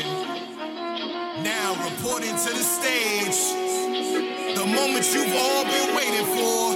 Now 0.00 1.74
reporting 1.84 2.30
to 2.30 2.50
the 2.50 2.64
stage. 2.64 3.36
The 4.56 4.64
moment 4.64 5.04
you've 5.12 5.34
all 5.34 5.64
been 5.64 5.94
waiting 5.94 6.24
for. 6.34 6.71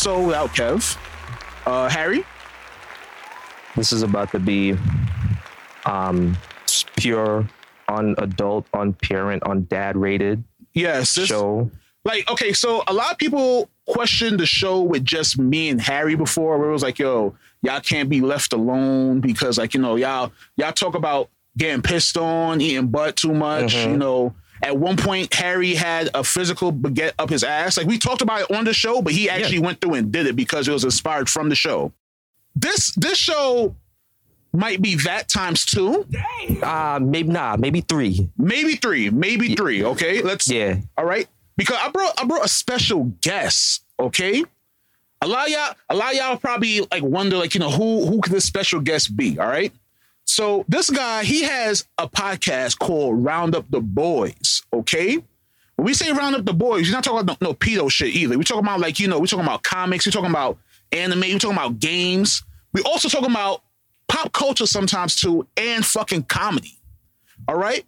Episode 0.00 0.26
without 0.26 0.48
Kev. 0.54 0.96
Uh, 1.66 1.86
Harry, 1.90 2.24
This 3.76 3.92
is 3.92 4.02
about 4.02 4.30
to 4.32 4.38
be 4.38 4.74
um 5.84 6.36
pure, 6.96 7.46
unadult, 7.88 8.64
unparent, 8.72 9.42
undad 9.42 9.92
rated 9.96 10.42
yes, 10.72 11.14
this, 11.14 11.26
show. 11.28 11.70
like 12.06 12.30
okay. 12.30 12.52
So 12.54 12.82
a 12.88 12.94
lot 12.94 13.12
of 13.12 13.18
people 13.18 13.68
questioned 13.86 14.40
the 14.40 14.46
show 14.46 14.80
with 14.80 15.04
just 15.04 15.38
me 15.38 15.68
and 15.68 15.80
Harry 15.80 16.14
before, 16.14 16.58
where 16.58 16.70
it 16.70 16.72
was 16.72 16.82
like, 16.82 16.98
"Yo, 16.98 17.34
y'all 17.62 17.80
can't 17.80 18.08
be 18.08 18.22
left 18.22 18.54
alone 18.54 19.20
because, 19.20 19.58
like, 19.58 19.74
you 19.74 19.80
know, 19.80 19.96
y'all 19.96 20.32
y'all 20.56 20.72
talk 20.72 20.94
about 20.94 21.28
getting 21.58 21.82
pissed 21.82 22.16
on, 22.16 22.60
eating 22.62 22.86
butt 22.88 23.16
too 23.16 23.34
much, 23.34 23.74
Mhm. 23.74 23.90
you 23.90 23.96
know." 23.98 24.34
At 24.62 24.76
one 24.76 24.96
point, 24.96 25.32
Harry 25.34 25.74
had 25.74 26.10
a 26.14 26.22
physical 26.22 26.72
baguette 26.72 27.12
up 27.18 27.30
his 27.30 27.42
ass. 27.44 27.76
Like 27.76 27.86
we 27.86 27.98
talked 27.98 28.20
about 28.22 28.42
it 28.42 28.50
on 28.56 28.64
the 28.64 28.74
show, 28.74 29.00
but 29.02 29.12
he 29.12 29.28
actually 29.30 29.58
went 29.60 29.80
through 29.80 29.94
and 29.94 30.12
did 30.12 30.26
it 30.26 30.36
because 30.36 30.68
it 30.68 30.72
was 30.72 30.84
inspired 30.84 31.28
from 31.30 31.48
the 31.48 31.54
show. 31.54 31.92
This 32.54 32.92
this 32.96 33.16
show 33.18 33.74
might 34.52 34.82
be 34.82 34.96
that 34.96 35.28
times 35.28 35.64
two, 35.64 36.06
Uh 36.62 36.98
maybe 37.00 37.28
nah, 37.30 37.56
maybe 37.56 37.80
three. 37.82 38.28
maybe 38.36 38.74
three, 38.76 39.08
maybe 39.10 39.54
three. 39.54 39.84
Okay, 39.84 40.20
let's 40.22 40.48
Yeah. 40.50 40.76
all 40.98 41.04
right, 41.04 41.28
because 41.56 41.76
I 41.80 41.88
brought 41.90 42.20
I 42.20 42.24
brought 42.26 42.44
a 42.44 42.48
special 42.48 43.04
guest. 43.22 43.84
Okay, 43.98 44.44
a 45.22 45.26
lot 45.28 45.46
of 45.46 45.52
y'all, 45.52 45.74
a 45.88 45.94
lot 45.94 46.12
of 46.12 46.18
y'all 46.18 46.36
probably 46.36 46.80
like 46.90 47.02
wonder 47.02 47.36
like 47.36 47.54
you 47.54 47.60
know 47.60 47.70
who 47.70 48.04
who 48.06 48.20
could 48.20 48.32
this 48.32 48.44
special 48.44 48.80
guest 48.80 49.16
be? 49.16 49.38
All 49.38 49.46
right, 49.46 49.72
so 50.30 50.64
this 50.68 50.88
guy 50.88 51.24
he 51.24 51.42
has 51.42 51.86
a 51.98 52.08
podcast 52.08 52.78
called 52.78 53.24
Round 53.24 53.56
Up 53.56 53.68
the 53.68 53.80
Boys. 53.80 54.62
Okay. 54.72 55.16
When 55.74 55.86
we 55.86 55.92
say 55.92 56.12
round 56.12 56.36
up 56.36 56.44
the 56.44 56.52
boys, 56.52 56.86
you're 56.86 56.96
not 56.96 57.02
talking 57.02 57.20
about 57.20 57.40
no, 57.40 57.48
no 57.48 57.54
pedo 57.54 57.90
shit 57.90 58.14
either. 58.14 58.36
We're 58.36 58.44
talking 58.44 58.62
about 58.62 58.78
like, 58.78 59.00
you 59.00 59.08
know, 59.08 59.18
we're 59.18 59.26
talking 59.26 59.44
about 59.44 59.64
comics, 59.64 60.06
we're 60.06 60.12
talking 60.12 60.30
about 60.30 60.56
anime, 60.92 61.20
we're 61.20 61.38
talking 61.38 61.56
about 61.56 61.80
games. 61.80 62.44
We 62.72 62.80
also 62.82 63.08
talking 63.08 63.30
about 63.30 63.62
pop 64.06 64.32
culture 64.32 64.66
sometimes 64.66 65.16
too, 65.16 65.48
and 65.56 65.84
fucking 65.84 66.24
comedy. 66.24 66.78
All 67.48 67.56
right. 67.56 67.84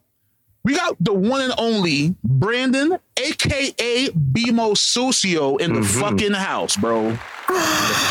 We 0.64 0.74
got 0.76 0.96
the 1.00 1.12
one 1.12 1.40
and 1.40 1.52
only 1.58 2.14
Brandon, 2.22 2.96
aka 3.16 4.08
BMO 4.10 4.74
Sucio, 4.74 5.60
in 5.60 5.72
the 5.72 5.80
Mhm. 5.80 6.00
fucking 6.00 6.32
house, 6.32 6.76
bro. 6.76 7.10
The 7.48 7.54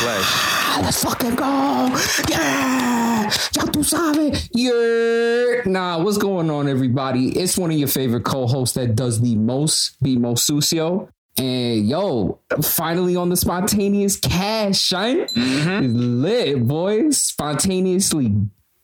flesh. 0.01 0.83
Let's 0.83 1.03
fucking 1.03 1.35
go. 1.35 1.45
Yeah. 2.29 3.31
Ya 3.55 3.63
tú 3.71 3.83
sabes. 3.83 4.49
Yeah. 4.53 5.61
Nah, 5.65 6.03
what's 6.03 6.17
going 6.17 6.49
on, 6.49 6.67
everybody? 6.67 7.29
It's 7.39 7.57
one 7.57 7.71
of 7.71 7.77
your 7.77 7.87
favorite 7.87 8.23
co-hosts 8.25 8.75
that 8.75 8.95
does 8.95 9.21
the 9.21 9.35
most, 9.37 9.95
be 10.01 10.17
most 10.17 10.49
sucio. 10.49 11.07
And 11.37 11.87
yo, 11.87 12.39
finally 12.61 13.15
on 13.15 13.29
the 13.29 13.37
spontaneous 13.37 14.17
cast, 14.17 14.81
shine. 14.83 15.27
Lit, 16.21 16.67
boys. 16.67 17.17
Spontaneously. 17.17 18.33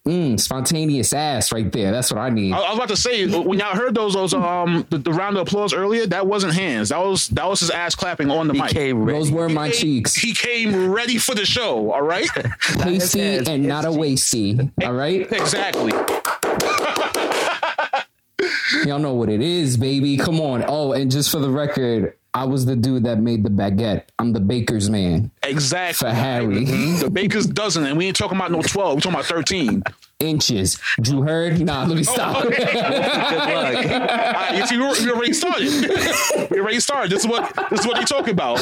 Mm, 0.08 0.40
spontaneous 0.40 1.12
ass 1.12 1.52
right 1.52 1.70
there. 1.70 1.92
That's 1.92 2.14
what 2.14 2.22
I 2.22 2.30
need. 2.30 2.54
I, 2.54 2.60
I 2.60 2.70
was 2.70 2.78
about 2.78 2.88
to 2.90 2.96
say 2.96 3.28
when 3.28 3.60
y'all 3.60 3.76
heard 3.76 3.94
those 3.94 4.14
those 4.14 4.34
um 4.34 4.86
the, 4.90 5.00
the 5.00 5.12
round 5.12 5.36
of 5.36 5.46
applause 5.46 5.74
earlier, 5.74 6.06
that 6.08 6.26
wasn't 6.26 6.54
hands. 6.54 6.90
That 6.90 7.00
was 7.00 7.28
that 7.30 7.46
was 7.50 7.60
his 7.60 7.72
ass 7.72 7.94
clapping 7.94 8.32
on 8.32 8.48
the 8.48 8.54
He 8.54 8.62
mic. 8.62 8.72
came 8.72 9.04
ready. 9.04 9.20
Those 9.20 9.32
were 9.32 9.50
my 9.50 9.68
He- 9.68 9.74
cheeks. 9.74 10.16
He 10.16 10.34
came 10.34 10.90
ready 10.92 11.18
for 11.18 11.36
the 11.36 11.46
show. 11.46 11.92
All 11.92 12.02
right. 12.04 12.28
Pasty 12.80 13.20
and 13.22 13.48
his 13.48 13.60
not 13.68 13.84
a 13.84 13.90
wasty. 13.90 14.72
All 14.84 14.94
right. 14.94 15.30
exactly. 15.32 15.92
Y'all 18.86 19.00
know 19.00 19.14
what 19.14 19.30
it 19.30 19.42
is, 19.42 19.76
baby. 19.78 20.18
Come 20.18 20.40
on. 20.40 20.64
Oh, 20.68 20.92
and 20.94 21.12
just 21.12 21.32
for 21.32 21.40
the 21.40 21.50
record, 21.50 22.16
I 22.38 22.44
was 22.44 22.68
the 22.68 22.76
dude 22.76 23.04
that 23.06 23.18
made 23.20 23.44
the 23.44 23.50
baguette. 23.50 24.04
I'm 24.20 24.32
the 24.32 24.40
baker's 24.40 24.92
man 24.92 25.32
Exactly. 25.42 26.08
for 26.08 26.14
Harry. 26.14 26.66
The 26.66 27.10
baker's 27.12 27.48
dozen, 27.48 27.84
and 27.88 27.98
we 27.98 28.06
ain't 28.06 28.16
talking 28.16 28.38
about 28.38 28.52
no 28.52 28.62
twelve. 28.62 28.94
We're 28.96 29.02
talking 29.02 29.16
about 29.16 29.26
thirteen. 29.26 29.82
Inches. 30.20 30.80
Drew 31.02 31.24
heard? 31.24 31.60
Nah, 31.60 31.86
let 31.86 31.98
me 31.98 32.04
stop. 32.04 32.44
Good 32.48 32.60
luck. 32.60 32.68
All 32.68 34.00
right, 34.38 34.52
you 34.56 34.68
see, 34.68 34.76
you 34.76 34.96
you 34.98 35.14
already 35.16 35.34
started. 35.34 35.68
we 36.52 36.60
already 36.60 36.80
started. 36.80 37.12
This 37.12 37.22
is 37.26 37.28
what 37.28 37.52
this 37.72 37.80
is 37.80 37.88
what 37.88 37.98
they 37.98 38.04
talking 38.04 38.34
about. 38.34 38.60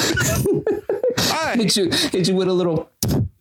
All 1.33 1.45
right, 1.45 1.57
hit 1.57 1.75
you, 1.75 1.89
hit 1.91 2.29
you 2.29 2.35
with 2.35 2.47
a 2.47 2.53
little 2.53 2.89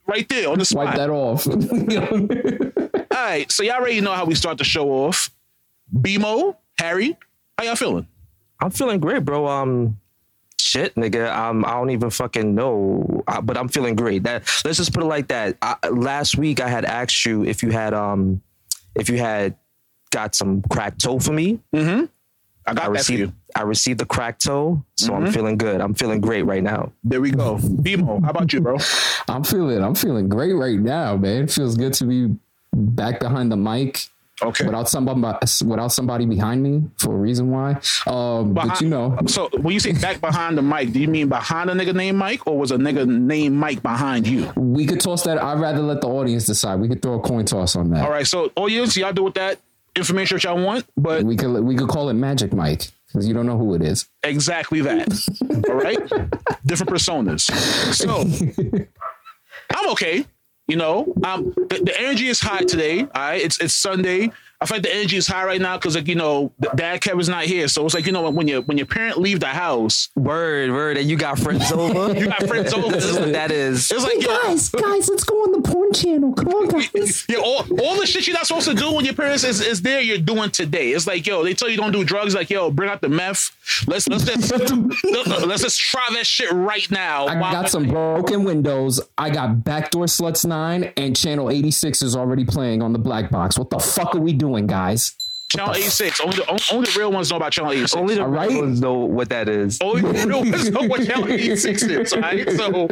right 0.05 0.27
there 0.27 0.49
on 0.49 0.59
the 0.59 0.65
spot. 0.65 0.85
wipe 0.85 0.95
that 0.97 1.09
off. 1.09 1.47
All 3.15 3.23
right, 3.23 3.49
so 3.49 3.63
y'all 3.63 3.75
already 3.75 4.01
know 4.01 4.11
how 4.11 4.25
we 4.25 4.35
start 4.35 4.57
the 4.57 4.65
show 4.65 4.89
off. 4.89 5.29
BMO, 5.97 6.57
Harry, 6.77 7.15
how 7.57 7.63
y'all 7.63 7.75
feeling? 7.77 8.07
I'm 8.59 8.71
feeling 8.71 8.99
great, 8.99 9.23
bro. 9.23 9.47
Um, 9.47 9.97
shit, 10.75 10.95
nigga. 10.95 11.33
Um, 11.33 11.65
I 11.65 11.73
don't 11.73 11.89
even 11.89 12.09
fucking 12.09 12.53
know, 12.53 13.23
uh, 13.27 13.41
but 13.41 13.57
I'm 13.57 13.67
feeling 13.67 13.95
great. 13.95 14.23
That 14.23 14.43
let's 14.63 14.77
just 14.77 14.93
put 14.93 15.03
it 15.03 15.07
like 15.07 15.27
that. 15.29 15.57
I, 15.61 15.75
last 15.89 16.37
week 16.37 16.59
I 16.59 16.67
had 16.67 16.85
asked 16.85 17.25
you 17.25 17.45
if 17.45 17.63
you 17.63 17.71
had 17.71 17.93
um, 17.93 18.41
if 18.95 19.09
you 19.09 19.17
had 19.17 19.55
got 20.11 20.35
some 20.35 20.61
cracked 20.69 21.01
toe 21.01 21.19
for 21.19 21.31
me. 21.31 21.59
I 22.67 22.73
got 22.73 22.85
I 22.85 22.85
that 22.85 22.85
for 22.85 22.91
received 22.91 23.19
you. 23.19 23.33
I 23.55 23.61
received 23.61 23.99
the 23.99 24.05
cracked 24.05 24.43
toe, 24.43 24.83
so 24.95 25.13
I'm 25.13 25.31
feeling 25.31 25.57
good. 25.57 25.79
I'm 25.81 25.93
feeling 25.93 26.19
great 26.19 26.43
right 26.43 26.63
now. 26.63 26.91
There 27.03 27.21
we 27.21 27.31
go. 27.31 27.57
BMO, 27.57 28.23
how 28.23 28.31
about 28.31 28.51
you, 28.51 28.59
bro? 28.59 28.77
I'm 29.29 29.43
feeling, 29.43 29.81
I'm 29.81 29.95
feeling 29.95 30.27
great 30.27 30.53
right 30.53 30.79
now, 30.79 31.15
man. 31.15 31.43
It 31.43 31.51
feels 31.51 31.77
good 31.77 31.93
to 31.93 32.05
be 32.05 32.35
back 32.73 33.19
behind 33.21 33.51
the 33.51 33.55
mic 33.55 34.09
Okay. 34.41 34.65
without 34.65 34.89
somebody, 34.89 35.21
without 35.65 35.93
somebody 35.93 36.25
behind 36.25 36.61
me 36.61 36.83
for 36.97 37.13
a 37.13 37.17
reason 37.17 37.51
why. 37.51 37.79
Um, 38.05 38.53
but 38.53 38.81
you 38.81 38.89
know, 38.89 39.17
So 39.27 39.49
when 39.61 39.73
you 39.73 39.79
say 39.79 39.93
back 39.93 40.19
behind 40.19 40.57
the 40.57 40.61
mic, 40.61 40.91
do 40.91 40.99
you 40.99 41.07
mean 41.07 41.29
behind 41.29 41.69
a 41.69 41.73
nigga 41.73 41.95
named 41.95 42.17
Mike, 42.17 42.45
or 42.45 42.57
was 42.57 42.71
a 42.71 42.77
nigga 42.77 43.07
named 43.07 43.55
Mike 43.55 43.81
behind 43.81 44.27
you? 44.27 44.51
we 44.57 44.85
could 44.85 44.99
toss 44.99 45.23
that. 45.23 45.41
I'd 45.41 45.59
rather 45.59 45.81
let 45.81 46.01
the 46.01 46.07
audience 46.07 46.45
decide. 46.45 46.79
We 46.81 46.89
could 46.89 47.01
throw 47.01 47.13
a 47.13 47.19
coin 47.21 47.45
toss 47.45 47.75
on 47.77 47.91
that. 47.91 48.03
All 48.03 48.11
right, 48.11 48.27
so 48.27 48.51
audience, 48.57 48.97
y'all 48.97 49.13
do 49.13 49.23
with 49.23 49.35
that 49.35 49.57
information 49.95 50.35
what 50.35 50.43
y'all 50.43 50.61
want, 50.61 50.85
but 50.97 51.23
We 51.23 51.37
could 51.37 51.63
we 51.63 51.75
could 51.77 51.87
call 51.87 52.09
it 52.09 52.13
Magic 52.15 52.51
Mike 52.51 52.91
because 53.07 53.25
you 53.25 53.33
don't 53.33 53.45
know 53.45 53.57
who 53.57 53.73
it 53.75 53.81
is. 53.81 54.09
exactly 54.23 54.81
that. 54.81 55.07
All 55.69 55.75
right, 55.75 55.97
different 56.65 56.91
personas. 56.91 57.49
So 57.93 58.25
I'm 59.73 59.89
okay. 59.91 60.25
You 60.67 60.77
know, 60.77 61.13
um, 61.23 61.53
the, 61.55 61.79
the 61.83 61.93
energy 61.99 62.27
is 62.27 62.39
high 62.39 62.63
today. 62.63 63.01
All 63.01 63.09
right, 63.13 63.41
it's 63.41 63.59
it's 63.59 63.75
Sunday. 63.75 64.31
I 64.61 64.65
feel 64.65 64.77
like 64.77 64.83
the 64.83 64.95
energy 64.95 65.17
is 65.17 65.27
high 65.27 65.45
right 65.45 65.61
now 65.61 65.77
because 65.77 65.95
like 65.95 66.07
you 66.07 66.15
know, 66.15 66.51
Dad 66.75 67.01
Kevin's 67.01 67.29
not 67.29 67.43
here, 67.43 67.67
so 67.67 67.85
it's 67.85 67.93
like 67.93 68.05
you 68.05 68.11
know 68.11 68.29
when 68.29 68.47
your 68.47 68.61
when 68.61 68.77
your 68.77 68.87
parent 68.87 69.17
leave 69.17 69.39
the 69.39 69.47
house, 69.47 70.09
Word, 70.15 70.71
word, 70.71 70.97
and 70.97 71.09
you 71.09 71.17
got 71.17 71.37
friends 71.39 71.71
over. 71.71 72.13
you 72.19 72.27
got 72.27 72.47
friends 72.47 72.73
over. 72.73 72.91
this 72.91 73.05
is 73.05 73.17
what 73.19 73.33
that 73.33 73.51
is. 73.51 73.91
It's 73.91 74.03
like 74.03 74.21
yo, 74.21 74.27
guys, 74.43 74.69
guys, 74.69 75.09
let's 75.09 75.23
go 75.23 75.35
on 75.43 75.51
the 75.51 75.61
porn 75.61 75.91
channel. 75.93 76.33
Come 76.33 76.49
on, 76.49 76.67
guys. 76.67 77.25
Yeah, 77.35 77.37
all, 77.39 77.65
all 77.81 77.99
the 77.99 78.05
shit 78.05 78.27
you're 78.27 78.35
not 78.35 78.45
supposed 78.45 78.67
to 78.67 78.75
do 78.75 78.93
when 78.93 79.03
your 79.03 79.13
parents 79.13 79.43
is, 79.43 79.59
is 79.59 79.81
there, 79.81 79.99
you're 79.99 80.17
doing 80.19 80.51
today. 80.51 80.91
It's 80.91 81.07
like, 81.07 81.25
yo, 81.25 81.43
they 81.43 81.53
tell 81.53 81.67
you 81.69 81.77
don't 81.77 81.91
do 81.91 82.03
drugs. 82.03 82.35
Like, 82.35 82.49
yo, 82.49 82.69
bring 82.71 82.89
out 82.89 83.01
the 83.01 83.09
meth. 83.09 83.51
Let's 83.87 84.07
let's 84.07 84.23
just 84.25 84.51
let's 85.45 85.63
just 85.63 85.79
try 85.79 86.07
that 86.13 86.25
shit 86.25 86.51
right 86.51 86.89
now. 86.91 87.27
I 87.27 87.39
got 87.39 87.69
some 87.69 87.87
broken 87.87 88.43
windows. 88.43 89.01
I 89.17 89.29
got 89.29 89.63
Backdoor 89.63 90.05
Sluts 90.05 90.45
9 90.45 90.93
and 90.97 91.15
Channel 91.15 91.49
86 91.49 92.01
is 92.01 92.15
already 92.15 92.45
playing 92.45 92.81
on 92.81 92.93
the 92.93 92.99
black 92.99 93.31
box. 93.31 93.57
What 93.57 93.69
the 93.69 93.79
fuck 93.79 94.15
are 94.15 94.19
we 94.19 94.33
doing, 94.33 94.44
guys? 94.67 95.15
Channel 95.49 95.75
86. 95.75 96.21
Only 96.21 96.35
the, 96.37 96.69
only 96.71 96.91
the 96.91 96.99
real 96.99 97.11
ones 97.11 97.29
know 97.29 97.37
about 97.37 97.51
Channel 97.51 97.71
86. 97.71 97.95
Only 97.95 98.15
the 98.15 98.21
All 98.21 98.27
right 98.27 98.49
right. 98.49 98.61
ones 98.61 98.81
know 98.81 98.93
what 98.93 99.29
that 99.29 99.47
is. 99.47 99.79
only 99.83 100.01
the 100.01 100.27
real 100.27 100.39
ones 100.39 100.69
know 100.69 100.83
what 100.83 101.05
Channel 101.05 101.31
86 101.31 101.83
is. 101.83 102.13
All 102.13 102.21
right, 102.21 102.49
so. 102.51 102.87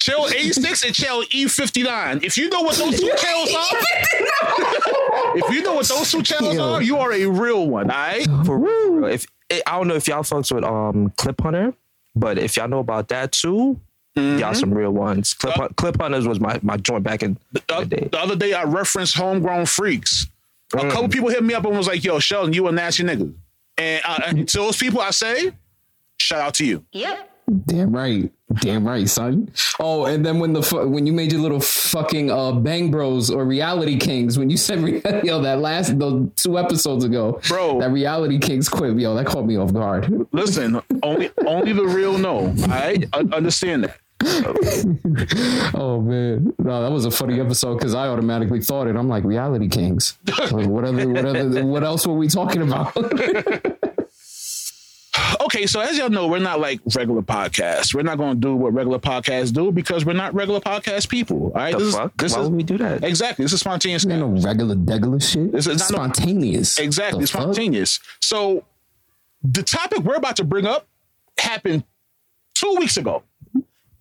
Channel 0.00 0.28
86 0.28 0.84
and 0.84 0.94
Channel 0.94 1.22
E59. 1.22 2.22
If 2.22 2.36
you 2.36 2.50
know 2.50 2.60
what 2.60 2.76
those 2.76 3.00
two 3.00 3.10
channels 3.16 3.54
are, 3.54 3.78
if 5.36 5.50
you 5.50 5.62
know 5.62 5.72
what 5.74 5.88
those 5.88 6.12
two 6.12 6.22
channels 6.22 6.56
Yo. 6.56 6.74
are, 6.74 6.82
you 6.82 6.98
are 6.98 7.10
a 7.10 7.24
real 7.24 7.66
one. 7.66 7.90
All 7.90 7.96
right. 7.96 8.26
For 8.44 8.58
real. 8.58 9.06
If 9.06 9.26
eh, 9.48 9.60
I 9.66 9.78
don't 9.78 9.88
know 9.88 9.94
if 9.94 10.06
y'all 10.06 10.22
folks 10.22 10.52
with 10.52 10.62
um 10.62 11.10
Clip 11.16 11.40
Hunter, 11.40 11.72
but 12.14 12.36
if 12.36 12.58
y'all 12.58 12.68
know 12.68 12.80
about 12.80 13.08
that 13.08 13.32
too, 13.32 13.80
y'all 14.14 14.22
mm-hmm. 14.24 14.54
some 14.54 14.74
real 14.74 14.90
ones. 14.90 15.32
Clip, 15.32 15.56
uh, 15.56 15.62
Hun- 15.62 15.74
Clip 15.78 15.98
Hunters 15.98 16.28
was 16.28 16.38
my, 16.38 16.60
my 16.62 16.76
joint 16.76 17.02
back 17.02 17.22
in 17.22 17.38
The, 17.52 17.62
the 17.66 17.84
day. 17.86 18.08
the 18.12 18.20
other 18.20 18.36
day, 18.36 18.52
I 18.52 18.64
referenced 18.64 19.16
Homegrown 19.16 19.64
Freaks. 19.64 20.26
A 20.74 20.90
couple 20.90 21.08
people 21.08 21.28
hit 21.30 21.42
me 21.42 21.54
up 21.54 21.64
and 21.64 21.76
was 21.76 21.86
like, 21.86 22.04
"Yo, 22.04 22.18
Sheldon, 22.18 22.52
you 22.52 22.66
a 22.68 22.72
nasty 22.72 23.02
nigga." 23.02 23.32
And 23.78 24.02
uh, 24.04 24.20
and 24.26 24.48
to 24.48 24.58
those 24.58 24.76
people, 24.76 25.00
I 25.00 25.10
say, 25.10 25.52
shout 26.18 26.40
out 26.40 26.54
to 26.54 26.64
you. 26.66 26.84
Yep. 26.92 27.24
Damn 27.64 27.92
right, 27.96 28.30
damn 28.56 28.86
right, 28.86 29.08
son. 29.08 29.50
Oh, 29.80 30.04
and 30.04 30.26
then 30.26 30.38
when 30.38 30.52
the 30.52 30.62
fu- 30.62 30.86
when 30.86 31.06
you 31.06 31.14
made 31.14 31.32
your 31.32 31.40
little 31.40 31.60
fucking 31.60 32.30
uh 32.30 32.52
Bang 32.52 32.90
Bros 32.90 33.30
or 33.30 33.46
Reality 33.46 33.96
Kings, 33.96 34.38
when 34.38 34.50
you 34.50 34.58
said 34.58 34.80
re- 34.80 35.00
yo 35.24 35.40
that 35.40 35.58
last 35.60 35.98
those 35.98 36.28
two 36.36 36.58
episodes 36.58 37.04
ago, 37.04 37.40
Bro. 37.48 37.80
that 37.80 37.90
Reality 37.90 38.38
Kings 38.38 38.68
quit, 38.68 38.98
yo, 38.98 39.14
that 39.14 39.24
caught 39.24 39.46
me 39.46 39.56
off 39.56 39.72
guard. 39.72 40.26
Listen, 40.32 40.82
only 41.02 41.30
only 41.46 41.72
the 41.72 41.86
real 41.86 42.18
know. 42.18 42.54
I 42.64 43.04
understand 43.14 43.84
that. 43.84 43.96
Oh 45.74 46.00
man, 46.00 46.52
no, 46.58 46.82
that 46.82 46.90
was 46.90 47.04
a 47.04 47.10
funny 47.10 47.40
episode 47.40 47.74
because 47.78 47.94
I 47.94 48.08
automatically 48.08 48.60
thought 48.60 48.86
it. 48.88 48.96
I'm 48.96 49.08
like 49.08 49.24
Reality 49.24 49.68
Kings. 49.68 50.18
Like, 50.50 50.66
what 50.66 50.84
other, 50.84 51.08
what 51.08 51.24
other, 51.24 51.64
what 51.66 51.84
else 51.84 52.06
were 52.06 52.14
we 52.14 52.28
talking 52.28 52.62
about? 52.62 52.96
Okay, 55.42 55.66
so 55.66 55.80
as 55.80 55.98
y'all 55.98 56.08
know, 56.10 56.26
we're 56.28 56.38
not 56.38 56.60
like 56.60 56.80
regular 56.94 57.22
podcasts. 57.22 57.92
We're 57.94 58.02
not 58.02 58.18
going 58.18 58.34
to 58.34 58.40
do 58.40 58.54
what 58.54 58.72
regular 58.72 58.98
podcasts 58.98 59.52
do 59.52 59.72
because 59.72 60.04
we're 60.04 60.12
not 60.12 60.32
regular 60.34 60.60
podcast 60.60 61.08
people. 61.08 61.46
All 61.46 61.50
right, 61.54 61.72
The 61.76 61.84
this 61.84 61.94
fuck? 61.94 62.06
is 62.10 62.12
this 62.18 62.32
Why 62.34 62.42
is 62.42 62.48
would 62.48 62.56
we 62.56 62.62
do 62.62 62.78
that? 62.78 63.02
exactly 63.04 63.44
this 63.44 63.52
is 63.52 63.60
spontaneous. 63.60 64.06
Ain't 64.06 64.20
no 64.20 64.28
regular 64.28 64.74
degular 64.76 65.20
shit. 65.22 65.52
This 65.52 65.66
is 65.66 65.74
It's 65.80 65.90
not 65.90 65.98
no- 66.06 66.12
spontaneous. 66.12 66.78
Exactly, 66.78 67.18
The 67.18 67.22
it's 67.24 67.32
fuck? 67.32 67.42
spontaneous. 67.42 67.98
So 68.20 68.64
the 69.42 69.62
topic 69.62 70.00
we're 70.00 70.14
about 70.16 70.36
to 70.36 70.44
bring 70.44 70.66
up 70.66 70.86
happened 71.38 71.84
two 72.54 72.76
weeks 72.78 72.96
ago, 72.96 73.22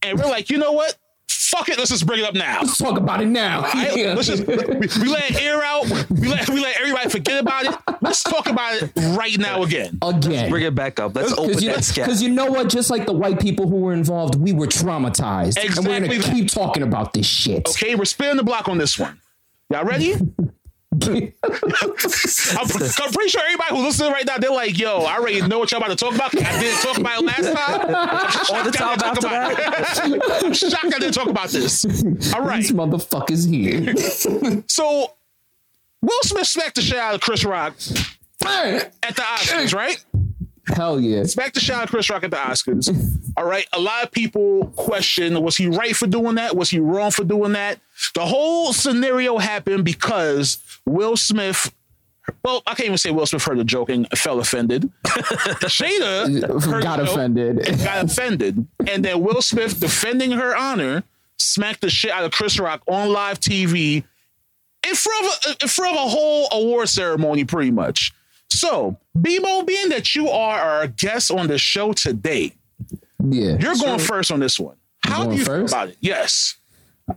and 0.04 0.18
we're 0.18 0.26
like, 0.26 0.50
you 0.50 0.58
know 0.58 0.72
what? 0.72 0.96
Fuck 1.30 1.70
it, 1.70 1.78
let's 1.78 1.90
just 1.92 2.06
bring 2.06 2.20
it 2.20 2.26
up 2.26 2.34
now. 2.34 2.60
Let's 2.62 2.78
talk 2.78 2.98
about 2.98 3.22
it 3.22 3.28
now. 3.28 3.58
All 3.58 3.64
right? 3.64 3.96
Yeah. 3.96 4.14
Let's 4.14 4.28
just 4.28 4.46
we, 4.46 4.56
we 4.56 5.08
let 5.10 5.42
air 5.42 5.64
out. 5.64 5.86
We 6.10 6.28
let 6.28 6.50
we 6.50 6.60
let 6.60 6.78
everybody 6.80 7.10
forget 7.10 7.42
about 7.42 7.66
it. 7.66 7.76
Let's 8.02 8.22
talk 8.22 8.48
about 8.48 8.82
it 8.82 8.92
right 9.18 9.38
now 9.38 9.64
again. 9.64 9.98
Again. 10.02 10.50
Bring 10.50 10.66
it 10.66 10.76
back 10.76 11.00
up. 11.00 11.16
Let's 11.16 11.32
open 11.34 11.48
Because 11.48 11.64
you, 11.64 11.72
that 11.72 11.84
scab. 11.86 12.06
because 12.06 12.22
you 12.22 12.30
know 12.30 12.48
what? 12.48 12.70
Just 12.70 12.90
like 12.90 13.06
the 13.06 13.14
white 13.14 13.40
people 13.40 13.68
who 13.70 13.78
were 13.78 13.94
involved, 13.94 14.36
we 14.36 14.52
were 14.52 14.68
traumatized. 14.68 15.58
And 15.58 15.70
we're 15.76 16.00
going 16.00 16.10
to 16.10 16.18
that. 16.20 16.34
keep 16.34 16.50
talking 16.50 16.84
about 16.84 17.14
this 17.14 17.26
shit. 17.26 17.68
Okay, 17.70 17.96
we're 17.96 18.06
spinning 18.06 18.38
the 18.38 18.44
block 18.44 18.68
on 18.68 18.78
this 18.78 19.00
one. 19.00 19.20
Y'all 19.70 19.84
ready? 19.86 20.16
I'm, 20.94 21.34
I'm 21.44 22.68
pretty 23.12 23.30
sure 23.30 23.42
everybody 23.44 23.76
who's 23.76 23.84
listening 23.84 24.12
right 24.14 24.26
now, 24.26 24.38
they're 24.38 24.52
like, 24.52 24.80
"Yo, 24.80 25.00
I 25.00 25.18
already 25.18 25.42
know 25.46 25.60
what 25.60 25.72
y'all 25.72 25.80
about 25.84 25.90
to 25.90 25.96
talk 25.96 26.16
about. 26.16 26.36
I 26.36 26.60
didn't 26.60 26.82
talk 26.82 26.98
about 26.98 27.22
it 27.22 27.26
last 27.26 27.54
time. 27.54 28.56
All 28.56 28.64
the 28.64 28.72
time 28.72 28.98
Shocked 28.98 29.04
I 29.04 29.14
didn't 29.14 29.14
talk 29.14 29.18
about 29.20 29.52
it. 29.52 30.44
I'm 30.46 30.54
shocked 30.54 30.86
I 30.86 31.00
didn't 31.00 31.14
talk 31.14 31.28
about 31.28 31.50
this. 31.50 31.86
All 32.34 32.42
right, 32.42 32.62
These 32.62 32.72
motherfuckers 32.72 33.48
here. 33.50 34.64
so 34.68 35.12
Will 36.02 36.22
Smith 36.24 36.48
smacked 36.48 36.76
the 36.76 36.82
shit 36.82 36.98
out 36.98 37.16
of 37.16 37.22
Chris 37.22 37.44
Rock 37.44 37.74
at 38.46 38.92
the 39.16 39.22
Oscars, 39.22 39.74
right? 39.76 40.04
Hell 40.76 41.00
yeah. 41.00 41.20
It's 41.22 41.36
back 41.36 41.54
to 41.54 41.74
out 41.74 41.86
of 41.86 41.90
Chris 41.90 42.10
Rock 42.10 42.24
at 42.24 42.32
the 42.32 42.38
Oscars. 42.38 42.90
All 43.38 43.46
right. 43.46 43.66
A 43.74 43.80
lot 43.80 44.04
of 44.04 44.12
people 44.12 44.68
question 44.76 45.42
was 45.42 45.56
he 45.58 45.68
right 45.68 45.96
for 45.96 46.08
doing 46.08 46.36
that? 46.36 46.56
Was 46.56 46.70
he 46.70 46.80
wrong 46.80 47.12
for 47.12 47.24
doing 47.24 47.54
that? 47.54 47.80
The 48.14 48.26
whole 48.26 48.74
scenario 48.74 49.38
happened 49.38 49.86
because 49.86 50.58
Will 50.86 51.16
Smith. 51.18 51.74
Well, 52.44 52.62
I 52.68 52.72
can't 52.76 52.88
even 52.88 52.98
say 52.98 53.10
Will 53.12 53.26
Smith 53.26 53.44
heard 53.46 53.58
the 53.58 53.64
joke 53.64 53.90
and 53.90 54.08
felt 54.10 54.40
offended. 54.42 54.92
Jada 55.06 56.64
heard 56.64 56.84
Got 56.84 57.00
offended. 57.00 57.66
got 57.84 58.06
offended, 58.06 58.68
and 58.92 59.04
then 59.06 59.22
Will 59.22 59.42
Smith, 59.42 59.80
defending 59.80 60.32
her 60.32 60.56
honor, 60.56 61.04
smacked 61.38 61.82
the 61.82 61.90
shit 61.90 62.12
out 62.12 62.26
of 62.26 62.32
Chris 62.32 62.60
Rock 62.60 62.82
on 62.88 63.12
live 63.14 63.40
TV 63.40 64.04
in 64.88 64.96
front 64.96 65.26
of 65.26 65.52
a, 65.52 65.64
in 65.64 65.68
front 65.70 65.98
of 65.98 66.06
a 66.06 66.10
whole 66.10 66.48
award 66.52 66.90
ceremony, 66.90 67.46
pretty 67.46 67.72
much. 67.72 68.12
So, 68.50 68.98
BMO, 69.22 69.66
being 69.66 69.90
that 69.90 70.16
you 70.16 70.30
are 70.30 70.60
our 70.60 70.88
guest 70.88 71.32
on 71.32 71.48
the 71.48 71.58
show 71.58 71.94
today, 71.94 72.54
Yeah. 73.24 73.58
you're 73.60 73.76
going 73.76 74.00
first 74.00 74.32
on 74.32 74.40
this 74.40 74.60
one. 74.60 74.76
How 75.04 75.20
do 75.20 75.26
going 75.26 75.38
you 75.38 75.44
feel 75.46 75.54
first? 75.62 75.74
about 75.74 75.90
it? 75.90 75.98
Yes. 76.02 76.56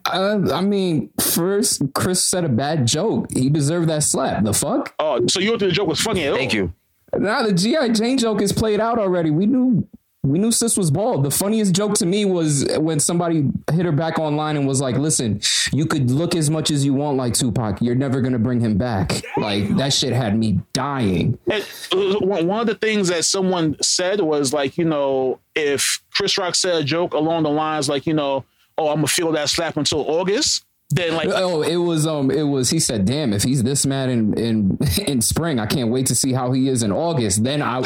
Uh, 0.04 0.38
I 0.52 0.60
mean, 0.60 1.10
first, 1.20 1.82
Chris 1.94 2.24
said 2.24 2.44
a 2.44 2.48
bad 2.48 2.86
joke. 2.86 3.26
He 3.32 3.50
deserved 3.50 3.88
that 3.88 4.04
slap. 4.04 4.44
The 4.44 4.52
fuck? 4.54 4.94
Oh, 5.00 5.26
so 5.26 5.40
you 5.40 5.50
thought 5.50 5.60
the 5.60 5.70
joke 5.72 5.88
was 5.88 6.00
funny 6.00 6.24
at 6.24 6.32
all? 6.32 6.36
Thank 6.38 6.54
you. 6.54 6.72
Nah, 7.12 7.42
the 7.42 7.52
GI 7.52 7.88
Jane 7.90 8.16
joke 8.16 8.40
is 8.40 8.52
played 8.52 8.78
out 8.78 8.98
already. 8.98 9.30
We 9.30 9.46
knew 9.46 9.86
we 10.22 10.38
knew 10.38 10.52
sis 10.52 10.76
was 10.76 10.90
bald. 10.90 11.24
The 11.24 11.30
funniest 11.30 11.74
joke 11.74 11.94
to 11.94 12.06
me 12.06 12.26
was 12.26 12.66
when 12.78 13.00
somebody 13.00 13.48
hit 13.72 13.86
her 13.86 13.92
back 13.92 14.18
online 14.18 14.56
and 14.56 14.66
was 14.66 14.80
like, 14.80 14.96
"Listen, 14.96 15.40
you 15.72 15.86
could 15.86 16.10
look 16.10 16.34
as 16.34 16.50
much 16.50 16.70
as 16.70 16.84
you 16.84 16.92
want 16.92 17.16
like 17.16 17.32
Tupac. 17.32 17.80
You're 17.80 17.94
never 17.94 18.20
gonna 18.20 18.38
bring 18.38 18.60
him 18.60 18.76
back." 18.76 19.22
Like 19.38 19.74
that 19.76 19.92
shit 19.94 20.12
had 20.12 20.38
me 20.38 20.60
dying. 20.74 21.38
And, 21.50 21.64
uh, 21.92 22.18
one 22.20 22.46
one 22.46 22.60
of 22.60 22.66
the 22.66 22.74
things 22.74 23.08
that 23.08 23.24
someone 23.24 23.76
said 23.80 24.20
was 24.20 24.52
like, 24.52 24.76
you 24.76 24.84
know, 24.84 25.40
if 25.54 26.02
Chris 26.12 26.36
Rock 26.36 26.54
said 26.54 26.74
a 26.74 26.84
joke 26.84 27.14
along 27.14 27.44
the 27.44 27.50
lines 27.50 27.88
like, 27.88 28.06
you 28.06 28.14
know, 28.14 28.44
oh, 28.76 28.88
I'm 28.88 28.96
gonna 28.96 29.06
feel 29.06 29.32
that 29.32 29.48
slap 29.48 29.78
until 29.78 30.00
August, 30.00 30.64
then 30.90 31.14
like, 31.14 31.28
Oh, 31.32 31.62
it 31.62 31.76
was 31.76 32.06
um, 32.06 32.30
it 32.30 32.42
was. 32.42 32.70
He 32.70 32.80
said, 32.80 33.04
"Damn, 33.04 33.32
if 33.32 33.42
he's 33.42 33.62
this 33.62 33.86
mad 33.86 34.08
in 34.10 34.36
in 34.38 34.78
in 35.06 35.22
spring, 35.22 35.60
I 35.60 35.66
can't 35.66 35.90
wait 35.90 36.06
to 36.06 36.14
see 36.14 36.32
how 36.32 36.52
he 36.52 36.68
is 36.68 36.82
in 36.82 36.90
August." 36.92 37.44
Then 37.44 37.62
I, 37.62 37.82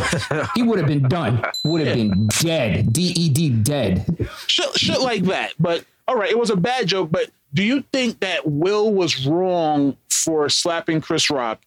he 0.55 0.62
would 0.62 0.79
have 0.79 0.89
been 0.89 1.09
done. 1.09 1.45
Would 1.65 1.87
have 1.87 1.97
been 1.97 2.29
dead. 2.29 2.93
D 2.93 3.12
E 3.17 3.29
D 3.29 3.51
dead. 3.51 4.29
shit, 4.47 4.79
shit 4.79 5.01
like 5.01 5.25
that. 5.25 5.53
But 5.59 5.85
all 6.09 6.17
right, 6.17 6.31
it 6.31 6.39
was 6.39 6.51
a 6.51 6.56
bad 6.56 6.87
joke. 6.87 7.11
But 7.11 7.31
do 7.53 7.62
you 7.62 7.85
think 7.93 8.21
that 8.21 8.47
Will 8.47 8.93
was 8.93 9.27
wrong 9.27 9.97
for 10.09 10.49
slapping 10.49 11.00
Chris 11.00 11.29
Rock 11.31 11.61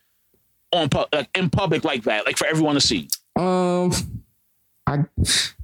on 0.73 0.89
pu- 0.89 1.05
like 1.13 1.29
in 1.37 1.49
public 1.49 1.83
like 1.83 2.03
that, 2.03 2.25
like 2.25 2.37
for 2.37 2.47
everyone 2.47 2.75
to 2.75 2.81
see? 2.81 3.07
Um, 3.35 3.91
I 4.87 5.03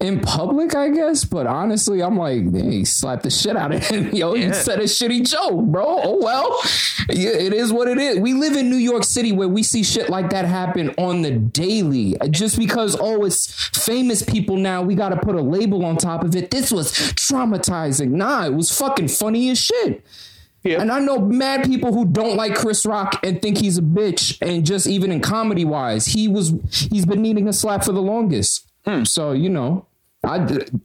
in 0.01 0.19
public, 0.19 0.75
I 0.75 0.89
guess, 0.89 1.23
but 1.23 1.47
honestly, 1.47 2.01
I'm 2.03 2.17
like, 2.17 2.51
"Dang, 2.51 2.71
he 2.71 2.83
slapped 2.83 3.23
the 3.23 3.29
shit 3.31 3.55
out 3.55 3.73
of 3.73 3.81
him. 3.87 4.13
Yo, 4.13 4.35
Yeah. 4.35 4.51
said 4.51 4.79
a 4.79 4.83
shitty 4.83 5.25
joke, 5.29 5.63
bro. 5.67 5.85
Oh 6.03 6.17
well, 6.21 6.59
it 7.09 7.53
is 7.53 7.71
what 7.71 7.87
it 7.87 7.97
is. 7.97 8.19
We 8.19 8.33
live 8.33 8.57
in 8.57 8.69
New 8.69 8.75
York 8.75 9.05
City 9.05 9.31
where 9.31 9.47
we 9.47 9.63
see 9.63 9.81
shit 9.81 10.09
like 10.09 10.29
that 10.31 10.43
happen 10.43 10.89
on 10.97 11.21
the 11.21 11.31
daily. 11.31 12.17
Just 12.29 12.57
because 12.57 12.97
oh, 12.99 13.23
it's 13.23 13.47
famous 13.69 14.21
people 14.23 14.57
now, 14.57 14.81
we 14.81 14.93
got 14.93 15.09
to 15.09 15.17
put 15.17 15.35
a 15.35 15.41
label 15.41 15.85
on 15.85 15.95
top 15.95 16.23
of 16.25 16.35
it. 16.35 16.51
This 16.51 16.69
was 16.71 16.91
traumatizing. 16.91 18.09
Nah, 18.09 18.45
it 18.45 18.53
was 18.53 18.77
fucking 18.77 19.07
funny 19.07 19.49
as 19.49 19.57
shit. 19.57 20.05
Yeah. 20.63 20.81
And 20.81 20.91
I 20.91 20.99
know 20.99 21.19
mad 21.19 21.65
people 21.65 21.93
who 21.93 22.05
don't 22.05 22.35
like 22.37 22.55
Chris 22.55 22.85
Rock 22.85 23.19
and 23.25 23.41
think 23.41 23.57
he's 23.57 23.77
a 23.77 23.81
bitch. 23.81 24.37
And 24.41 24.65
just 24.65 24.87
even 24.87 25.11
in 25.11 25.19
comedy 25.21 25.65
wise, 25.65 26.05
he 26.07 26.27
was 26.27 26.53
he's 26.91 27.05
been 27.05 27.21
needing 27.21 27.47
a 27.47 27.53
slap 27.53 27.83
for 27.83 27.91
the 27.91 28.01
longest. 28.01 28.67
Hmm. 28.85 29.03
So 29.03 29.31
you 29.31 29.49
know, 29.49 29.87
I 30.25 30.37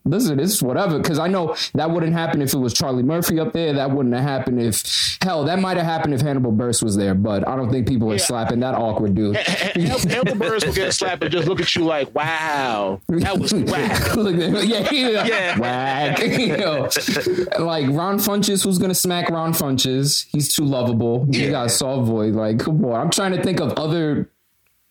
listen. 0.05 0.41
It's 0.41 0.61
whatever 0.61 0.99
because 0.99 1.19
I 1.19 1.29
know 1.29 1.55
that 1.75 1.91
wouldn't 1.91 2.13
happen 2.13 2.43
if 2.43 2.53
it 2.55 2.59
was 2.59 2.75
Charlie 2.75 3.05
Murphy 3.05 3.39
up 3.39 3.53
there. 3.53 3.73
That 3.73 3.91
wouldn't 3.93 4.15
have 4.15 4.25
happened 4.25 4.61
if 4.61 5.19
hell 5.23 5.45
that 5.45 5.61
might 5.61 5.77
have 5.77 5.87
happened 5.87 6.15
if 6.15 6.21
Hannibal 6.21 6.53
Buress 6.53 6.83
was 6.83 6.97
there. 6.97 7.15
But 7.15 7.47
I 7.47 7.55
don't 7.55 7.71
think 7.71 7.87
people 7.87 8.13
are 8.13 8.19
slapping 8.19 8.61
that 8.61 8.75
awkward 8.75 9.15
dude. 9.15 9.37
Elder 9.77 10.35
Birds 10.35 10.67
will 10.67 10.73
get 10.73 10.93
slapped 10.93 11.23
and 11.23 11.31
just 11.31 11.47
look 11.47 11.61
at 11.61 11.73
you 11.77 11.85
like, 11.85 12.13
wow, 12.15 13.01
that 13.09 13.39
was 13.39 13.53
whack. 13.55 14.17
Yeah, 14.17 14.91
yeah, 14.93 15.25
Yeah. 15.27 15.59
Whack. 15.59 16.19
You 16.39 16.57
know, 16.57 16.83
like 17.59 17.89
Ron 17.91 18.19
Funches, 18.19 18.65
who's 18.65 18.79
gonna 18.79 18.95
smack 18.95 19.29
Ron 19.29 19.53
Funches? 19.53 20.27
He's 20.33 20.55
too 20.55 20.65
lovable. 20.65 21.27
You 21.31 21.51
got 21.51 21.71
Saw 21.71 22.03
Void. 22.03 22.35
Like, 22.35 22.61
come 22.61 22.85
on. 22.85 23.01
I'm 23.01 23.11
trying 23.11 23.33
to 23.33 23.43
think 23.43 23.61
of 23.61 23.73
other 23.73 24.31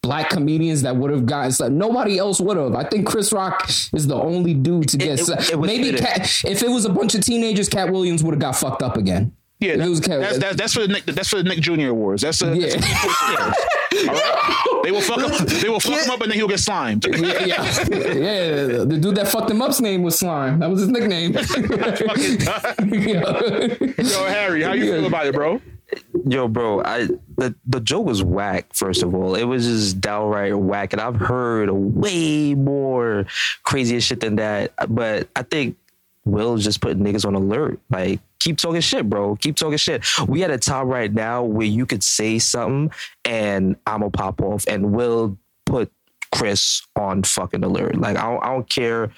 black 0.07 0.29
comedians 0.29 0.83
that 0.83 0.95
would 0.95 1.11
have 1.11 1.25
gotten 1.25 1.51
slapped. 1.51 1.73
Nobody 1.73 2.17
else 2.17 2.39
would 2.39 2.55
have. 2.55 2.73
I 2.75 2.85
think 2.85 3.05
Chris 3.05 3.33
Rock 3.33 3.67
is 3.69 4.07
the 4.07 4.15
only 4.15 4.53
dude 4.53 4.87
to 4.89 4.97
get 4.97 5.19
it- 5.19 5.25
slapped. 5.25 5.49
it 5.51 5.57
Maybe. 5.59 5.97
Katt, 5.97 6.21
if 6.45 6.63
it 6.63 6.69
was 6.69 6.85
a 6.85 6.89
bunch 6.89 7.13
of 7.13 7.21
teenagers, 7.21 7.67
Katt 7.67 7.91
Williams 7.91 8.23
would 8.23 8.31
have 8.33 8.39
got 8.39 8.55
fucked 8.55 8.81
up 8.81 8.95
again. 8.95 9.33
Yeah, 9.59 9.73
If 9.73 9.81
it 9.81 9.89
was 9.89 10.01
that, 10.01 10.07
Katt- 10.09 10.19
that's, 10.21 10.37
that's 10.37 10.55
that's 10.55 10.73
for 10.73 10.81
the 10.81 10.87
Nick, 10.87 11.05
that's 11.05 11.27
for 11.27 11.37
the 11.37 11.43
Nick 11.43 11.59
Jr. 11.59 11.89
Awards. 11.89 12.21
That's 12.21 12.41
uh, 12.41 12.47
a, 12.51 12.55
yeah. 12.55 12.67
all 14.07 14.13
right. 14.13 14.81
They 14.83 14.91
will 14.91 15.01
fuck 15.01 15.19
him. 15.19 15.45
They 15.61 15.67
will 15.67 15.79
fuck 15.81 15.99
him 16.05 16.11
up 16.11 16.21
and 16.21 16.31
then 16.31 16.37
he'll 16.37 16.47
get 16.47 16.59
slimed. 16.61 17.05
yeah, 17.05 17.17
yeah, 17.17 17.45
yeah. 17.45 17.65
The 18.85 18.97
dude 19.01 19.15
that 19.15 19.27
fucked 19.27 19.49
him 19.51 19.61
up's 19.61 19.81
name 19.81 20.03
was 20.03 20.17
Slime. 20.19 20.59
That 20.59 20.69
was 20.69 20.81
his 20.81 20.89
nickname. 20.89 21.33
Yeah. 22.87 23.75
Yo, 23.97 24.25
Harry, 24.27 24.61
how 24.63 24.73
you 24.73 24.85
feel 24.93 25.05
about 25.07 25.25
it, 25.27 25.33
bro? 25.33 25.59
Yo, 26.27 26.47
bro, 26.47 26.81
I 26.83 27.07
the, 27.37 27.55
the 27.65 27.79
joke 27.79 28.05
was 28.05 28.23
whack, 28.23 28.73
first 28.73 29.03
of 29.03 29.15
all. 29.15 29.35
It 29.35 29.45
was 29.45 29.65
just 29.65 30.01
downright 30.01 30.57
whack. 30.57 30.93
And 30.93 31.01
I've 31.01 31.15
heard 31.15 31.69
way 31.71 32.53
more 32.55 33.25
crazier 33.63 34.01
shit 34.01 34.19
than 34.19 34.35
that. 34.35 34.73
But 34.89 35.29
I 35.35 35.43
think 35.43 35.77
Will's 36.25 36.63
just 36.63 36.81
putting 36.81 37.03
niggas 37.03 37.25
on 37.25 37.35
alert. 37.35 37.79
Like, 37.89 38.19
keep 38.39 38.57
talking 38.57 38.81
shit, 38.81 39.09
bro. 39.09 39.35
Keep 39.37 39.55
talking 39.55 39.77
shit. 39.77 40.03
We 40.27 40.43
at 40.43 40.51
a 40.51 40.57
time 40.57 40.87
right 40.87 41.13
now 41.13 41.43
where 41.43 41.67
you 41.67 41.85
could 41.85 42.03
say 42.03 42.39
something 42.39 42.91
and 43.23 43.77
I'ma 43.85 44.09
pop 44.09 44.41
off 44.41 44.65
and 44.67 44.91
Will 44.91 45.37
put 45.65 45.91
Chris 46.33 46.81
on 46.95 47.23
fucking 47.23 47.63
alert. 47.63 47.97
Like 47.97 48.17
I 48.17 48.29
don't, 48.29 48.43
I 48.43 48.47
don't 48.47 48.69
care 48.69 49.11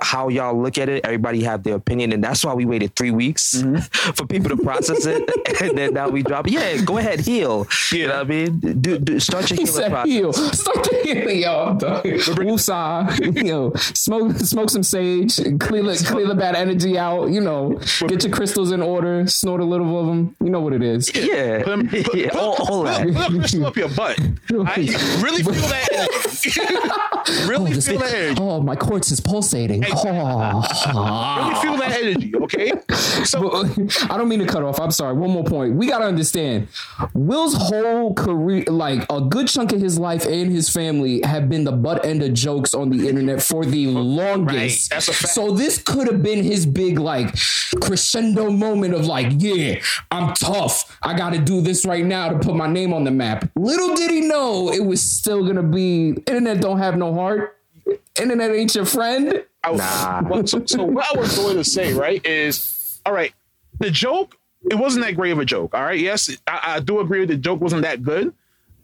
how 0.00 0.28
y'all 0.28 0.60
look 0.60 0.76
at 0.78 0.88
it. 0.88 1.04
Everybody 1.04 1.42
have 1.44 1.62
their 1.62 1.74
opinion, 1.76 2.12
and 2.12 2.22
that's 2.22 2.44
why 2.44 2.54
we 2.54 2.64
waited 2.64 2.94
three 2.96 3.10
weeks 3.10 3.54
Mm-hmm. 3.54 3.76
for 4.14 4.26
people 4.26 4.50
to 4.50 4.56
process 4.62 5.06
it, 5.06 5.28
and 5.62 5.76
then 5.78 5.94
now 5.94 6.08
we 6.08 6.22
drop. 6.22 6.46
it. 6.46 6.52
Yeah, 6.52 6.76
go 6.82 6.98
ahead, 6.98 7.20
heal. 7.20 7.66
You 7.92 8.08
know 8.08 8.14
what 8.18 8.26
I 8.26 8.28
mean? 8.28 8.58
Do, 8.80 8.98
do 8.98 9.20
start 9.20 9.50
your 9.50 9.56
He 9.58 9.64
healing 9.64 9.80
said 9.80 9.90
process. 9.90 10.10
heal. 10.12 10.32
Start 10.32 10.84
the 10.90 11.00
healing, 11.04 11.38
yo. 11.40 11.64
I'm 11.64 11.78
done. 11.78 12.02
Woosah. 12.02 13.36
You 13.36 13.42
know, 13.44 13.72
smoke 13.74 14.36
smoke 14.38 14.70
some 14.70 14.82
sage, 14.82 15.36
clear 15.60 15.82
the, 15.82 16.04
clear 16.06 16.26
the 16.26 16.34
bad 16.34 16.54
energy 16.56 16.98
out. 16.98 17.30
You 17.30 17.40
know, 17.40 17.80
get 18.06 18.24
your 18.24 18.32
crystals 18.32 18.72
in 18.72 18.82
order, 18.82 19.26
snort 19.26 19.60
a 19.60 19.64
little 19.64 19.98
of 20.00 20.06
them. 20.06 20.36
You 20.42 20.50
know 20.50 20.60
what 20.60 20.72
it 20.72 20.82
is. 20.82 21.14
Yeah, 21.14 21.62
Put, 21.62 21.66
them- 21.70 21.88
put, 21.88 22.14
yeah, 22.14 22.30
put- 22.30 22.38
all, 22.38 22.54
all 22.68 22.82
put- 22.84 22.86
that. 22.86 23.14
put 23.14 23.26
a 23.34 23.38
crystal 23.38 23.66
up 23.66 23.76
your 23.76 23.88
butt. 23.90 24.18
I 24.50 25.20
really 25.22 25.42
feel 25.42 25.52
that 25.52 27.46
really 27.48 27.72
This 27.72 27.88
feel 27.88 27.98
that 28.00 28.38
oh, 28.40 28.60
my 28.60 28.76
quartz 28.76 29.10
is 29.10 29.20
pulsating. 29.44 29.84
Oh. 29.86 30.62
Really 31.38 31.54
feel 31.60 31.76
that 31.76 31.98
energy, 32.00 32.32
okay? 32.36 32.72
So 33.24 33.48
uh, 33.48 33.68
I 34.10 34.18
don't 34.18 34.28
mean 34.28 34.40
to 34.40 34.46
cut 34.46 34.62
off. 34.62 34.80
I'm 34.80 34.90
sorry. 34.90 35.14
One 35.14 35.30
more 35.30 35.44
point. 35.44 35.74
We 35.74 35.86
got 35.86 35.98
to 35.98 36.06
understand 36.06 36.68
Will's 37.14 37.54
whole 37.54 38.14
career, 38.14 38.64
like 38.64 39.06
a 39.10 39.20
good 39.20 39.48
chunk 39.48 39.72
of 39.72 39.80
his 39.80 39.98
life 39.98 40.26
and 40.26 40.50
his 40.50 40.68
family, 40.68 41.20
have 41.22 41.48
been 41.48 41.64
the 41.64 41.72
butt 41.72 42.04
end 42.04 42.22
of 42.22 42.34
jokes 42.34 42.74
on 42.74 42.90
the 42.90 43.08
internet 43.08 43.42
for 43.42 43.64
the 43.64 43.86
longest. 43.88 44.92
Fact. 44.92 45.04
So 45.04 45.52
this 45.52 45.78
could 45.78 46.06
have 46.06 46.22
been 46.22 46.44
his 46.44 46.66
big, 46.66 46.98
like, 46.98 47.34
crescendo 47.80 48.50
moment 48.50 48.94
of, 48.94 49.06
like, 49.06 49.32
yeah, 49.38 49.80
I'm 50.10 50.34
tough. 50.34 50.98
I 51.02 51.16
got 51.16 51.32
to 51.32 51.38
do 51.38 51.60
this 51.60 51.84
right 51.84 52.04
now 52.04 52.28
to 52.30 52.38
put 52.38 52.54
my 52.54 52.66
name 52.66 52.92
on 52.92 53.04
the 53.04 53.10
map. 53.10 53.50
Little 53.56 53.94
did 53.94 54.10
he 54.10 54.20
know 54.20 54.72
it 54.72 54.84
was 54.84 55.00
still 55.02 55.42
going 55.42 55.56
to 55.56 55.62
be 55.62 56.10
internet 56.26 56.60
don't 56.60 56.78
have 56.78 56.96
no 56.96 57.12
heart. 57.14 57.58
Internet 58.20 58.50
ain't 58.52 58.74
your 58.74 58.86
friend. 58.86 59.44
I 59.62 59.70
was, 59.70 59.80
well, 60.28 60.46
so, 60.46 60.62
so 60.66 60.84
what 60.84 61.06
I 61.14 61.18
was 61.18 61.36
going 61.36 61.56
to 61.56 61.64
say, 61.64 61.94
right, 61.94 62.24
is 62.24 63.00
all 63.04 63.12
right. 63.12 63.32
The 63.80 63.90
joke, 63.90 64.36
it 64.70 64.76
wasn't 64.76 65.04
that 65.04 65.16
great 65.16 65.32
of 65.32 65.38
a 65.38 65.44
joke. 65.44 65.74
All 65.74 65.82
right, 65.82 65.98
yes, 65.98 66.30
I, 66.46 66.76
I 66.76 66.80
do 66.80 67.00
agree 67.00 67.20
with 67.20 67.30
the 67.30 67.36
joke 67.36 67.60
wasn't 67.60 67.82
that 67.82 68.02
good. 68.02 68.32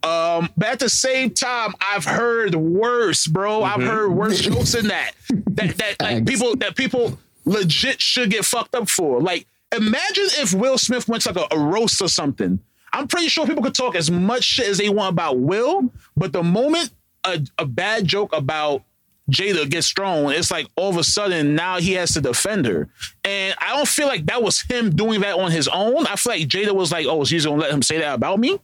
Um, 0.03 0.49
but 0.57 0.69
at 0.69 0.79
the 0.79 0.89
same 0.89 1.31
time, 1.31 1.75
I've 1.81 2.07
heard 2.07 2.55
worse, 2.55 3.27
bro. 3.27 3.63
I've 3.63 3.83
heard 3.83 4.11
worse 4.11 4.41
jokes 4.41 4.73
than 4.73 4.89
that. 4.89 5.13
That 5.29 5.77
that 5.77 5.97
like 6.01 6.27
people 6.27 6.57
that 6.57 6.75
people 6.75 7.19
legit 7.45 8.01
should 8.01 8.31
get 8.31 8.47
fucked 8.47 8.75
up 8.75 8.89
for. 8.89 9.21
Like, 9.21 9.47
imagine 9.77 10.25
if 10.39 10.55
Will 10.55 10.79
Smith 10.79 11.07
went 11.07 11.25
to 11.25 11.33
like 11.33 11.53
a, 11.53 11.55
a 11.55 11.59
roast 11.59 12.01
or 12.01 12.09
something. 12.09 12.61
I'm 12.93 13.09
pretty 13.09 13.29
sure 13.29 13.47
people 13.47 13.63
could 13.63 13.75
talk 13.75 13.95
as 13.95 14.11
much 14.11 14.43
shit 14.43 14.69
as 14.69 14.79
they 14.79 14.89
want 14.89 15.13
about 15.13 15.39
Will, 15.39 15.93
but 16.17 16.33
the 16.33 16.43
moment 16.43 16.91
a, 17.25 17.41
a 17.59 17.67
bad 17.67 18.07
joke 18.07 18.35
about 18.35 18.83
Jada 19.31 19.69
gets 19.69 19.91
thrown, 19.91 20.33
it's 20.33 20.51
like 20.51 20.67
all 20.77 20.91
of 20.91 20.97
a 20.97 21.05
sudden 21.05 21.55
now 21.55 21.79
he 21.79 21.93
has 21.93 22.13
to 22.15 22.21
defend 22.21 22.67
her. 22.67 22.89
And 23.25 23.55
I 23.61 23.77
don't 23.77 23.89
feel 23.89 24.07
like 24.07 24.27
that 24.27 24.43
was 24.43 24.63
him 24.63 24.91
doing 24.95 25.21
that 25.21 25.39
on 25.39 25.51
his 25.51 25.69
own. 25.69 26.07
I 26.07 26.17
feel 26.17 26.33
like 26.33 26.49
Jada 26.49 26.73
was 26.75 26.93
like, 26.93 27.07
oh, 27.07 27.25
she's 27.25 27.47
gonna 27.47 27.61
let 27.61 27.71
him 27.71 27.83
say 27.83 27.99
that 27.99 28.15
about 28.15 28.39
me. 28.39 28.59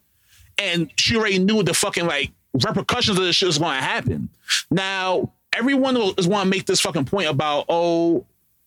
And 0.58 0.90
she 0.96 1.16
already 1.16 1.38
knew 1.38 1.62
the 1.62 1.74
fucking 1.74 2.06
like 2.06 2.30
repercussions 2.54 3.18
of 3.18 3.24
this 3.24 3.36
shit 3.36 3.46
was 3.46 3.58
gonna 3.58 3.80
happen. 3.80 4.28
Now, 4.70 5.32
everyone 5.52 5.96
is 5.96 6.26
wanna 6.26 6.50
make 6.50 6.66
this 6.66 6.80
fucking 6.80 7.04
point 7.06 7.28
about, 7.28 7.66
oh, 7.68 8.24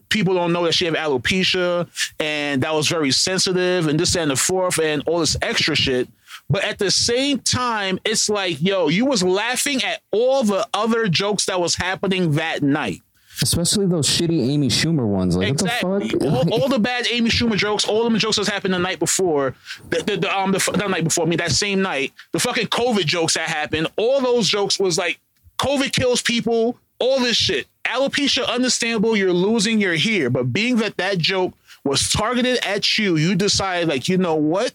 people 0.10 0.34
don't 0.34 0.51
know 0.51 0.65
that 0.65 0.74
she 0.74 0.86
have 0.86 0.96
alopecia 0.96 1.88
and 2.20 2.63
that 2.63 2.74
was 2.74 2.88
very 2.88 3.12
sensitive 3.12 3.88
and 3.88 4.00
this 4.00 4.15
and 4.15 4.32
the 4.32 4.36
fourth 4.36 4.79
and 4.79 5.03
all 5.06 5.20
this 5.20 5.38
extra 5.41 5.75
shit. 5.75 6.08
But 6.50 6.63
at 6.63 6.79
the 6.79 6.89
same 6.89 7.39
time, 7.39 8.00
it's 8.03 8.27
like, 8.27 8.62
yo, 8.62 8.88
you 8.88 9.06
was 9.06 9.22
laughing 9.22 9.84
at 9.84 10.01
all 10.12 10.44
the 10.44 10.68
other 10.74 11.08
jokes 11.08 11.46
that 11.46 11.60
was 11.62 11.75
happening 11.75 12.32
that 12.34 12.63
night. 12.63 13.01
Especially 13.41 13.86
those 13.86 14.08
shitty 14.08 14.50
Amy 14.50 14.68
Schumer 14.68 15.08
ones. 15.08 15.38
Like, 15.38 15.50
Exactly. 15.50 15.89
what 15.89 16.10
the 16.10 16.20
fuck? 16.20 16.51
All, 16.51 16.62
all 16.63 16.68
the 16.68 16.79
bad 16.79 17.06
Amy 17.10 17.29
Schumer 17.29 17.56
jokes, 17.56 17.88
all 17.88 18.10
the 18.10 18.18
jokes 18.18 18.36
that 18.38 18.48
happened 18.48 18.74
the 18.74 18.79
night 18.79 19.00
before, 19.00 19.56
the, 19.89 20.01
the, 20.01 20.18
the 20.18 20.38
um 20.38 20.51
the 20.51 20.88
night 20.89 21.03
before, 21.06 21.25
I 21.25 21.29
mean 21.29 21.38
that 21.38 21.51
same 21.51 21.82
night, 21.82 22.12
the 22.32 22.39
fucking 22.39 22.68
COVID 22.68 23.06
jokes 23.06 23.36
that 23.36 23.48
happened, 23.48 23.88
all 23.96 24.20
those 24.20 24.50
jokes 24.50 24.77
was 24.79 24.98
like 24.98 25.20
COVID 25.60 25.94
kills 25.94 26.22
people, 26.22 26.77
all 27.00 27.20
this 27.20 27.38
shit. 27.38 27.68
Alopecia, 27.86 28.48
understandable, 28.48 29.15
you're 29.15 29.32
losing, 29.32 29.79
you're 29.79 29.94
here. 29.94 30.29
But 30.29 30.51
being 30.51 30.77
that 30.77 30.98
that 30.98 31.18
joke 31.20 31.53
was 31.86 32.10
targeted 32.12 32.58
at 32.65 32.98
you, 32.98 33.15
you 33.15 33.36
decided 33.36 33.88
like, 33.88 34.10
you 34.10 34.18
know 34.18 34.36
what? 34.36 34.74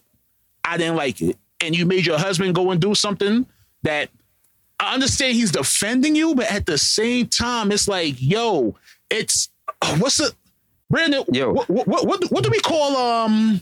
I 0.63 0.77
didn't 0.77 0.95
like 0.95 1.21
it. 1.21 1.37
And 1.63 1.75
you 1.75 1.85
made 1.85 2.05
your 2.05 2.17
husband 2.19 2.53
go 2.55 2.71
and 2.71 2.81
do 2.81 2.93
something 2.95 3.45
that 3.83 4.09
I 4.79 4.93
understand 4.93 5.35
he's 5.35 5.51
defending 5.51 6.15
you, 6.15 6.35
but 6.35 6.51
at 6.51 6.65
the 6.65 6.77
same 6.77 7.27
time, 7.27 7.71
it's 7.71 7.87
like, 7.87 8.15
yo, 8.17 8.75
it's 9.09 9.49
uh, 9.81 9.95
what's 9.97 10.17
the 10.17 10.33
Brandon? 10.89 11.23
Yo. 11.31 11.53
what 11.53 11.69
what 11.69 12.05
what, 12.05 12.23
what 12.31 12.43
do 12.43 12.49
we 12.49 12.59
call 12.59 12.95
um? 12.97 13.61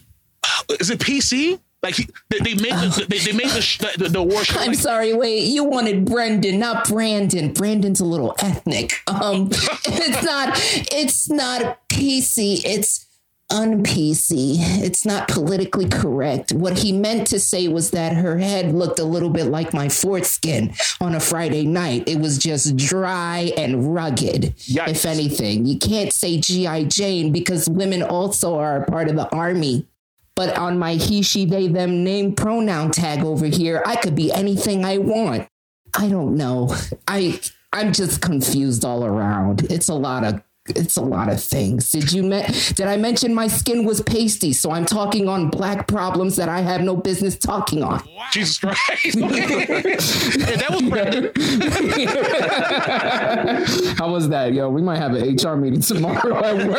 Is 0.80 0.90
it 0.90 1.00
PC? 1.00 1.60
Like 1.84 1.96
he- 1.96 2.08
they, 2.30 2.40
they 2.40 2.54
made 2.56 2.74
the, 2.74 3.06
they, 3.10 3.20
they 3.20 3.34
made 3.34 3.50
the 3.50 3.62
sh- 3.62 3.78
the, 3.78 4.08
the 4.10 4.24
war 4.24 4.44
show. 4.44 4.58
I'm 4.60 4.68
like- 4.70 4.78
sorry, 4.78 5.14
wait, 5.14 5.40
you 5.44 5.64
wanted 5.66 6.06
Brendan, 6.06 6.58
not 6.60 6.88
Brandon. 6.88 7.54
Brandon's 7.54 8.00
a 8.00 8.06
little 8.06 8.34
ethnic. 8.40 8.94
Um 9.08 9.50
it's 9.52 10.24
not 10.24 10.50
it's 10.92 11.30
not 11.30 11.88
PC, 11.90 12.62
it's 12.66 13.06
un-PC. 13.50 14.56
It's 14.84 15.06
not 15.06 15.28
politically 15.28 15.88
correct. 15.88 16.54
What 16.54 16.80
he 16.80 16.92
meant 16.92 17.28
to 17.28 17.40
say 17.40 17.68
was 17.68 17.92
that 17.92 18.16
her 18.16 18.38
head 18.38 18.74
looked 18.74 19.00
a 19.00 19.04
little 19.04 19.30
bit 19.30 19.46
like 19.46 19.74
my 19.74 19.90
foreskin 19.90 20.74
on 21.00 21.16
a 21.16 21.20
Friday 21.20 21.66
night. 21.66 22.08
It 22.08 22.20
was 22.20 22.38
just 22.38 22.76
dry 22.76 23.52
and 23.58 23.94
rugged. 23.94 24.56
Yikes. 24.58 24.88
If 24.88 25.06
anything, 25.06 25.66
you 25.66 25.78
can't 25.78 26.12
say 26.12 26.40
GI 26.40 26.86
Jane 26.86 27.32
because 27.32 27.70
women 27.70 28.02
also 28.02 28.58
are 28.58 28.82
a 28.82 28.86
part 28.86 29.10
of 29.10 29.16
the 29.16 29.30
army. 29.30 29.88
But 30.36 30.58
on 30.58 30.80
my 30.80 30.96
he, 30.96 31.22
she, 31.22 31.46
they, 31.46 31.68
them 31.68 32.04
name 32.04 32.34
pronoun 32.34 32.92
tag 32.92 33.24
over 33.24 33.46
here, 33.46 33.84
I 33.86 33.98
could 33.98 34.16
be 34.16 34.32
anything 34.32 34.84
I 34.84 34.98
want. 34.98 35.48
I 35.96 36.10
don't 36.10 36.36
know. 36.36 36.76
I 37.08 37.40
I'm 37.72 37.92
just 37.92 38.22
confused 38.22 38.86
all 38.86 39.06
around. 39.06 39.64
It's 39.72 39.90
a 39.90 39.94
lot 39.94 40.24
of 40.24 40.42
it's 40.68 40.96
a 40.96 41.02
lot 41.02 41.28
of 41.30 41.44
things. 41.44 41.92
Did 41.92 42.14
you 42.14 42.24
me- 42.24 42.46
did 42.76 42.88
I 42.88 42.96
mention 42.96 43.34
my 43.34 43.48
skin 43.48 43.84
was 43.84 44.00
pasty? 44.02 44.54
So 44.54 44.72
I'm 44.72 44.86
talking 44.86 45.28
on 45.28 45.50
black 45.50 45.88
problems 45.88 46.38
that 46.38 46.48
I 46.48 46.62
have 46.62 46.82
no 46.82 46.96
business 46.96 47.38
talking 47.38 47.84
on. 47.84 48.02
Jesus 48.32 48.60
Christ! 48.60 48.80
and 49.16 49.24
that 49.24 50.68
was 50.72 50.82
Brandon. 50.84 51.32
How 53.98 54.10
was 54.10 54.30
that, 54.30 54.54
yo? 54.54 54.70
We 54.70 54.82
might 54.82 54.98
have 54.98 55.14
an 55.16 55.36
HR 55.36 55.58
meeting 55.58 55.82
tomorrow 55.82 56.42
at 56.44 56.56
work. 56.68 56.78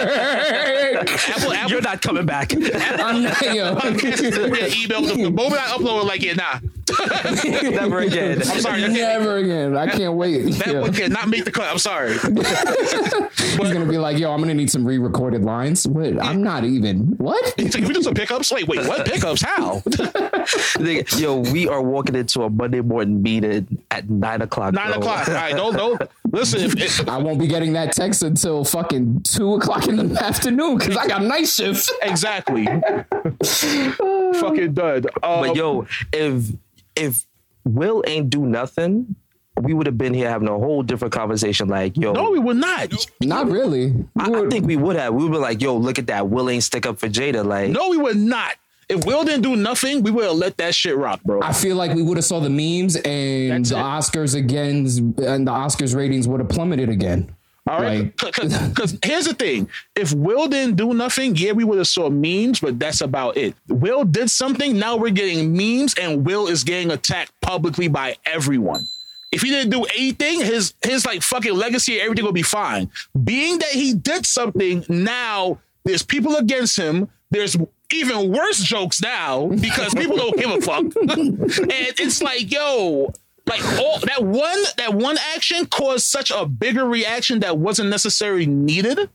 Apple, 1.28 1.52
Apple, 1.52 1.70
You're 1.70 1.82
not 1.82 2.00
coming 2.00 2.24
back. 2.24 2.54
I'm 2.54 3.22
not, 3.22 3.42
yo. 3.42 3.78
email 3.84 5.02
the, 5.02 5.14
the 5.24 5.30
moment 5.30 5.60
I 5.60 5.76
upload, 5.76 6.06
like, 6.06 6.22
yeah, 6.22 6.32
nah, 6.34 6.60
Never 7.44 8.00
again. 8.00 8.42
I'm 8.42 8.60
sorry, 8.60 8.84
I 8.84 8.88
can't, 8.88 8.92
Never 8.94 9.36
again. 9.38 9.76
I 9.76 9.86
can't 9.86 10.14
wait. 10.14 10.42
that 10.54 10.66
Yo. 10.68 10.82
one 10.82 10.92
cannot 10.92 11.28
make 11.28 11.44
the 11.44 11.50
cut. 11.50 11.70
I'm 11.70 11.78
sorry. 11.78 12.12
He's 12.12 13.58
gonna 13.74 13.90
be 13.90 13.98
like, 13.98 14.18
yo, 14.18 14.32
I'm 14.32 14.40
gonna 14.40 14.54
need 14.54 14.70
some 14.70 14.84
re-recorded 14.86 15.44
lines. 15.44 15.86
What? 15.86 16.22
I'm 16.24 16.42
not 16.42 16.64
even. 16.64 17.08
What? 17.18 17.54
It's 17.58 17.74
like, 17.74 17.84
we 17.86 17.92
do 17.94 18.02
some 18.02 18.14
pickups. 18.14 18.50
Wait, 18.52 18.66
wait, 18.68 18.86
what 18.86 19.04
pickups? 19.06 19.42
How? 19.42 19.80
Nigga, 20.80 21.20
Yo, 21.20 21.38
we 21.52 21.68
are 21.68 21.82
walking 21.82 22.14
into 22.14 22.42
a 22.42 22.50
Monday 22.50 22.80
morning 22.80 23.22
meeting 23.22 23.82
at 23.90 24.08
nine 24.08 24.42
o'clock. 24.42 24.72
Nine 24.74 24.88
bro. 24.92 24.98
o'clock. 24.98 25.28
All 25.28 25.34
right, 25.34 25.54
don't 25.54 25.74
don't 25.76 26.02
listen. 26.30 26.60
If, 26.60 26.76
if, 26.76 27.08
I 27.08 27.18
won't 27.18 27.38
be 27.38 27.46
getting 27.46 27.72
that 27.74 27.92
text 27.92 28.22
until 28.22 28.64
fucking 28.64 29.22
two 29.22 29.54
o'clock 29.54 29.88
in 29.88 29.96
the 29.96 30.24
afternoon 30.24 30.78
because 30.78 30.96
I 30.96 31.06
got 31.06 31.22
night 31.22 31.48
shift. 31.48 31.90
exactly. 32.02 32.66
Fucking 33.44 34.74
dud. 34.74 35.06
Um, 35.22 35.40
But 35.40 35.56
yo, 35.56 35.86
if 36.12 36.50
if 36.96 37.26
Will 37.64 38.02
ain't 38.06 38.30
do 38.30 38.44
nothing, 38.46 39.16
we 39.64 39.74
would 39.74 39.86
have 39.86 39.98
been 39.98 40.14
here 40.14 40.28
having 40.28 40.48
a 40.48 40.52
whole 40.58 40.82
different 40.82 41.12
conversation. 41.12 41.68
Like, 41.68 41.96
yo, 41.96 42.12
no, 42.12 42.30
we 42.30 42.38
would 42.38 42.56
not. 42.56 42.92
Not 43.20 43.48
really. 43.50 43.94
I, 44.18 44.30
I 44.32 44.48
think 44.48 44.66
we 44.66 44.76
would 44.76 44.96
have. 44.96 45.14
We 45.14 45.24
would 45.24 45.32
be 45.32 45.38
like, 45.38 45.60
yo, 45.62 45.76
look 45.76 45.98
at 45.98 46.06
that. 46.08 46.28
Will 46.28 46.48
ain't 46.50 46.62
stick 46.62 46.86
up 46.86 46.98
for 46.98 47.08
Jada. 47.08 47.44
Like, 47.44 47.70
No, 47.70 47.88
we 47.90 47.96
would 47.96 48.16
not. 48.16 48.54
If 48.88 49.06
Will 49.06 49.24
didn't 49.24 49.42
do 49.42 49.56
nothing, 49.56 50.02
we 50.02 50.10
would 50.10 50.24
have 50.26 50.34
let 50.36 50.58
that 50.58 50.74
shit 50.74 50.96
rock, 50.96 51.22
bro. 51.22 51.40
I 51.42 51.54
feel 51.54 51.74
like 51.76 51.94
we 51.94 52.02
would 52.02 52.18
have 52.18 52.24
saw 52.26 52.38
the 52.40 52.50
memes 52.50 52.96
and 52.96 53.50
That's 53.64 53.70
the 53.70 53.76
it. 53.76 53.80
Oscars 53.80 54.34
again, 54.34 54.76
and 55.24 55.46
the 55.48 55.52
Oscars 55.52 55.96
ratings 55.96 56.28
would 56.28 56.40
have 56.40 56.50
plummeted 56.50 56.90
again. 56.90 57.34
All 57.66 57.80
right, 57.80 58.12
Like- 58.22 58.34
because 58.34 58.98
here's 59.02 59.24
the 59.24 59.32
thing: 59.32 59.70
if 59.96 60.12
Will 60.12 60.48
didn't 60.48 60.76
do 60.76 60.92
nothing, 60.92 61.34
yeah, 61.34 61.52
we 61.52 61.64
would 61.64 61.78
have 61.78 61.86
saw 61.88 62.10
memes, 62.10 62.60
but 62.60 62.78
that's 62.78 63.00
about 63.00 63.38
it. 63.38 63.54
Will 63.68 64.04
did 64.04 64.28
something. 64.28 64.78
Now 64.78 64.96
we're 64.98 65.08
getting 65.08 65.56
memes, 65.56 65.94
and 65.94 66.26
Will 66.26 66.46
is 66.46 66.62
getting 66.62 66.90
attacked 66.90 67.32
publicly 67.40 67.88
by 67.88 68.16
everyone. 68.26 68.86
If 69.34 69.42
he 69.42 69.50
didn't 69.50 69.70
do 69.70 69.82
anything, 69.84 70.40
his 70.40 70.74
his 70.84 71.04
like 71.04 71.22
fucking 71.22 71.54
legacy, 71.54 72.00
everything 72.00 72.24
will 72.24 72.32
be 72.32 72.42
fine. 72.42 72.88
Being 73.24 73.58
that 73.58 73.70
he 73.70 73.92
did 73.92 74.26
something, 74.26 74.84
now 74.88 75.58
there's 75.84 76.04
people 76.04 76.36
against 76.36 76.78
him. 76.78 77.08
There's 77.30 77.56
even 77.92 78.32
worse 78.32 78.62
jokes 78.62 79.02
now 79.02 79.46
because 79.48 79.92
people 79.92 80.16
don't 80.16 80.38
give 80.38 80.50
a 80.50 80.60
fuck, 80.60 80.84
and 80.96 81.50
it's 81.60 82.22
like, 82.22 82.52
yo, 82.52 83.12
like 83.46 83.64
all 83.80 83.98
that 83.98 84.22
one 84.22 84.62
that 84.76 84.94
one 84.94 85.16
action 85.34 85.66
caused 85.66 86.06
such 86.06 86.30
a 86.30 86.46
bigger 86.46 86.84
reaction 86.84 87.40
that 87.40 87.58
wasn't 87.58 87.90
necessarily 87.90 88.46
needed, 88.46 89.10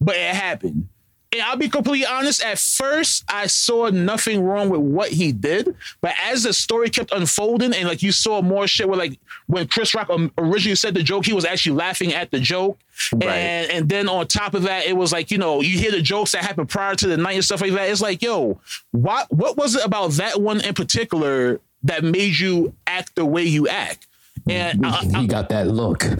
but 0.00 0.14
it 0.14 0.36
happened. 0.36 0.88
And 1.34 1.42
I'll 1.42 1.56
be 1.56 1.68
completely 1.68 2.06
honest, 2.06 2.44
at 2.44 2.60
first 2.60 3.24
I 3.28 3.48
saw 3.48 3.88
nothing 3.88 4.44
wrong 4.44 4.68
with 4.68 4.80
what 4.80 5.10
he 5.10 5.32
did. 5.32 5.74
But 6.00 6.14
as 6.22 6.44
the 6.44 6.52
story 6.52 6.90
kept 6.90 7.10
unfolding 7.10 7.74
and 7.74 7.88
like 7.88 8.02
you 8.02 8.12
saw 8.12 8.40
more 8.40 8.68
shit 8.68 8.88
where 8.88 8.96
like 8.96 9.18
when 9.46 9.66
Chris 9.66 9.96
Rock 9.96 10.10
um, 10.10 10.30
originally 10.38 10.76
said 10.76 10.94
the 10.94 11.02
joke, 11.02 11.26
he 11.26 11.32
was 11.32 11.44
actually 11.44 11.74
laughing 11.74 12.14
at 12.14 12.30
the 12.30 12.38
joke. 12.38 12.78
Right. 13.12 13.24
And 13.24 13.70
and 13.72 13.88
then 13.88 14.08
on 14.08 14.28
top 14.28 14.54
of 14.54 14.62
that, 14.62 14.86
it 14.86 14.96
was 14.96 15.12
like, 15.12 15.32
you 15.32 15.38
know, 15.38 15.60
you 15.60 15.76
hear 15.76 15.90
the 15.90 16.02
jokes 16.02 16.32
that 16.32 16.44
happened 16.44 16.68
prior 16.68 16.94
to 16.94 17.08
the 17.08 17.16
night 17.16 17.34
and 17.34 17.44
stuff 17.44 17.60
like 17.60 17.72
that. 17.72 17.90
It's 17.90 18.00
like, 18.00 18.22
yo, 18.22 18.60
what 18.92 19.26
what 19.32 19.56
was 19.56 19.74
it 19.74 19.84
about 19.84 20.12
that 20.12 20.40
one 20.40 20.60
in 20.60 20.74
particular 20.74 21.60
that 21.82 22.04
made 22.04 22.38
you 22.38 22.74
act 22.86 23.16
the 23.16 23.26
way 23.26 23.42
you 23.42 23.66
act? 23.66 24.06
And 24.48 24.84
I, 24.84 25.00
I- 25.14 25.20
he 25.22 25.26
got 25.26 25.48
that 25.48 25.68
look. 25.68 26.04
yeah, 26.04 26.18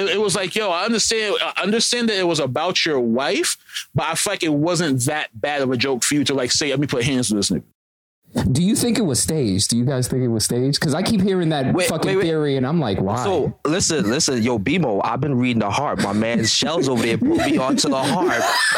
it, 0.00 0.10
it 0.16 0.20
was 0.20 0.34
like, 0.34 0.54
yo, 0.56 0.70
I 0.70 0.84
understand. 0.84 1.36
I 1.40 1.62
understand 1.62 2.08
that 2.08 2.16
it 2.18 2.26
was 2.26 2.40
about 2.40 2.84
your 2.84 2.98
wife, 3.00 3.56
but 3.94 4.06
I 4.06 4.14
feel 4.14 4.32
like 4.32 4.42
it 4.42 4.52
wasn't 4.52 5.00
that 5.04 5.28
bad 5.40 5.62
of 5.62 5.70
a 5.70 5.76
joke 5.76 6.02
for 6.04 6.14
you 6.14 6.24
to 6.24 6.34
like 6.34 6.50
say, 6.50 6.70
let 6.70 6.80
me 6.80 6.86
put 6.86 7.04
hands 7.04 7.30
on 7.30 7.36
this 7.36 7.50
nigga. 7.50 7.62
Do 8.52 8.62
you 8.62 8.74
think 8.76 8.98
it 8.98 9.02
was 9.02 9.18
staged? 9.22 9.70
Do 9.70 9.78
you 9.78 9.86
guys 9.86 10.08
think 10.08 10.22
it 10.22 10.28
was 10.28 10.44
staged? 10.44 10.78
Because 10.78 10.92
I 10.92 11.00
keep 11.02 11.22
hearing 11.22 11.48
that 11.50 11.72
Wait, 11.72 11.88
fucking 11.88 12.06
wait, 12.08 12.16
wait. 12.16 12.22
theory, 12.24 12.56
and 12.58 12.66
I'm 12.66 12.80
like, 12.80 13.00
why? 13.00 13.22
So 13.24 13.56
listen, 13.64 14.10
listen, 14.10 14.42
yo, 14.42 14.58
BMO, 14.58 15.00
I've 15.02 15.20
been 15.20 15.38
reading 15.38 15.60
the 15.60 15.70
harp. 15.70 16.00
My 16.00 16.12
man 16.12 16.40
Shellz 16.40 16.86
over 16.88 17.02
there 17.02 17.16
put 17.16 17.28
me 17.38 17.56
onto 17.56 17.88
the 17.88 17.96
harp, 17.96 18.28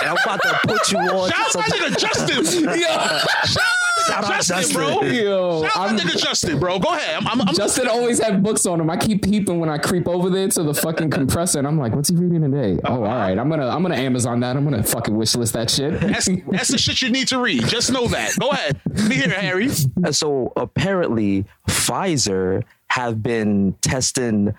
and 0.01 0.09
I'm 0.11 0.17
about 0.23 0.43
to 0.43 0.61
put 0.65 0.93
you 0.93 0.99
on. 0.99 1.31
Shout 1.31 1.41
out 1.41 1.51
some- 1.53 1.61
my 1.63 1.69
nigga 1.69 1.99
Justin. 1.99 2.65
yeah. 2.79 3.19
Shout 3.19 3.57
out 3.57 3.57
my 3.57 3.61
nigga 3.63 3.78
Shout 4.09 4.25
out 4.25 4.31
Justin, 4.33 4.57
Justin. 4.59 4.77
bro. 4.77 5.03
Yo, 5.03 5.63
Shout 5.63 5.77
out 5.77 5.87
I'm- 5.89 5.97
my 5.97 6.03
nigga 6.03 6.17
Justin, 6.19 6.59
bro. 6.59 6.79
Go 6.79 6.95
ahead. 6.95 7.17
I'm, 7.17 7.27
I'm, 7.29 7.41
I'm 7.49 7.55
Justin 7.55 7.89
always 7.89 8.19
had 8.23 8.43
books 8.43 8.67
on 8.67 8.81
him. 8.81 8.91
I 8.91 8.97
keep 8.97 9.23
peeping 9.23 9.61
when 9.61 9.69
I 9.69 9.79
creep 9.79 10.09
over 10.09 10.31
there 10.31 10.49
to 10.49 10.63
the 10.63 10.75
fucking 10.75 11.11
compressor, 11.11 11.59
and 11.59 11.67
I'm 11.69 11.79
like, 11.79 11.95
"What's 11.95 12.09
he 12.09 12.17
reading 12.17 12.43
today?" 12.51 12.81
Oh, 12.85 12.95
all 12.95 13.03
right. 13.05 13.39
I'm 13.39 13.49
gonna 13.49 13.69
I'm 13.69 13.83
gonna 13.83 13.97
Amazon 13.97 14.41
that. 14.41 14.57
I'm 14.57 14.65
gonna 14.65 14.83
fucking 14.83 15.15
wishlist 15.15 15.53
that 15.53 15.71
shit. 15.71 16.01
That's, 16.01 16.29
that's 16.51 16.69
the 16.69 16.79
shit 16.79 17.03
you 17.03 17.11
need 17.11 17.29
to 17.29 17.39
read. 17.41 17.67
Just 17.67 17.93
know 17.93 18.07
that. 18.09 18.33
Go 18.39 18.51
ahead. 18.51 18.81
Be 19.09 19.15
here, 19.17 19.29
Harry. 19.31 19.69
So 20.11 20.53
apparently, 20.57 21.45
Pfizer 21.69 22.63
have 22.89 23.23
been 23.23 23.75
testing 23.83 24.55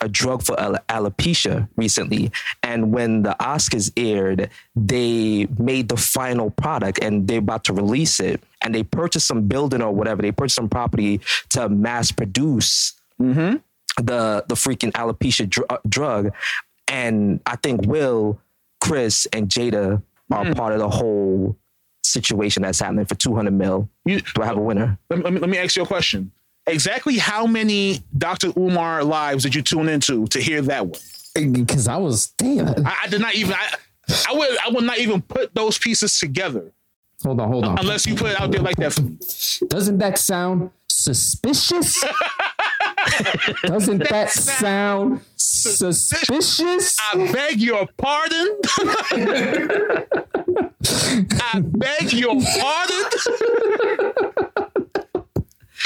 a 0.00 0.08
drug 0.08 0.42
for 0.42 0.56
alopecia 0.56 1.68
recently. 1.76 2.30
And 2.62 2.92
when 2.92 3.22
the 3.22 3.36
Oscars 3.40 3.92
aired, 3.96 4.50
they 4.74 5.46
made 5.58 5.88
the 5.88 5.96
final 5.96 6.50
product 6.50 6.98
and 7.02 7.26
they're 7.28 7.38
about 7.38 7.64
to 7.64 7.72
release 7.72 8.20
it. 8.20 8.42
And 8.62 8.74
they 8.74 8.82
purchased 8.82 9.26
some 9.26 9.42
building 9.46 9.82
or 9.82 9.92
whatever. 9.92 10.22
They 10.22 10.32
purchased 10.32 10.56
some 10.56 10.68
property 10.68 11.20
to 11.50 11.68
mass 11.68 12.10
produce 12.12 12.94
the 13.18 14.44
the 14.48 14.54
freaking 14.54 14.92
alopecia 14.92 15.48
dr- 15.48 15.66
uh, 15.68 15.78
drug. 15.88 16.32
And 16.88 17.40
I 17.46 17.56
think 17.56 17.86
Will, 17.86 18.40
Chris, 18.80 19.26
and 19.32 19.48
Jada 19.48 20.02
are 20.32 20.54
part 20.54 20.72
of 20.72 20.78
the 20.78 20.88
whole 20.88 21.56
situation 22.02 22.62
that's 22.62 22.80
happening 22.80 23.04
for 23.04 23.14
200 23.14 23.50
mil. 23.52 23.88
You- 24.04 24.20
Do 24.20 24.42
I 24.42 24.46
have 24.46 24.56
a 24.56 24.60
winner? 24.60 24.98
Let 25.10 25.32
me, 25.32 25.38
let 25.38 25.50
me 25.50 25.58
ask 25.58 25.76
you 25.76 25.82
a 25.82 25.86
question. 25.86 26.32
Exactly 26.66 27.18
how 27.18 27.46
many 27.46 28.00
Dr. 28.16 28.52
Umar 28.56 29.02
lives 29.02 29.42
did 29.44 29.54
you 29.54 29.62
tune 29.62 29.88
into 29.88 30.26
to 30.28 30.40
hear 30.40 30.62
that 30.62 30.86
one? 30.86 31.52
Because 31.52 31.88
I 31.88 31.96
was 31.96 32.28
damn. 32.38 32.86
I, 32.86 32.96
I 33.04 33.08
did 33.08 33.20
not 33.20 33.34
even. 33.34 33.54
I, 33.54 33.74
I 34.28 34.32
would. 34.34 34.58
I 34.66 34.68
would 34.70 34.84
not 34.84 34.98
even 34.98 35.22
put 35.22 35.54
those 35.54 35.78
pieces 35.78 36.18
together 36.18 36.72
Hold 37.24 37.40
on, 37.40 37.48
hold 37.52 37.64
on. 37.64 37.78
unless 37.78 38.06
you 38.06 38.14
put 38.14 38.30
it 38.32 38.40
out 38.40 38.50
there 38.50 38.62
like 38.62 38.76
that. 38.76 38.94
Doesn't 39.68 39.98
that 39.98 40.18
sound 40.18 40.70
suspicious? 40.88 42.02
Doesn't 43.64 44.08
that 44.08 44.30
sound 44.30 45.20
suspicious? 45.36 46.96
I 47.12 47.30
beg 47.30 47.60
your 47.60 47.86
pardon. 47.98 48.58
I 51.42 51.60
beg 51.62 52.12
your 52.14 52.40
pardon. 52.40 53.04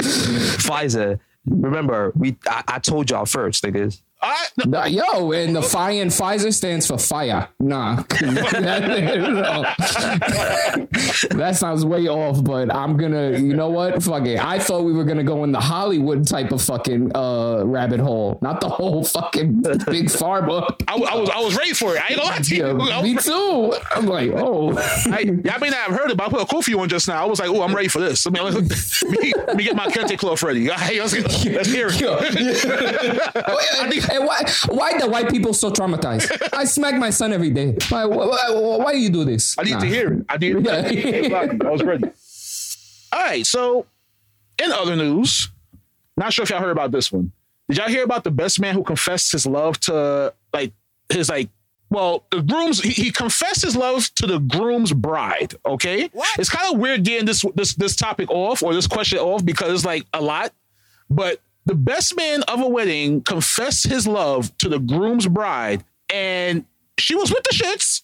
Pfizer. 0.04 1.18
Remember, 1.46 2.12
we 2.16 2.36
I, 2.46 2.62
I 2.68 2.78
told 2.78 3.10
y'all 3.10 3.26
first, 3.26 3.62
niggas. 3.64 4.00
I, 4.24 4.46
Nah, 4.66 4.86
yo, 4.86 5.32
and 5.32 5.54
the 5.54 5.62
Phi 5.74 5.90
in 5.92 6.08
Pfizer 6.08 6.52
stands 6.52 6.86
for 6.86 6.96
fire. 6.98 7.48
Nah, 7.60 7.96
that 11.30 11.54
sounds 11.56 11.84
way 11.84 12.08
off. 12.08 12.42
But 12.42 12.74
I'm 12.74 12.96
gonna, 12.96 13.38
you 13.38 13.54
know 13.54 13.68
what? 13.68 14.02
Fuck 14.02 14.26
it. 14.26 14.42
I 14.42 14.58
thought 14.58 14.84
we 14.84 14.92
were 14.92 15.04
gonna 15.04 15.24
go 15.24 15.44
in 15.44 15.52
the 15.52 15.60
Hollywood 15.60 16.26
type 16.26 16.52
of 16.52 16.62
fucking 16.62 17.14
uh 17.14 17.62
rabbit 17.64 18.00
hole, 18.00 18.38
not 18.40 18.60
the 18.60 18.68
whole 18.68 19.04
fucking 19.04 19.60
big 19.62 20.06
pharma. 20.06 20.74
I, 20.88 20.94
I 20.94 21.16
was 21.16 21.30
I 21.30 21.40
was 21.40 21.56
ready 21.56 21.74
for 21.74 21.94
it. 21.96 22.02
I 22.02 22.08
ain't 22.08 22.16
gonna 22.16 22.30
lie 22.30 22.38
to 22.38 22.56
you. 22.56 22.82
Yeah, 22.86 23.02
me 23.02 23.16
too. 23.16 23.74
I'm 23.94 24.06
like, 24.06 24.30
oh, 24.34 24.72
I, 25.12 25.20
y'all 25.20 25.58
may 25.60 25.68
not 25.70 25.90
have 25.90 25.98
heard 25.98 26.10
it, 26.10 26.16
but 26.16 26.26
I 26.26 26.30
put 26.30 26.40
a 26.40 26.46
kufi 26.46 26.78
on 26.78 26.88
just 26.88 27.08
now. 27.08 27.22
I 27.22 27.26
was 27.26 27.38
like, 27.40 27.50
oh, 27.50 27.62
I'm 27.62 27.74
ready 27.74 27.88
for 27.88 28.00
this. 28.00 28.24
Let 28.34 28.34
me, 28.34 28.40
let 28.40 28.54
me, 28.54 29.54
me 29.56 29.64
get 29.64 29.76
my 29.76 29.86
kente 29.88 30.18
cloth 30.18 30.42
ready. 30.42 30.68
Let's 30.68 30.88
hear 31.70 31.88
it. 31.90 32.04
And 34.14 34.26
why 34.26 34.42
why 34.68 34.98
the 34.98 35.08
white 35.08 35.28
people 35.30 35.52
so 35.54 35.70
traumatized? 35.70 36.30
I 36.52 36.64
smack 36.64 36.96
my 36.96 37.10
son 37.10 37.32
every 37.32 37.50
day. 37.50 37.76
Why 37.88 38.04
why, 38.04 38.26
why, 38.26 38.76
why 38.78 38.92
you 38.92 39.10
do 39.10 39.24
this? 39.24 39.56
I 39.58 39.62
need 39.64 39.72
Nah. 39.72 39.80
to 39.80 39.86
hear 39.86 40.12
it. 40.12 40.26
I 40.28 40.36
need. 40.38 40.64
Yeah. 40.64 41.52
I 41.64 41.70
was 41.70 41.82
ready. 41.82 42.04
All 43.12 43.20
right. 43.20 43.46
So, 43.46 43.86
in 44.62 44.72
other 44.72 44.96
news, 44.96 45.50
not 46.16 46.32
sure 46.32 46.42
if 46.44 46.50
y'all 46.50 46.60
heard 46.60 46.70
about 46.70 46.90
this 46.92 47.10
one. 47.12 47.32
Did 47.68 47.78
y'all 47.78 47.88
hear 47.88 48.04
about 48.04 48.24
the 48.24 48.30
best 48.30 48.60
man 48.60 48.74
who 48.74 48.82
confessed 48.84 49.32
his 49.32 49.46
love 49.46 49.78
to 49.80 50.32
like 50.52 50.72
his 51.10 51.28
like? 51.28 51.48
Well, 51.90 52.24
the 52.30 52.42
groom's 52.42 52.80
he, 52.80 52.90
he 52.90 53.10
confessed 53.12 53.62
his 53.62 53.76
love 53.76 54.12
to 54.16 54.26
the 54.26 54.38
groom's 54.40 54.92
bride. 54.92 55.54
Okay, 55.64 56.08
what? 56.12 56.28
it's 56.38 56.48
kind 56.50 56.74
of 56.74 56.80
weird 56.80 57.04
getting 57.04 57.24
this 57.26 57.44
this 57.54 57.74
this 57.74 57.94
topic 57.94 58.30
off 58.30 58.62
or 58.62 58.74
this 58.74 58.86
question 58.86 59.18
off 59.18 59.44
because 59.44 59.72
it's 59.72 59.84
like 59.84 60.04
a 60.12 60.20
lot. 60.20 60.52
But 61.08 61.40
the 61.66 61.74
best 61.74 62.16
man 62.16 62.42
of 62.44 62.60
a 62.60 62.68
wedding 62.68 63.22
confessed 63.22 63.86
his 63.86 64.06
love 64.06 64.56
to 64.58 64.68
the 64.68 64.78
groom's 64.78 65.26
bride, 65.26 65.84
and 66.12 66.64
she 66.98 67.14
was 67.14 67.30
with 67.30 67.44
the 67.44 67.54
shits 67.54 68.02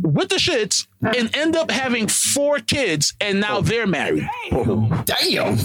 with 0.00 0.28
the 0.28 0.36
shits 0.36 0.86
and 1.00 1.34
end 1.36 1.56
up 1.56 1.70
having 1.70 2.06
four 2.08 2.58
kids 2.58 3.14
and 3.20 3.40
now 3.40 3.58
oh. 3.58 3.62
they're 3.62 3.86
married. 3.86 4.28
Damn. 4.50 5.58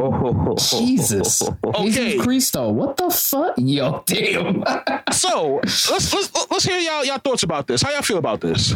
Oh, 0.00 0.56
Jesus. 0.56 1.42
Okay. 1.42 1.84
Jesus 1.84 2.22
Christo. 2.22 2.70
What 2.70 2.96
the 2.96 3.10
fuck? 3.10 3.54
Yo, 3.58 4.02
damn. 4.06 4.64
So 5.12 5.60
let's 5.62 5.90
let's 5.90 6.50
let's 6.50 6.64
hear 6.64 6.78
y'all 6.78 7.04
y'all 7.04 7.18
thoughts 7.18 7.42
about 7.42 7.66
this. 7.66 7.82
How 7.82 7.90
y'all 7.90 8.02
feel 8.02 8.18
about 8.18 8.40
this? 8.40 8.74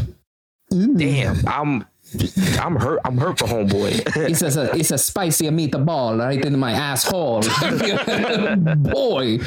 Mm. 0.71 0.99
damn. 0.99 1.49
I'm 1.49 1.85
I'm 2.61 2.77
hurt. 2.77 3.01
I'm 3.05 3.17
hurt 3.17 3.39
for 3.39 3.47
homeboy. 3.47 4.03
It's 4.33 4.43
a 4.43 4.77
it's 4.77 4.91
a 4.91 4.99
spicy 4.99 5.49
meatball 5.49 6.19
right 6.19 6.43
in 6.45 6.59
my 6.59 6.73
asshole. 6.73 7.43
Boy, 8.77 9.39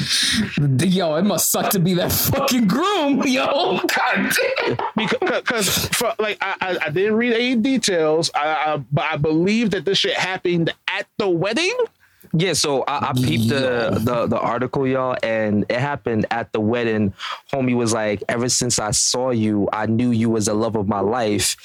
yo, 0.58 1.14
it 1.16 1.22
must 1.24 1.50
suck 1.50 1.70
to 1.70 1.78
be 1.78 1.94
that 1.94 2.12
fucking 2.12 2.66
groom. 2.66 3.22
Yo, 3.26 3.80
god 3.80 4.32
damn. 4.32 4.76
Because 4.96 5.86
for 5.88 6.14
like 6.18 6.38
I, 6.40 6.56
I 6.60 6.78
I 6.86 6.90
didn't 6.90 7.14
read 7.14 7.32
any 7.32 7.56
details, 7.56 8.30
I, 8.34 8.48
I 8.48 8.76
but 8.92 9.04
I 9.04 9.16
believe 9.16 9.70
that 9.70 9.84
this 9.84 9.98
shit 9.98 10.14
happened 10.14 10.72
at 10.88 11.06
the 11.18 11.28
wedding. 11.28 11.76
Yeah, 12.32 12.54
so 12.54 12.82
I, 12.82 13.10
I 13.10 13.12
peeped 13.12 13.48
the, 13.48 14.00
the 14.02 14.26
the 14.26 14.38
article, 14.38 14.86
y'all, 14.86 15.16
and 15.22 15.64
it 15.68 15.78
happened 15.78 16.26
at 16.30 16.52
the 16.52 16.60
wedding. 16.60 17.14
Homie 17.52 17.76
was 17.76 17.92
like, 17.92 18.22
"Ever 18.28 18.48
since 18.48 18.78
I 18.78 18.90
saw 18.90 19.30
you, 19.30 19.68
I 19.72 19.86
knew 19.86 20.10
you 20.10 20.30
was 20.30 20.46
the 20.46 20.54
love 20.54 20.76
of 20.76 20.88
my 20.88 21.00
life." 21.00 21.56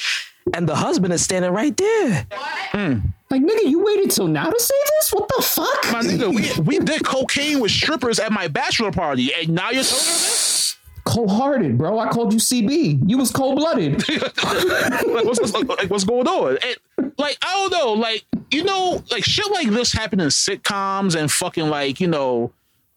And 0.54 0.68
the 0.68 0.76
husband 0.76 1.14
is 1.14 1.22
standing 1.24 1.52
right 1.52 1.76
there. 1.78 2.28
Hmm. 2.72 3.00
Like 3.30 3.42
nigga, 3.44 3.70
you 3.70 3.84
waited 3.84 4.12
till 4.12 4.28
now 4.28 4.50
to 4.50 4.60
say 4.60 4.76
this? 5.00 5.14
What 5.14 5.30
the 5.30 5.42
fuck? 5.42 5.92
My 5.94 6.02
nigga, 6.02 6.34
we, 6.34 6.62
we 6.64 6.80
did 6.84 7.06
cocaine 7.06 7.60
with 7.60 7.72
strippers 7.72 8.20
at 8.20 8.32
my 8.32 8.48
bachelor 8.48 8.92
party, 8.92 9.34
and 9.34 9.50
now 9.50 9.70
you're 9.70 9.84
telling 9.84 10.04
her 10.06 10.12
this? 10.12 10.78
Cold-hearted, 11.04 11.78
bro. 11.80 11.98
I 11.98 12.10
called 12.10 12.32
you 12.32 12.40
CB. 12.40 13.10
You 13.10 13.18
was 13.18 13.32
cold-blooded. 13.32 14.08
like, 14.10 15.26
what's, 15.26 15.40
what's- 15.40 15.54
like, 15.54 15.90
what's 15.90 16.04
going 16.04 16.28
on? 16.28 16.58
And, 16.98 17.12
like, 17.18 17.38
I 17.42 17.54
don't 17.70 17.72
know. 17.72 17.94
Like, 17.94 18.24
you 18.52 18.64
know, 18.64 19.04
like 19.10 19.24
shit 19.24 19.50
like 19.52 19.70
this 19.70 19.92
happen 19.94 20.20
in 20.20 20.28
sitcoms 20.28 21.16
and 21.20 21.32
fucking 21.32 21.70
like, 21.70 22.00
you 22.00 22.08
know, 22.08 22.52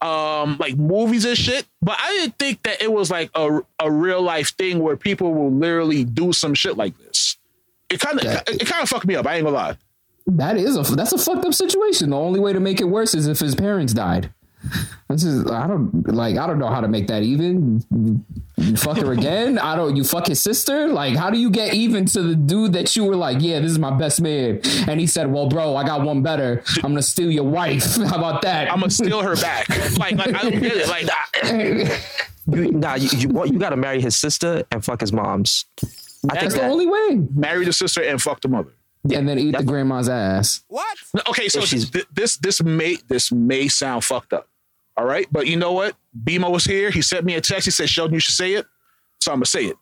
um, 0.05 0.59
like 0.59 0.77
movies 0.77 1.25
and 1.25 1.37
shit. 1.37 1.67
But 1.81 1.97
I 2.01 2.13
didn't 2.13 2.39
think 2.39 2.63
that 2.65 2.83
it 2.83 2.93
was 2.93 3.11
like 3.11 3.31
a, 3.35 3.61
a 3.81 3.91
real 3.91 4.23
life 4.23 4.55
thing 4.57 4.79
where 4.81 4.97
people 4.97 5.35
will 5.35 5.51
literally 5.51 6.05
do 6.05 6.33
some 6.33 6.55
shit 6.55 6.77
like 6.77 6.97
this. 6.99 7.39
It 7.89 8.01
kind 8.01 8.19
of 8.19 8.25
it, 8.25 8.63
it 8.63 8.67
kind 8.67 8.83
of 8.83 8.89
fucked 8.89 9.07
me 9.07 9.17
up. 9.17 9.27
I 9.27 9.37
ain't 9.37 9.45
gonna 9.45 9.57
lie. 9.57 9.79
That 10.27 10.57
is 10.57 10.77
a 10.77 10.95
that's 10.95 11.13
a 11.13 11.19
fucked 11.19 11.45
up 11.45 11.55
situation. 11.55 12.11
The 12.11 12.19
only 12.19 12.41
way 12.41 12.53
to 12.53 12.61
make 12.61 12.81
it 12.81 12.85
worse 12.85 13.15
is 13.15 13.27
if 13.27 13.41
his 13.41 13.55
parents 13.55 13.93
died. 13.93 14.33
This 15.09 15.23
is 15.25 15.49
I 15.51 15.67
don't 15.67 16.07
like 16.09 16.37
I 16.39 16.47
don't 16.47 16.59
know 16.59 16.69
how 16.69 16.81
to 16.81 16.89
make 16.89 17.07
that 17.09 17.23
even. 17.23 17.83
You, 17.91 18.25
you 18.57 18.77
fuck 18.77 18.97
her 18.99 19.13
again? 19.13 19.59
I 19.59 19.77
don't. 19.77 19.95
You 19.97 20.03
fuck 20.05 20.27
his 20.27 20.43
sister? 20.43 20.89
Like 20.89 21.15
how 21.17 21.31
do 21.31 21.39
you 21.39 21.51
get 21.51 21.75
even 21.75 22.07
to 22.07 22.23
the 22.23 22.35
dude 22.35 22.73
that 22.73 22.97
you 22.97 23.05
were 23.05 23.15
like, 23.17 23.39
yeah, 23.41 23.61
this 23.61 23.71
is 23.71 23.79
my 23.79 23.91
best 23.91 24.21
man, 24.21 24.61
and 24.89 24.99
he 24.99 25.07
said, 25.07 25.31
well, 25.31 25.49
bro, 25.49 25.77
I 25.77 25.85
got 25.85 26.03
one 26.03 26.23
better. 26.23 26.63
I'm 26.79 26.91
gonna 26.93 27.03
steal 27.03 27.31
your 27.31 27.45
wife. 27.45 27.97
How 28.11 28.17
about 28.17 28.43
that? 28.43 28.71
I'm 28.73 28.81
gonna 28.81 28.91
steal 28.91 29.23
her 29.23 29.37
back. 29.37 29.69
like, 29.99 30.17
like 30.17 30.35
I 30.35 30.43
don't 30.51 30.61
get 30.61 30.73
it. 30.77 30.89
Like, 30.89 31.09
I- 31.43 32.01
You, 32.47 32.73
nah, 32.73 32.95
you 32.95 33.09
you, 33.17 33.29
want- 33.29 33.53
you 33.53 33.59
got 33.59 33.71
to 33.71 33.77
marry 33.77 34.01
his 34.03 34.17
sister 34.17 34.65
and 34.71 34.85
fuck 34.85 35.01
his 35.01 35.13
mom's. 35.15 35.65
I 35.83 35.87
think 35.87 36.41
That's 36.41 36.55
the 36.55 36.61
that, 36.61 36.71
only 36.71 36.87
way. 36.87 37.21
marry 37.35 37.65
the 37.65 37.73
sister 37.73 38.03
and 38.03 38.21
fuck 38.21 38.41
the 38.43 38.49
mother. 38.49 38.73
And 39.15 39.27
then 39.29 39.39
eat 39.39 39.57
the 39.57 39.63
grandma's 39.63 40.09
ass. 40.11 40.63
What? 40.69 40.97
No, 41.15 41.23
Okay, 41.29 41.49
so 41.49 41.61
If 41.61 41.67
she's- 41.69 41.91
this 42.13 42.37
this 42.37 42.63
may 42.63 42.97
this 43.09 43.33
may 43.33 43.69
sound 43.69 44.05
fucked 44.05 44.33
up. 44.35 44.49
All 44.97 45.05
right, 45.05 45.27
but 45.33 45.47
you 45.47 45.57
know 45.57 45.73
what? 45.73 45.97
BMO 46.25 46.53
was 46.53 46.65
here. 46.65 46.91
He 46.91 47.03
sent 47.03 47.25
me 47.25 47.35
a 47.35 47.41
text. 47.41 47.65
He 47.65 47.71
said, 47.71 47.89
"Sheldon, 47.89 48.15
you 48.15 48.21
should 48.21 48.35
say 48.35 48.55
it." 48.55 48.67
So 49.21 49.33
I'm 49.33 49.39
gonna 49.39 49.47
say 49.47 49.65
it. 49.65 49.77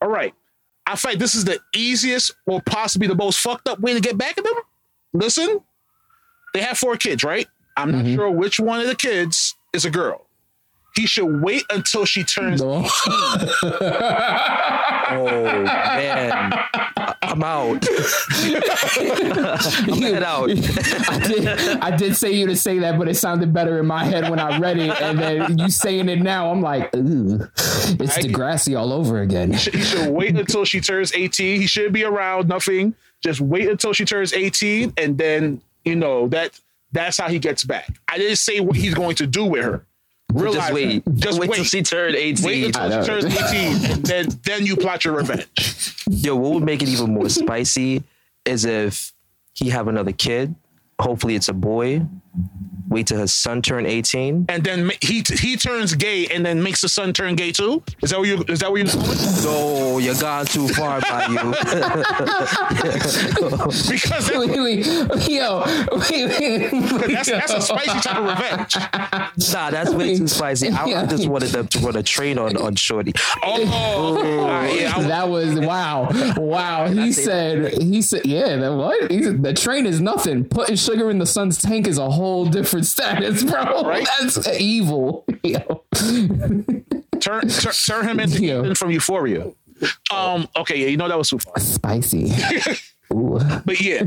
All 0.00 0.08
right. 0.08 0.34
I 0.86 0.96
like 1.04 1.18
this 1.18 1.34
is 1.34 1.44
the 1.44 1.58
easiest 1.74 2.32
or 2.46 2.62
possibly 2.62 3.08
the 3.08 3.16
most 3.16 3.40
fucked 3.40 3.68
up 3.68 3.80
way 3.80 3.92
to 3.92 4.00
get 4.00 4.16
back 4.16 4.38
at 4.38 4.44
them. 4.44 4.54
Listen, 5.12 5.60
they 6.54 6.60
have 6.60 6.78
four 6.78 6.96
kids, 6.96 7.24
right? 7.24 7.48
I'm 7.76 7.90
not 7.90 8.04
mm-hmm. 8.04 8.14
sure 8.14 8.30
which 8.30 8.60
one 8.60 8.80
of 8.80 8.86
the 8.86 8.94
kids 8.94 9.56
is 9.72 9.84
a 9.84 9.90
girl. 9.90 10.26
He 10.94 11.06
should 11.06 11.42
wait 11.42 11.64
until 11.70 12.04
she 12.04 12.22
turns. 12.22 12.62
No. 12.62 12.82
oh 15.10 15.42
man, 15.44 16.32
I- 16.52 17.14
I'm 17.22 17.42
out. 17.42 17.84
I'm 18.96 20.02
head 20.02 20.22
out. 20.22 20.50
I 21.10 21.18
did, 21.26 21.48
I 21.80 21.96
did 21.96 22.16
say 22.16 22.32
you 22.32 22.46
to 22.46 22.56
say 22.56 22.78
that, 22.80 22.98
but 22.98 23.08
it 23.08 23.14
sounded 23.16 23.52
better 23.52 23.78
in 23.78 23.86
my 23.86 24.04
head 24.04 24.30
when 24.30 24.38
I 24.38 24.58
read 24.58 24.78
it. 24.78 25.00
And 25.00 25.18
then 25.18 25.58
you 25.58 25.68
saying 25.68 26.08
it 26.08 26.20
now, 26.20 26.50
I'm 26.50 26.62
like, 26.62 26.94
ooh, 26.94 27.40
it's 27.56 28.18
Degrassi 28.18 28.78
all 28.78 28.92
over 28.92 29.20
again. 29.20 29.52
He 29.52 29.80
should 29.82 30.10
wait 30.10 30.36
until 30.36 30.64
she 30.64 30.80
turns 30.80 31.12
18. 31.12 31.60
He 31.60 31.66
should 31.66 31.92
be 31.92 32.04
around 32.04 32.48
nothing. 32.48 32.94
Just 33.22 33.40
wait 33.40 33.68
until 33.68 33.92
she 33.92 34.04
turns 34.04 34.32
18, 34.32 34.92
and 34.96 35.18
then 35.18 35.60
you 35.84 35.96
know 35.96 36.28
that 36.28 36.58
that's 36.92 37.18
how 37.18 37.28
he 37.28 37.38
gets 37.38 37.64
back. 37.64 37.98
I 38.08 38.18
didn't 38.18 38.36
say 38.36 38.60
what 38.60 38.76
he's 38.76 38.94
going 38.94 39.16
to 39.16 39.26
do 39.26 39.44
with 39.44 39.64
her. 39.64 39.84
Realize 40.36 40.56
Just 40.60 40.72
wait. 40.72 41.04
that. 41.04 41.14
Just 41.14 41.40
wait 41.40 41.50
wait. 41.50 41.56
till 41.56 41.64
she 41.64 41.82
turned 41.82 42.14
18. 42.14 42.46
Wait 42.46 42.64
until 42.66 43.02
she 43.02 43.06
turns 43.06 43.24
18, 43.24 43.36
and 43.92 44.04
then 44.04 44.26
then 44.44 44.66
you 44.66 44.76
plot 44.76 45.04
your 45.04 45.14
revenge. 45.14 45.94
Yo, 46.08 46.36
what 46.36 46.52
would 46.52 46.62
make 46.64 46.82
it 46.82 46.88
even 46.88 47.14
more 47.14 47.28
spicy 47.28 48.02
is 48.44 48.64
if 48.64 49.12
he 49.54 49.70
have 49.70 49.88
another 49.88 50.12
kid. 50.12 50.54
Hopefully, 51.00 51.34
it's 51.34 51.48
a 51.48 51.54
boy. 51.54 52.02
Wait 52.96 53.08
till 53.08 53.18
his 53.18 53.34
son 53.34 53.60
turn 53.60 53.84
18. 53.84 54.46
And 54.48 54.64
then 54.64 54.90
he 55.02 55.22
he 55.34 55.58
turns 55.58 55.94
gay, 55.94 56.28
and 56.28 56.46
then 56.46 56.62
makes 56.62 56.80
the 56.80 56.88
son 56.88 57.12
turn 57.12 57.34
gay 57.34 57.52
too. 57.52 57.82
Is 58.02 58.08
that 58.08 58.18
what 58.18 58.26
you? 58.26 58.42
Is 58.48 58.60
that 58.60 58.72
what 58.72 58.78
you? 58.78 58.86
No, 59.44 59.98
you're 59.98 60.14
gone 60.14 60.46
too 60.46 60.66
far 60.68 61.02
by 61.02 61.26
you. 61.26 61.36
Because 63.86 64.28
that, 64.28 64.38
Wait, 64.38 64.50
wait, 64.50 65.28
yo, 65.28 65.62
wait, 66.10 66.40
wait. 66.40 67.10
that's 67.12 67.30
that's 67.30 67.52
a 67.52 67.60
spicy 67.60 68.00
type 68.00 68.16
of 68.16 68.24
revenge. 68.24 68.76
nah, 69.52 69.70
that's 69.70 69.92
way 69.92 70.16
too 70.16 70.26
spicy. 70.28 70.70
I, 70.70 71.02
I 71.02 71.06
just 71.14 71.28
wanted 71.28 71.50
them 71.50 71.68
to 71.68 71.78
run 71.80 71.96
a 71.96 72.02
train 72.02 72.38
on, 72.38 72.56
on 72.56 72.76
Shorty. 72.76 73.12
Oh, 73.42 74.38
all 74.40 74.48
right, 74.48 74.74
yeah, 74.74 74.98
that 75.00 75.28
was 75.28 75.58
wow, 75.60 76.08
wow. 76.36 76.88
He 76.88 77.12
said, 77.12 77.74
he 77.74 78.00
said, 78.00 78.24
yeah. 78.24 78.56
That 78.56 78.74
what? 78.74 79.10
He 79.10 79.22
said, 79.22 79.42
the 79.42 79.52
train 79.52 79.84
is 79.84 80.00
nothing. 80.00 80.44
Putting 80.44 80.76
sugar 80.76 81.10
in 81.10 81.18
the 81.18 81.26
son's 81.26 81.58
tank 81.58 81.86
is 81.86 81.98
a 81.98 82.10
whole 82.10 82.46
different 82.46 82.85
status, 82.86 83.42
bro. 83.44 83.82
Right? 83.82 84.06
That's 84.20 84.48
evil. 84.58 85.24
Turn, 87.20 87.48
turn 87.48 87.72
turn 87.72 88.08
him 88.08 88.20
into 88.20 88.74
from 88.74 88.90
Euphoria. 88.90 89.50
Um. 90.12 90.48
Okay. 90.56 90.78
Yeah. 90.80 90.86
You 90.88 90.96
know 90.96 91.08
that 91.08 91.18
was 91.18 91.30
too 91.30 91.38
far. 91.38 91.58
Spicy. 91.58 92.30
But 93.08 93.80
yeah. 93.80 94.02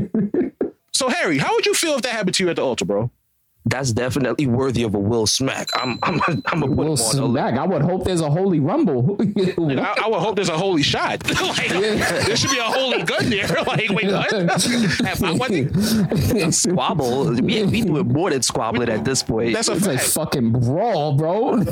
So 0.92 1.08
Harry, 1.08 1.38
how 1.38 1.54
would 1.54 1.64
you 1.64 1.72
feel 1.74 1.94
if 1.94 2.02
that 2.02 2.12
happened 2.12 2.34
to 2.34 2.44
you 2.44 2.50
at 2.50 2.56
the 2.56 2.62
altar, 2.62 2.84
bro? 2.84 3.10
That's 3.66 3.92
definitely 3.92 4.46
worthy 4.46 4.82
of 4.84 4.94
a 4.94 4.98
Will 4.98 5.26
Smack. 5.26 5.68
I'm 5.74 5.98
I'm 6.02 6.20
I'm 6.46 6.60
gonna 6.60 6.66
put 6.68 6.76
We'll 6.76 6.96
him 6.96 7.24
on. 7.24 7.30
a- 7.30 7.34
back. 7.34 7.54
I 7.58 7.66
would 7.66 7.82
hope 7.82 8.04
there's 8.04 8.22
a 8.22 8.30
holy 8.30 8.58
rumble. 8.58 9.16
I, 9.20 9.94
I 10.02 10.08
would 10.08 10.18
hope 10.20 10.36
there's 10.36 10.48
a 10.48 10.56
holy 10.56 10.82
shot. 10.82 11.22
like 11.42 11.68
there 11.68 12.36
should 12.36 12.50
be 12.50 12.58
a 12.58 12.62
holy 12.62 13.02
gun 13.02 13.28
there. 13.28 13.46
like 13.66 13.90
wait, 13.90 14.10
what? 14.10 14.30
Have 14.32 15.22
I- 15.22 15.32
what? 15.32 16.54
Squabble. 16.54 17.32
We, 17.42 17.62
we 17.64 17.82
do 17.82 17.98
it 17.98 18.04
more 18.06 18.30
than 18.30 18.40
squabbling 18.42 18.88
at 18.88 19.04
this 19.04 19.22
point. 19.22 19.52
That's 19.52 19.68
a 19.68 19.74
like 19.74 20.00
fucking 20.00 20.52
brawl, 20.52 21.12
bro. 21.16 21.62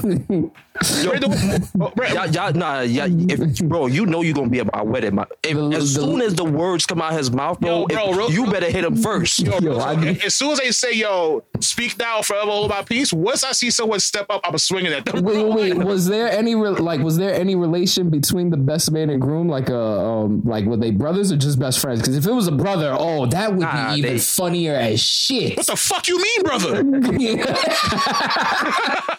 Right, 0.81 1.21
the- 1.21 1.93
right, 1.97 2.15
Y'all, 2.15 2.29
y'all, 2.31 2.53
nah, 2.53 2.81
yeah, 2.81 3.07
if, 3.09 3.59
bro, 3.65 3.87
you 3.87 4.07
know 4.07 4.23
you're 4.23 4.35
gonna 4.35 4.49
be 4.49 4.61
at 4.61 4.73
my 4.73 4.83
wedding. 4.83 5.15
My, 5.17 5.27
if, 5.43 5.57
The- 5.57 5.77
as 5.77 5.95
the- 5.95 6.01
soon 6.03 6.23
as 6.23 6.35
the 6.35 6.45
words 6.45 6.87
come 6.87 7.03
out 7.03 7.15
his 7.15 7.31
mouth, 7.33 7.59
bro, 7.61 7.81
Yo, 7.81 7.87
bro, 7.87 8.11
if- 8.11 8.17
real- 8.17 8.31
you 8.31 8.47
better 8.51 8.71
hit 8.71 8.85
him 8.85 8.97
first. 8.97 9.41
Yo, 9.41 9.59
Yo, 9.59 9.79
I- 9.79 9.95
as 10.25 10.37
soon 10.37 10.53
as 10.53 10.59
they 10.61 10.71
say, 10.71 10.93
"Yo, 10.95 11.43
speak 11.61 11.99
now, 11.99 12.23
forever 12.23 12.51
hold 12.51 12.71
my 12.71 12.83
peace," 12.83 13.13
once 13.13 13.43
I 13.45 13.53
see 13.53 13.71
someone 13.71 13.99
step 14.01 14.27
up, 14.31 14.41
I'm 14.45 14.57
swinging 14.59 14.93
at 14.93 15.05
them. 15.05 15.25
Wait, 15.25 15.45
wait, 15.45 15.77
wait. 15.77 15.79
Was 15.87 16.07
there 16.07 16.31
any 16.31 16.55
re- 16.55 16.71
like? 16.71 17.01
Was 17.01 17.17
there 17.17 17.35
any 17.35 17.55
relation 17.57 18.09
between 18.11 18.51
the 18.51 18.57
best 18.57 18.91
man 18.93 19.11
and 19.11 19.21
groom? 19.21 19.49
Like, 19.49 19.71
uh, 19.71 20.21
um, 20.23 20.43
like 20.45 20.65
were 20.65 20.77
they 20.77 20.91
brothers 20.93 21.33
or 21.33 21.37
just 21.37 21.59
best 21.59 21.81
friends? 21.81 22.01
Because 22.01 22.17
if 22.17 22.27
it 22.27 22.33
was 22.33 22.47
a 22.47 22.53
brother, 22.53 22.95
oh, 22.97 23.27
that 23.27 23.51
would 23.51 23.61
Nah, 23.61 23.95
be 23.95 23.99
even 24.01 24.13
they- 24.15 24.19
funnier 24.21 24.75
as 24.75 25.01
shit. 25.01 25.57
What 25.57 25.67
the 25.67 25.77
fuck 25.77 26.07
you 26.09 26.19
mean, 26.23 26.43
brother? 26.43 26.85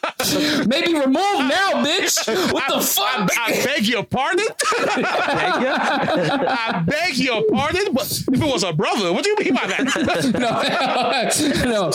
Maybe 0.68 0.94
remove 0.94 1.16
now, 1.16 1.82
bitch. 1.84 2.52
What 2.54 2.68
the 2.68 2.76
I, 2.76 2.82
fuck? 2.82 3.32
I, 3.38 3.54
I 3.54 3.64
beg 3.66 3.88
your 3.88 4.04
pardon. 4.04 4.46
I 4.78 6.84
beg 6.86 7.18
your 7.18 7.44
pardon. 7.50 7.94
But 7.94 8.12
if 8.12 8.28
it 8.34 8.40
was 8.40 8.64
a 8.64 8.74
brother, 8.74 9.14
what 9.14 9.24
do 9.24 9.30
you 9.30 9.38
mean 9.38 9.54
by 9.56 9.68
that? 9.68 9.86
no, 11.66 11.70
no. 11.70 11.92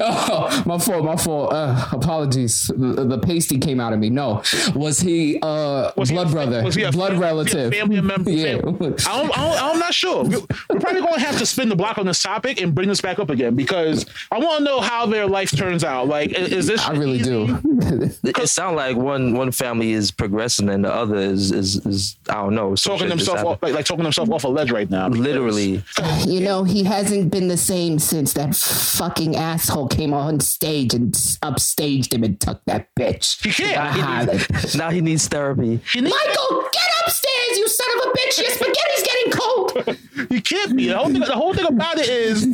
oh, 0.00 0.62
my 0.66 0.78
fault. 0.78 1.04
My 1.04 1.16
fault. 1.16 1.52
Uh, 1.52 1.88
apologies. 1.92 2.68
The, 2.74 3.04
the 3.04 3.18
pasty 3.18 3.58
came 3.58 3.80
out 3.80 3.92
of 3.92 3.98
me. 4.00 4.10
No, 4.10 4.42
was 4.74 5.00
he 5.00 5.38
uh 5.40 5.92
Was 5.96 6.08
he 6.08 6.14
blood 6.16 6.28
a- 6.28 6.32
brother? 6.32 6.62
was 6.64 6.74
he 6.74 6.82
a 6.82 6.92
blood 6.92 7.12
fam- 7.12 7.20
relative? 7.20 7.72
family 7.72 8.00
member? 8.00 8.30
yeah. 8.30 8.56
I 8.56 8.60
don't, 8.60 9.06
I 9.06 9.06
don't, 9.22 9.38
I'm 9.38 9.78
not 9.78 9.94
sure. 9.94 10.24
We're 10.24 10.40
we're 10.68 10.80
probably 10.80 11.00
going 11.00 11.14
to 11.14 11.20
have 11.20 11.38
to 11.38 11.46
spin 11.46 11.68
the 11.68 11.76
block 11.76 11.98
on 11.98 12.06
this 12.06 12.22
topic 12.22 12.60
and 12.60 12.74
bring 12.74 12.88
this 12.88 13.00
back 13.00 13.18
up 13.18 13.30
again 13.30 13.54
because 13.54 14.06
I 14.30 14.38
want 14.38 14.58
to 14.58 14.64
know 14.64 14.80
how 14.80 15.06
their 15.06 15.26
life 15.26 15.50
turns 15.56 15.84
out. 15.84 16.08
Like, 16.08 16.30
is, 16.32 16.52
is 16.52 16.66
this? 16.66 16.86
I 16.86 16.92
really 16.92 17.18
easy? 17.18 17.19
Do. 17.22 18.10
It 18.40 18.48
sounds 18.48 18.76
like 18.76 18.96
one 18.96 19.34
one 19.34 19.50
family 19.52 19.92
is 19.92 20.10
progressing 20.10 20.68
and 20.68 20.84
the 20.84 20.92
other 20.92 21.16
is 21.16 21.50
is, 21.52 21.84
is 21.86 22.16
I 22.28 22.34
don't 22.34 22.54
know 22.54 22.74
Talking 22.74 23.08
shit 23.08 23.18
just 23.18 23.26
themselves 23.26 23.42
off, 23.44 23.62
like, 23.62 23.74
like 23.74 23.84
talking 23.84 24.02
themselves 24.04 24.30
off 24.30 24.44
a 24.44 24.48
ledge 24.48 24.70
right 24.70 24.88
now. 24.88 25.08
because- 25.08 25.24
Literally, 25.26 25.82
You 26.26 26.40
know, 26.40 26.64
he 26.64 26.84
hasn't 26.84 27.30
been 27.30 27.48
the 27.48 27.56
same 27.56 27.98
since 27.98 28.32
that 28.34 28.54
fucking 28.56 29.36
asshole 29.36 29.88
came 29.88 30.12
on 30.14 30.40
stage 30.40 30.94
and 30.94 31.12
upstaged 31.42 32.12
him 32.12 32.22
and 32.24 32.40
took 32.40 32.62
that 32.66 32.88
bitch. 32.98 33.42
He 33.44 33.52
can't. 33.52 33.76
Ah, 33.78 34.26
now 34.76 34.90
he 34.90 35.00
needs 35.00 35.28
therapy. 35.28 35.80
He, 35.92 36.00
need- 36.00 36.10
Michael, 36.10 36.62
get 36.72 36.90
upstairs, 37.06 37.58
you 37.58 37.68
son 37.68 37.86
of 37.98 38.06
a 38.06 38.10
bitch! 38.16 38.38
Your 38.40 38.50
spaghetti's 38.50 39.02
getting 39.04 39.32
cold. 39.32 40.30
you 40.30 40.42
can't 40.42 40.76
be. 40.76 40.88
The 40.88 40.96
whole, 40.96 41.10
thing, 41.10 41.20
the 41.20 41.32
whole 41.34 41.54
thing 41.54 41.66
about 41.66 41.98
it 41.98 42.08
is 42.08 42.46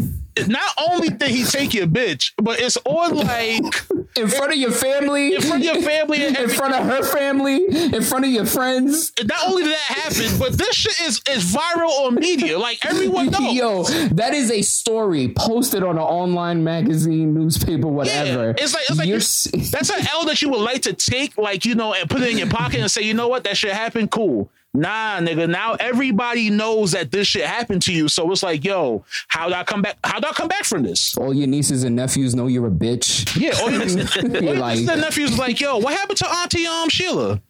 not 0.47 0.71
only 0.89 1.09
did 1.09 1.29
he 1.31 1.45
take 1.45 1.73
your 1.75 1.87
bitch, 1.87 2.33
but 2.37 2.61
it's 2.61 2.77
on 2.85 3.15
like 3.17 3.63
in 4.17 4.29
front 4.29 4.53
of 4.53 4.59
your 4.59 4.71
family, 4.73 5.35
in 5.35 5.41
front 5.43 5.65
of 5.67 5.75
your 5.75 5.83
family 5.83 6.25
and 6.25 6.37
in 6.37 6.43
everything. 6.43 6.57
front 6.59 6.75
of 6.75 6.85
her 6.87 7.03
family, 7.05 7.65
in 7.95 8.03
front 8.03 8.25
of 8.25 8.31
your 8.31 8.47
friends. 8.47 9.13
not 9.25 9.49
only 9.49 9.63
did 9.65 9.73
that 9.73 9.79
happen, 9.79 10.39
but 10.39 10.53
this 10.59 10.75
shit 10.75 11.01
is 11.01 11.21
is 11.31 11.45
viral 11.55 11.89
on 12.07 12.15
media. 12.17 12.59
Like 12.59 12.79
everyone 12.85 13.27
knows. 13.31 13.55
Yo, 13.55 13.83
that 14.09 14.35
is 14.35 14.51
a 14.51 14.63
story 14.63 15.33
posted 15.37 15.83
on 15.83 15.97
an 15.97 16.03
online 16.03 16.63
magazine, 16.65 17.35
newspaper, 17.35 17.87
Yeah, 17.89 17.93
whatever. 17.93 18.55
it's 18.59 18.75
like 18.75 18.85
it's 18.89 18.99
like 18.99 19.09
You're 19.09 19.71
that's 19.71 19.91
an 19.91 20.07
L 20.13 20.25
that 20.27 20.41
you 20.43 20.49
would 20.51 20.61
like 20.61 20.83
to 20.83 20.93
take, 20.93 21.37
like 21.39 21.65
you 21.65 21.75
know, 21.75 21.95
and 21.95 22.09
put 22.11 22.21
it 22.23 22.31
in 22.31 22.39
your 22.39 22.49
pocket 22.49 22.81
and 22.81 22.91
say, 22.91 23.03
you 23.03 23.15
know 23.15 23.29
what, 23.29 23.45
that 23.45 23.57
shit 23.57 23.73
happened. 23.73 24.11
Cool. 24.11 24.51
Nah, 24.77 25.19
nigga. 25.21 25.49
Now 25.49 25.75
everybody 25.81 26.51
knows 26.51 26.93
that 26.93 27.11
this 27.11 27.27
shit 27.29 27.45
happened 27.45 27.83
to 27.83 27.93
you. 27.93 28.09
So 28.09 28.31
it's 28.31 28.43
like, 28.43 28.65
yo, 28.65 29.05
how 29.29 29.49
do 29.49 29.55
I 29.55 29.65
come 29.65 29.83
back? 29.83 29.99
How 30.05 30.21
do 30.21 30.29
I 30.29 30.33
come 30.33 30.49
back 30.49 30.65
from 30.65 30.83
this? 30.83 31.17
all 31.17 31.33
your 31.35 31.47
nieces 31.47 31.83
and 31.85 31.97
nephews 31.97 32.35
know 32.35 32.47
you're 32.47 32.67
a 32.67 32.71
bitch. 32.71 33.37
Yeah. 33.41 33.53
All 33.61 33.71
your, 33.71 33.83
all 34.37 34.43
your 34.55 34.57
like- 34.61 34.75
nieces 34.77 34.89
and 34.91 35.01
nephews 35.01 35.39
like, 35.39 35.61
yo, 35.61 35.79
what 35.79 35.95
happened 35.95 36.19
to 36.19 36.29
Auntie 36.29 36.67
um 36.67 36.89
Sheila? 36.89 37.41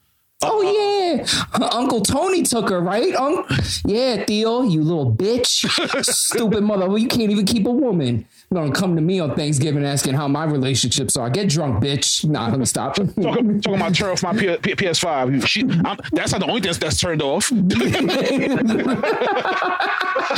Oh 0.43 0.61
yeah, 0.61 1.25
Uncle 1.71 2.01
Tony 2.01 2.43
took 2.43 2.69
her, 2.69 2.79
right? 2.79 3.11
Um, 3.15 3.43
yeah, 3.87 4.23
Theo, 4.23 4.61
you 4.61 4.83
little 4.83 5.11
bitch, 5.11 5.65
stupid 6.05 6.63
mother. 6.63 6.87
Well, 6.87 6.99
you 6.99 7.07
can't 7.07 7.31
even 7.31 7.43
keep 7.43 7.65
a 7.65 7.71
woman. 7.71 8.27
Gonna 8.53 8.71
come 8.71 8.95
to 8.95 9.01
me 9.01 9.19
on 9.19 9.35
Thanksgiving 9.35 9.83
asking 9.85 10.13
how 10.13 10.27
my 10.27 10.45
relationships 10.45 11.17
are. 11.17 11.29
Get 11.29 11.49
drunk, 11.49 11.83
bitch. 11.83 12.23
Nah, 12.25 12.47
let 12.49 12.59
me 12.59 12.65
stop. 12.65 12.95
Talking, 13.21 13.61
talking 13.61 13.75
about 13.75 13.93
turn 13.93 14.11
off 14.11 14.23
my 14.23 14.33
P- 14.33 14.57
P- 14.57 14.75
PS5. 14.75 15.45
She, 15.45 15.61
I'm, 15.61 15.97
that's 16.13 16.31
not 16.31 16.39
the 16.39 16.47
only 16.47 16.61
thing 16.61 16.69
that's, 16.69 16.77
that's 16.77 16.99
turned 16.99 17.21
off. 17.21 17.51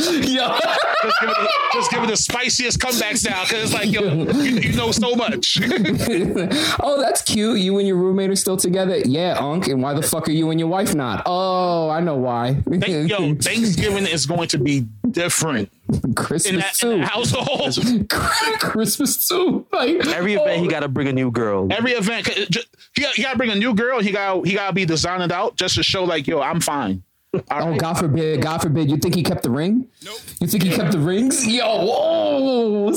just, 0.00 1.20
give 1.20 1.30
it 1.30 1.36
the, 1.36 1.48
just 1.72 1.90
give 1.90 2.02
it 2.02 2.06
the 2.06 2.16
spiciest 2.16 2.78
comebacks 2.78 3.28
now 3.28 3.42
because 3.42 3.64
it's 3.64 3.72
like, 3.72 3.90
yo, 3.90 4.02
you, 4.02 4.60
you 4.60 4.72
know 4.76 4.92
so 4.92 5.14
much. 5.14 5.58
oh, 6.80 7.00
that's 7.00 7.22
cute. 7.22 7.58
You 7.58 7.78
and 7.78 7.88
your 7.88 7.96
roommate 7.96 8.30
are 8.30 8.36
still 8.36 8.56
together. 8.56 8.98
Yeah, 8.98 9.36
Unc. 9.38 9.68
And 9.68 9.82
why 9.82 9.94
the 9.94 10.02
fuck 10.02 10.28
are 10.28 10.32
you 10.32 10.50
and 10.50 10.60
your 10.60 10.68
wife 10.68 10.94
not? 10.94 11.22
Oh, 11.26 11.90
I 11.90 12.00
know 12.00 12.16
why. 12.16 12.62
Thank, 12.68 13.10
yo, 13.10 13.34
Thanksgiving 13.34 14.06
is 14.06 14.26
going 14.26 14.48
to 14.48 14.58
be 14.58 14.86
different 15.12 15.70
in 16.04 16.14
Christmas 16.14 16.62
that, 16.80 16.86
in 16.86 16.92
too. 16.92 16.98
that 16.98 17.08
household. 17.08 18.08
Christmas 18.60 19.26
too. 19.28 19.66
Like 19.72 20.06
Every 20.06 20.34
event, 20.34 20.50
oh, 20.58 20.62
he 20.62 20.68
got 20.68 20.80
to 20.80 20.88
bring 20.88 21.08
a 21.08 21.12
new 21.12 21.30
girl. 21.30 21.68
Every 21.70 21.92
event, 21.92 22.26
'cause 22.26 22.36
it 22.36 22.50
ju- 22.50 22.60
he 22.94 23.02
got, 23.02 23.14
he 23.14 23.22
got 23.22 23.32
to 23.32 23.38
bring 23.38 23.50
a 23.50 23.54
new 23.54 23.74
girl. 23.74 24.00
He 24.00 24.10
got 24.12 24.46
he 24.46 24.54
got 24.54 24.68
to 24.68 24.72
be 24.72 24.84
designed 24.84 25.32
out 25.32 25.56
just 25.56 25.74
to 25.76 25.82
show 25.82 26.04
like, 26.04 26.26
yo, 26.26 26.40
I'm 26.40 26.60
fine. 26.60 27.02
Oh, 27.34 27.42
All 27.50 27.62
Oh, 27.62 27.70
right? 27.70 27.80
God 27.80 27.94
forbid, 27.94 28.42
God 28.42 28.58
forbid. 28.60 28.90
You 28.90 28.96
think 28.96 29.14
he 29.14 29.22
kept 29.22 29.42
the 29.44 29.50
ring? 29.50 29.86
Nope. 30.04 30.18
You 30.40 30.46
think 30.48 30.62
he 30.64 30.70
kept 30.70 30.92
the 30.92 30.98
rings? 30.98 31.46
Yo, 31.46 31.64
whoa. 31.86 32.92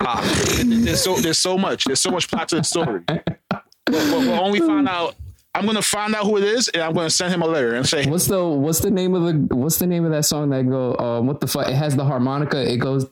Ah, 0.00 0.20
there's 0.64 1.02
so 1.02 1.16
there's 1.16 1.38
so 1.38 1.58
much. 1.58 1.84
There's 1.84 2.00
so 2.00 2.10
much 2.10 2.28
plot 2.28 2.48
to 2.50 2.56
the 2.56 2.62
story. 2.64 3.00
But, 3.06 3.24
but 3.48 3.64
we'll 3.86 4.30
only 4.40 4.60
find 4.60 4.88
out. 4.98 5.16
I'm 5.58 5.66
gonna 5.66 5.82
find 5.82 6.14
out 6.14 6.24
who 6.24 6.36
it 6.36 6.44
is, 6.44 6.68
and 6.68 6.84
I'm 6.84 6.92
gonna 6.92 7.10
send 7.10 7.34
him 7.34 7.42
a 7.42 7.46
letter 7.46 7.74
and 7.74 7.84
say, 7.84 8.06
What's 8.06 8.28
the 8.28 8.46
what's 8.46 8.78
the 8.78 8.92
name 8.92 9.14
of 9.14 9.22
the 9.48 9.56
what's 9.56 9.78
the 9.78 9.88
name 9.88 10.04
of 10.04 10.12
that 10.12 10.24
song 10.24 10.50
that 10.50 10.68
go 10.68 10.96
um 10.96 11.26
what 11.26 11.40
the 11.40 11.48
fuck? 11.48 11.66
It 11.66 11.74
has 11.74 11.96
the 11.96 12.04
harmonica. 12.04 12.72
It 12.72 12.76
goes 12.76 13.04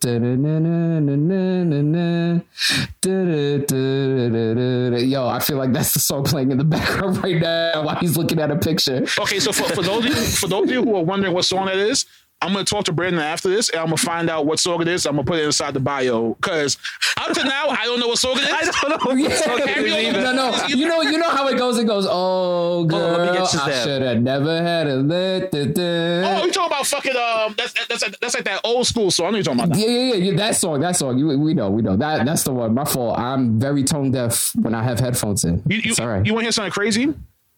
yo 5.10 5.26
I 5.26 5.40
feel 5.40 5.56
like 5.56 5.72
that's 5.72 5.92
the 5.92 5.98
song 5.98 6.22
playing 6.22 6.52
in 6.52 6.58
the 6.58 6.64
background 6.76 7.20
right 7.24 7.40
now 7.40 7.82
while 7.84 7.96
he's 7.96 8.16
looking 8.16 8.38
at 8.38 8.52
a 8.52 8.56
picture. 8.56 9.04
Okay, 9.18 9.40
so 9.40 9.50
for, 9.50 9.64
for 9.74 9.82
those 9.82 10.04
you, 10.04 10.14
for 10.14 10.46
those 10.46 10.64
of 10.64 10.70
you 10.70 10.84
who 10.84 10.94
are 10.94 11.04
wondering 11.04 11.34
what 11.34 11.44
song 11.44 11.66
that 11.66 11.76
is, 11.76 12.06
I'm 12.46 12.52
gonna 12.52 12.64
talk 12.64 12.84
to 12.84 12.92
Brandon 12.92 13.20
after 13.20 13.48
this, 13.48 13.70
and 13.70 13.80
I'm 13.80 13.86
gonna 13.86 13.96
find 13.96 14.30
out 14.30 14.46
what 14.46 14.60
song 14.60 14.80
it 14.82 14.88
is. 14.88 15.04
I'm 15.04 15.16
gonna 15.16 15.26
put 15.26 15.40
it 15.40 15.44
inside 15.44 15.74
the 15.74 15.80
bio 15.80 16.34
because 16.34 16.78
up 17.16 17.32
to 17.32 17.44
now 17.44 17.68
I 17.68 17.84
don't 17.84 17.98
know 17.98 18.08
what 18.08 18.18
song 18.18 18.36
it 18.36 18.42
is. 18.42 18.70
I 18.82 18.88
don't 18.88 19.04
know. 19.04 19.12
Yeah. 19.16 20.12
no 20.12 20.32
no 20.32 20.66
you 20.68 20.86
know 20.88 21.02
you 21.02 21.18
know 21.18 21.30
how 21.30 21.48
it 21.48 21.58
goes 21.58 21.78
it 21.78 21.86
goes 21.86 22.06
oh 22.08 22.82
on, 22.82 22.88
let 22.88 23.20
me 23.20 23.26
girl 23.26 23.34
get 23.34 23.54
you 23.54 23.60
I 23.60 23.82
should 23.82 24.02
have 24.02 24.22
never 24.22 24.62
had 24.62 24.86
a 24.86 24.96
let 24.96 25.54
Oh, 25.54 26.44
you 26.44 26.52
talking 26.52 26.66
about 26.66 26.86
fucking 26.86 27.16
um? 27.16 27.54
That's 27.56 27.72
that's 27.88 28.18
that's 28.18 28.34
like 28.34 28.44
that 28.44 28.60
old 28.64 28.86
school 28.86 29.10
song. 29.10 29.26
I 29.26 29.30
know 29.30 29.36
you 29.38 29.42
talking 29.42 29.60
about. 29.60 29.74
That. 29.74 29.78
Yeah, 29.78 29.88
yeah, 29.88 30.14
yeah, 30.14 30.30
yeah. 30.30 30.36
That 30.36 30.56
song, 30.56 30.80
that 30.80 30.96
song. 30.96 31.18
You, 31.18 31.38
we 31.38 31.54
know, 31.54 31.70
we 31.70 31.82
know. 31.82 31.96
That 31.96 32.26
that's 32.26 32.44
the 32.44 32.52
one. 32.52 32.74
My 32.74 32.84
fault. 32.84 33.18
I'm 33.18 33.58
very 33.58 33.82
tone 33.84 34.10
deaf 34.10 34.52
when 34.56 34.74
I 34.74 34.82
have 34.82 35.00
headphones 35.00 35.44
in. 35.44 35.62
You, 35.66 35.78
you, 35.78 35.90
it's 35.90 36.00
all 36.00 36.08
right. 36.08 36.24
you 36.24 36.32
want 36.32 36.42
to 36.42 36.46
hear 36.46 36.52
something 36.52 36.72
crazy? 36.72 37.14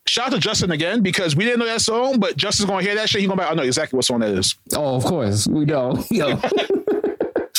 Shout 0.08 0.28
out 0.28 0.32
to 0.32 0.38
Justin 0.38 0.70
again 0.70 1.02
because 1.02 1.36
we 1.36 1.44
didn't 1.44 1.58
know 1.58 1.66
that 1.66 1.82
song, 1.82 2.18
but 2.18 2.34
Justin's 2.34 2.70
gonna 2.70 2.82
hear 2.82 2.94
that 2.94 3.10
shit. 3.10 3.20
He 3.20 3.26
gonna 3.26 3.36
be 3.36 3.42
like, 3.42 3.52
I 3.52 3.54
know 3.54 3.62
exactly 3.62 3.98
what 3.98 4.06
song 4.06 4.20
that 4.20 4.30
is. 4.30 4.56
oh, 4.74 4.96
of 4.96 5.04
course, 5.04 5.46
we 5.46 5.66
know. 5.66 6.02
Yo. 6.10 6.36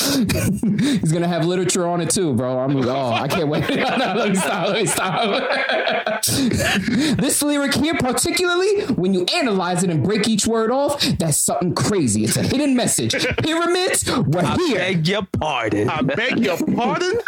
He's 0.00 1.12
gonna 1.12 1.28
have 1.28 1.46
literature 1.46 1.86
on 1.86 2.00
it 2.00 2.10
too, 2.10 2.34
bro. 2.34 2.58
I'm 2.58 2.74
like, 2.74 2.88
oh, 2.88 3.12
I 3.12 3.28
can't 3.28 3.48
wait. 3.48 3.68
no, 3.70 3.96
no, 3.96 4.14
let 4.16 4.30
me 4.30 4.34
stop. 4.34 4.68
Let 4.68 4.82
me 4.82 4.86
stop. 4.86 6.24
this 7.18 7.40
lyric 7.40 7.74
here, 7.74 7.94
particularly 7.94 8.82
when 8.94 9.14
you 9.14 9.24
analyze 9.32 9.84
it 9.84 9.90
and 9.90 10.02
break 10.02 10.26
each 10.26 10.48
word 10.48 10.72
off, 10.72 11.00
that's 11.20 11.38
something 11.38 11.72
crazy. 11.76 12.24
It's 12.24 12.36
a 12.36 12.42
hidden 12.42 12.74
message. 12.74 13.14
Pyramids, 13.36 14.10
we're 14.10 14.56
here. 14.56 14.78
Beg 14.78 15.06
your 15.06 15.22
pardon. 15.38 15.88
I 15.88 16.02
beg 16.02 16.40
your 16.40 16.56
pardon. 16.58 17.20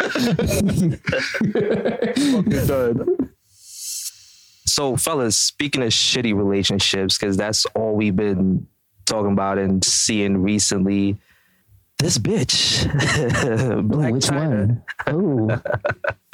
Fucking 2.33 2.67
done. 2.67 3.22
So, 4.73 4.97
fellas, 4.97 5.37
speaking 5.37 5.83
of 5.83 5.89
shitty 5.89 6.35
relationships, 6.35 7.15
because 7.15 7.37
that's 7.37 7.63
all 7.75 7.95
we've 7.95 8.15
been 8.15 8.65
talking 9.05 9.33
about 9.33 9.59
and 9.59 9.85
seeing 9.85 10.41
recently. 10.41 11.19
This 11.99 12.17
bitch, 12.17 12.87
Black 13.87 14.13
Which 14.13 14.25
China, 14.25 14.49
one? 14.49 14.83
Oh, 15.05 15.61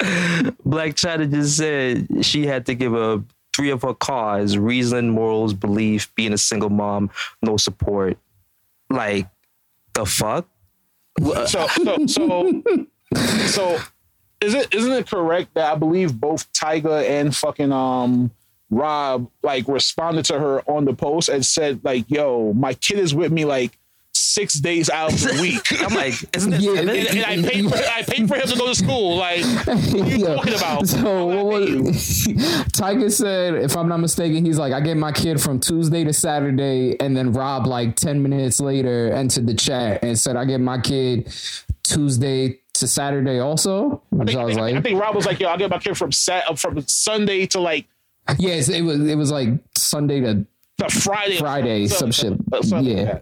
Blac 0.66 0.94
Chyna 0.94 1.30
just 1.30 1.58
said 1.58 2.24
she 2.24 2.46
had 2.46 2.64
to 2.64 2.74
give 2.74 2.94
up 2.94 3.24
three 3.54 3.68
of 3.68 3.82
her 3.82 3.92
cars: 3.92 4.56
reason, 4.56 5.10
morals, 5.10 5.52
belief, 5.52 6.10
being 6.14 6.32
a 6.32 6.38
single 6.38 6.70
mom, 6.70 7.10
no 7.42 7.58
support. 7.58 8.16
Like 8.88 9.28
the 9.92 10.06
fuck? 10.06 10.48
So 11.20 11.44
so 11.44 12.06
so 12.06 12.62
so 13.46 13.78
is 14.40 14.54
it 14.54 14.74
isn't 14.74 14.92
it 14.92 15.08
correct 15.10 15.54
that 15.54 15.72
I 15.72 15.76
believe 15.76 16.18
both 16.18 16.50
Tyga 16.52 17.08
and 17.08 17.34
fucking 17.34 17.72
um 17.72 18.30
Rob 18.70 19.28
like 19.42 19.66
responded 19.68 20.24
to 20.26 20.38
her 20.38 20.60
on 20.70 20.84
the 20.84 20.94
post 20.94 21.28
and 21.28 21.44
said 21.44 21.80
like, 21.84 22.08
"Yo, 22.08 22.52
my 22.52 22.74
kid 22.74 22.98
is 23.00 23.12
with 23.14 23.32
me 23.32 23.44
like 23.44 23.76
six 24.12 24.54
days 24.60 24.88
out 24.88 25.12
of 25.12 25.20
the 25.20 25.38
week." 25.42 25.66
I'm 25.82 25.92
like, 25.92 26.14
isn't 26.36 26.52
it? 26.52 26.60
Yeah. 26.60 26.78
and, 26.80 26.88
and 26.88 27.24
I 27.44 27.48
paid 27.50 27.68
for 27.68 27.76
I 27.76 28.02
paid 28.02 28.28
for 28.28 28.36
him 28.36 28.46
to 28.46 28.56
go 28.56 28.68
to 28.68 28.74
school. 28.76 29.16
Like, 29.16 29.44
what 29.44 29.68
are 29.68 29.96
you 29.96 30.04
Yeah. 30.24 30.34
talking 30.36 30.54
about? 30.54 30.86
So 30.86 30.98
How 30.98 31.44
what 31.44 31.66
did 31.66 31.80
was 31.80 32.24
pay? 32.26 32.32
Tyga 32.34 33.10
said, 33.10 33.54
if 33.56 33.76
I'm 33.76 33.88
not 33.88 33.98
mistaken, 33.98 34.44
he's 34.44 34.58
like, 34.58 34.72
I 34.72 34.80
get 34.80 34.96
my 34.96 35.10
kid 35.10 35.40
from 35.42 35.58
Tuesday 35.58 36.04
to 36.04 36.12
Saturday, 36.12 36.96
and 37.00 37.16
then 37.16 37.32
Rob 37.32 37.66
like 37.66 37.96
10 37.96 38.22
minutes 38.22 38.60
later 38.60 39.10
entered 39.12 39.48
the 39.48 39.54
chat 39.54 40.04
and 40.04 40.16
said, 40.16 40.36
I 40.36 40.44
get 40.44 40.60
my 40.60 40.78
kid 40.78 41.34
Tuesday 41.82 42.59
to 42.80 42.88
Saturday 42.88 43.38
also. 43.38 44.02
Which 44.10 44.34
I 44.36 44.44
was 44.44 44.56
I 44.56 44.60
like, 44.72 44.82
think 44.82 45.00
Rob 45.00 45.14
was 45.14 45.26
like, 45.26 45.40
"Yo, 45.40 45.48
I'll 45.48 45.56
get 45.58 45.70
my 45.70 45.78
kid 45.78 45.96
from 45.96 46.12
sat 46.12 46.58
from 46.58 46.80
Sunday 46.86 47.46
to 47.46 47.60
like 47.60 47.86
yes, 48.38 48.68
it 48.68 48.82
was 48.82 49.00
it 49.06 49.16
was 49.16 49.30
like 49.30 49.48
Sunday 49.76 50.20
to 50.20 50.44
the 50.78 50.88
Friday, 50.88 51.38
Friday, 51.38 51.86
some 51.86 52.10
shit. 52.12 52.38
something 52.62 52.70
like 52.70 52.84
Yeah. 52.86 53.18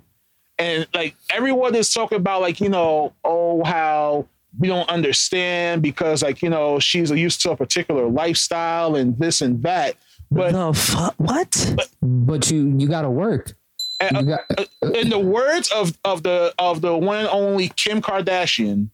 And 0.58 0.86
like 0.92 1.14
everyone 1.32 1.74
is 1.74 1.92
talking 1.92 2.16
about 2.16 2.40
like 2.40 2.60
you 2.60 2.68
know, 2.68 3.12
oh 3.24 3.62
how 3.64 4.26
we 4.58 4.66
don't 4.68 4.88
understand 4.88 5.82
because 5.82 6.22
like 6.22 6.42
you 6.42 6.50
know 6.50 6.78
she's 6.80 7.10
used 7.10 7.42
to 7.42 7.50
a 7.52 7.56
particular 7.56 8.06
lifestyle 8.08 8.96
and 8.96 9.18
this 9.18 9.40
and 9.40 9.62
that. 9.62 9.94
But 10.30 10.52
the 10.52 10.72
fuck? 10.74 11.14
What? 11.16 11.74
but 12.02 12.50
you 12.50 12.74
you 12.76 12.88
gotta 12.88 13.10
work. 13.10 13.54
uh, 14.00 14.08
You 14.20 14.26
got, 14.26 14.94
in 14.94 15.08
the 15.10 15.18
words 15.18 15.70
of 15.72 15.96
of 16.04 16.22
the 16.22 16.52
of 16.58 16.80
the 16.80 16.96
one 16.96 17.18
and 17.20 17.28
only 17.28 17.68
Kim 17.76 18.02
Kardashian, 18.02 18.90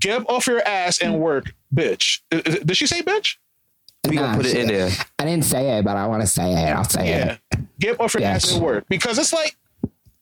get 0.00 0.20
up 0.22 0.28
off 0.28 0.46
your 0.46 0.60
ass 0.66 0.98
and 1.00 1.18
work, 1.20 1.54
bitch. 1.74 2.20
Uh, 2.32 2.36
uh, 2.38 2.40
Did 2.64 2.76
she 2.76 2.86
say 2.86 3.02
bitch? 3.02 3.36
We 4.08 4.16
gonna 4.16 4.28
Nah, 4.28 4.36
put 4.36 4.46
it 4.46 4.56
in 4.56 4.68
there. 4.68 4.90
I 5.18 5.24
didn't 5.24 5.44
say 5.44 5.78
it, 5.78 5.84
but 5.84 5.96
I 5.96 6.06
want 6.06 6.22
to 6.22 6.26
say 6.28 6.52
it. 6.52 6.70
I'll 6.72 6.84
say 6.84 7.08
Yeah. 7.08 7.36
it. 7.52 7.58
Get 7.80 8.00
off 8.00 8.14
your 8.14 8.20
Yes. 8.22 8.44
ass 8.44 8.52
and 8.54 8.62
work 8.62 8.84
because 8.88 9.18
it's 9.18 9.32
like, 9.32 9.56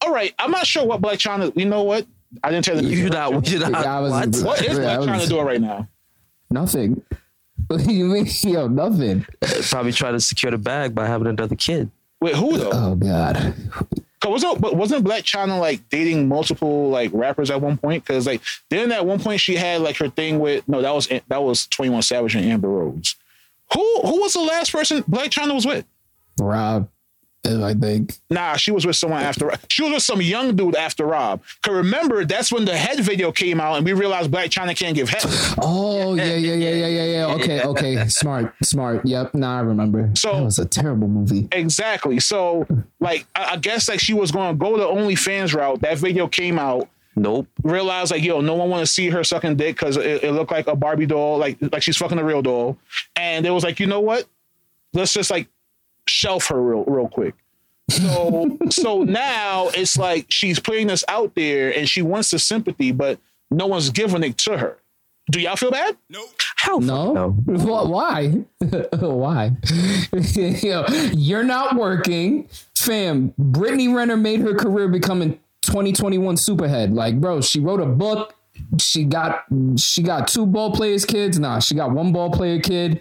all 0.01 0.11
right, 0.13 0.35
I'm 0.39 0.51
not 0.51 0.67
sure 0.67 0.85
what 0.87 1.01
Blac 1.03 1.15
Chyna. 1.19 1.53
You 1.57 1.67
know 1.67 1.83
what? 1.83 2.07
I 2.43 2.51
didn't 2.51 2.65
tell 2.65 2.83
you. 2.83 2.89
You 2.89 3.11
not. 3.11 3.47
You 3.49 3.59
not. 3.59 3.75
I 3.75 4.01
was- 4.01 4.11
what? 4.43 4.59
What 4.59 4.63
is 4.65 4.79
Black 4.79 4.99
I 5.01 5.05
China 5.05 5.19
was- 5.19 5.29
doing 5.29 5.45
right 5.47 5.61
now? 5.61 5.89
Nothing. 6.51 7.03
you 7.87 8.05
mean 8.07 8.27
yo 8.43 8.69
nothing? 8.69 9.27
Probably 9.71 9.93
trying 9.93 10.15
to 10.15 10.21
secure 10.21 10.51
the 10.51 10.59
bag 10.59 10.95
by 10.95 11.07
having 11.07 11.27
another 11.27 11.57
kid. 11.57 11.91
Wait, 12.21 12.35
who 12.37 12.57
though? 12.59 12.71
Oh 12.73 12.95
god. 12.95 13.55
'Cause 14.25 14.43
wasn't 14.43 14.61
but 14.61 14.75
wasn't 14.77 15.05
Blac 15.05 15.23
Chyna 15.23 15.61
like 15.61 15.89
dating 15.91 16.29
multiple 16.29 16.89
like 16.89 17.11
rappers 17.13 17.51
at 17.51 17.61
one 17.61 17.77
point? 17.77 18.05
Because 18.05 18.27
like 18.27 18.41
then 18.71 18.91
at 18.91 19.05
one 19.05 19.21
point 19.21 19.41
she 19.41 19.55
had 19.57 19.81
like 19.83 19.97
her 19.99 20.09
thing 20.09 20.39
with 20.39 20.67
no 20.69 20.81
that 20.83 20.95
was 20.95 21.09
that 21.29 21.43
was 21.43 21.67
Twenty 21.67 21.91
One 21.91 22.03
Savage 22.03 22.35
and 22.35 22.45
Amber 22.45 22.69
Rose. 22.69 23.17
Who 23.75 24.01
who 24.03 24.21
was 24.23 24.33
the 24.33 24.41
last 24.41 24.73
person 24.73 25.03
Blac 25.03 25.27
Chyna 25.29 25.55
was 25.55 25.67
with? 25.67 25.85
Rob, 26.41 26.89
I 27.47 27.75
think. 27.75 28.15
Nah, 28.31 28.57
she 28.57 28.71
was 28.73 28.87
with 28.87 28.97
someone 28.97 29.23
after. 29.23 29.51
She 29.69 29.83
was 29.83 29.93
with 29.93 30.03
some 30.03 30.23
young 30.23 30.57
dude 30.57 30.77
after 30.77 31.05
Rob. 31.07 31.43
Cause 31.63 31.75
remember 31.75 32.25
that's 32.25 32.51
when 32.51 32.65
the 32.65 32.77
head 32.77 33.01
video 33.01 33.33
came 33.33 33.61
out 33.61 33.77
and 33.77 33.85
we 33.85 33.93
realized 33.93 34.31
Blac 34.31 34.47
Chyna 34.47 34.77
can't 34.77 34.95
give 34.95 35.09
head. 35.09 35.23
Oh 35.61 36.15
yeah, 36.15 36.35
yeah, 36.37 36.55
yeah, 36.55 36.71
yeah, 36.71 36.87
yeah, 36.87 37.05
yeah. 37.05 37.35
Okay, 37.35 37.63
okay. 37.63 38.09
Smart, 38.09 38.55
smart. 38.63 39.05
Yep. 39.05 39.35
Now 39.35 39.59
I 39.59 39.61
remember. 39.61 40.11
So- 40.15 40.35
that 40.35 40.43
was 40.45 40.59
a 40.59 40.65
terrible 40.67 41.09
movie. 41.09 41.49
Exactly. 41.53 42.19
So 42.21 42.67
like 43.01 43.27
I, 43.35 43.53
I 43.53 43.57
guess 43.57 43.89
like 43.89 44.01
she 44.01 44.15
was 44.15 44.31
going 44.31 44.55
to 44.55 44.59
go 44.59 44.77
the 44.79 44.85
OnlyFans 44.87 45.55
route. 45.55 45.81
That 45.83 45.99
video 45.99 46.29
came 46.29 46.59
out. 46.59 46.89
Nope. 47.17 47.47
realized 47.63 48.11
like 48.11 48.25
yo 48.25 48.41
no 48.41 48.55
one 48.55 48.69
want 48.71 48.85
to 48.85 48.93
see 48.93 49.09
her 49.11 49.23
sucking 49.23 49.55
dick 49.55 49.77
because 49.77 49.97
it, 49.97 50.25
it 50.25 50.33
looked 50.33 50.51
like 50.51 50.67
a 50.67 50.75
barbie 50.75 51.07
doll 51.07 51.39
like 51.39 51.57
like 51.61 51.81
she's 51.81 51.97
fucking 51.97 52.19
a 52.19 52.25
real 52.25 52.43
doll 52.43 52.77
and 53.15 53.47
it 53.47 53.51
was 53.51 53.63
like 53.63 53.79
you 53.79 53.87
know 53.87 54.01
what 54.01 54.27
let's 54.95 55.13
just 55.13 55.31
like 55.31 55.47
shelf 56.07 56.49
her 56.49 56.61
real 56.61 56.85
real 56.85 57.09
quick 57.09 57.35
so 57.91 58.57
so 58.71 59.03
now 59.03 59.69
it's 59.75 59.97
like 59.97 60.27
she's 60.31 60.59
putting 60.59 60.87
this 60.89 61.05
out 61.09 61.35
there 61.35 61.77
and 61.77 61.89
she 61.89 62.03
wants 62.03 62.31
the 62.31 62.39
sympathy 62.39 62.93
but 62.93 63.19
no 63.51 63.67
one's 63.67 63.91
giving 63.91 64.23
it 64.23 64.37
to 64.39 64.57
her 64.59 64.79
do 65.31 65.41
y'all 65.41 65.57
feel 65.57 65.71
bad 65.71 65.97
No. 66.11 66.25
How? 66.57 66.79
No, 66.79 67.13
No. 67.13 67.31
Wh- 67.59 67.91
why? 67.91 68.29
why? 69.01 69.53
Yo, 70.13 70.85
you're 71.13 71.43
not 71.45 71.77
working, 71.77 72.49
fam. 72.75 73.35
Brittany 73.37 73.89
Renner 73.89 74.17
made 74.17 74.41
her 74.41 74.55
career 74.55 74.89
becoming 74.89 75.39
2021 75.63 76.37
superhead. 76.37 76.95
Like, 76.95 77.21
bro, 77.21 77.41
she 77.43 77.61
wrote 77.61 77.81
a 77.81 77.87
book. 77.87 78.35
she 78.79 79.05
got 79.05 79.45
she 79.77 80.03
got 80.03 80.29
two 80.29 80.47
ball 80.47 80.73
players 80.73 81.05
kids. 81.05 81.39
Nah, 81.39 81.59
she 81.59 81.75
got 81.75 81.91
one 81.91 82.13
ball 82.13 82.31
player 82.31 82.61
kid. 82.61 83.01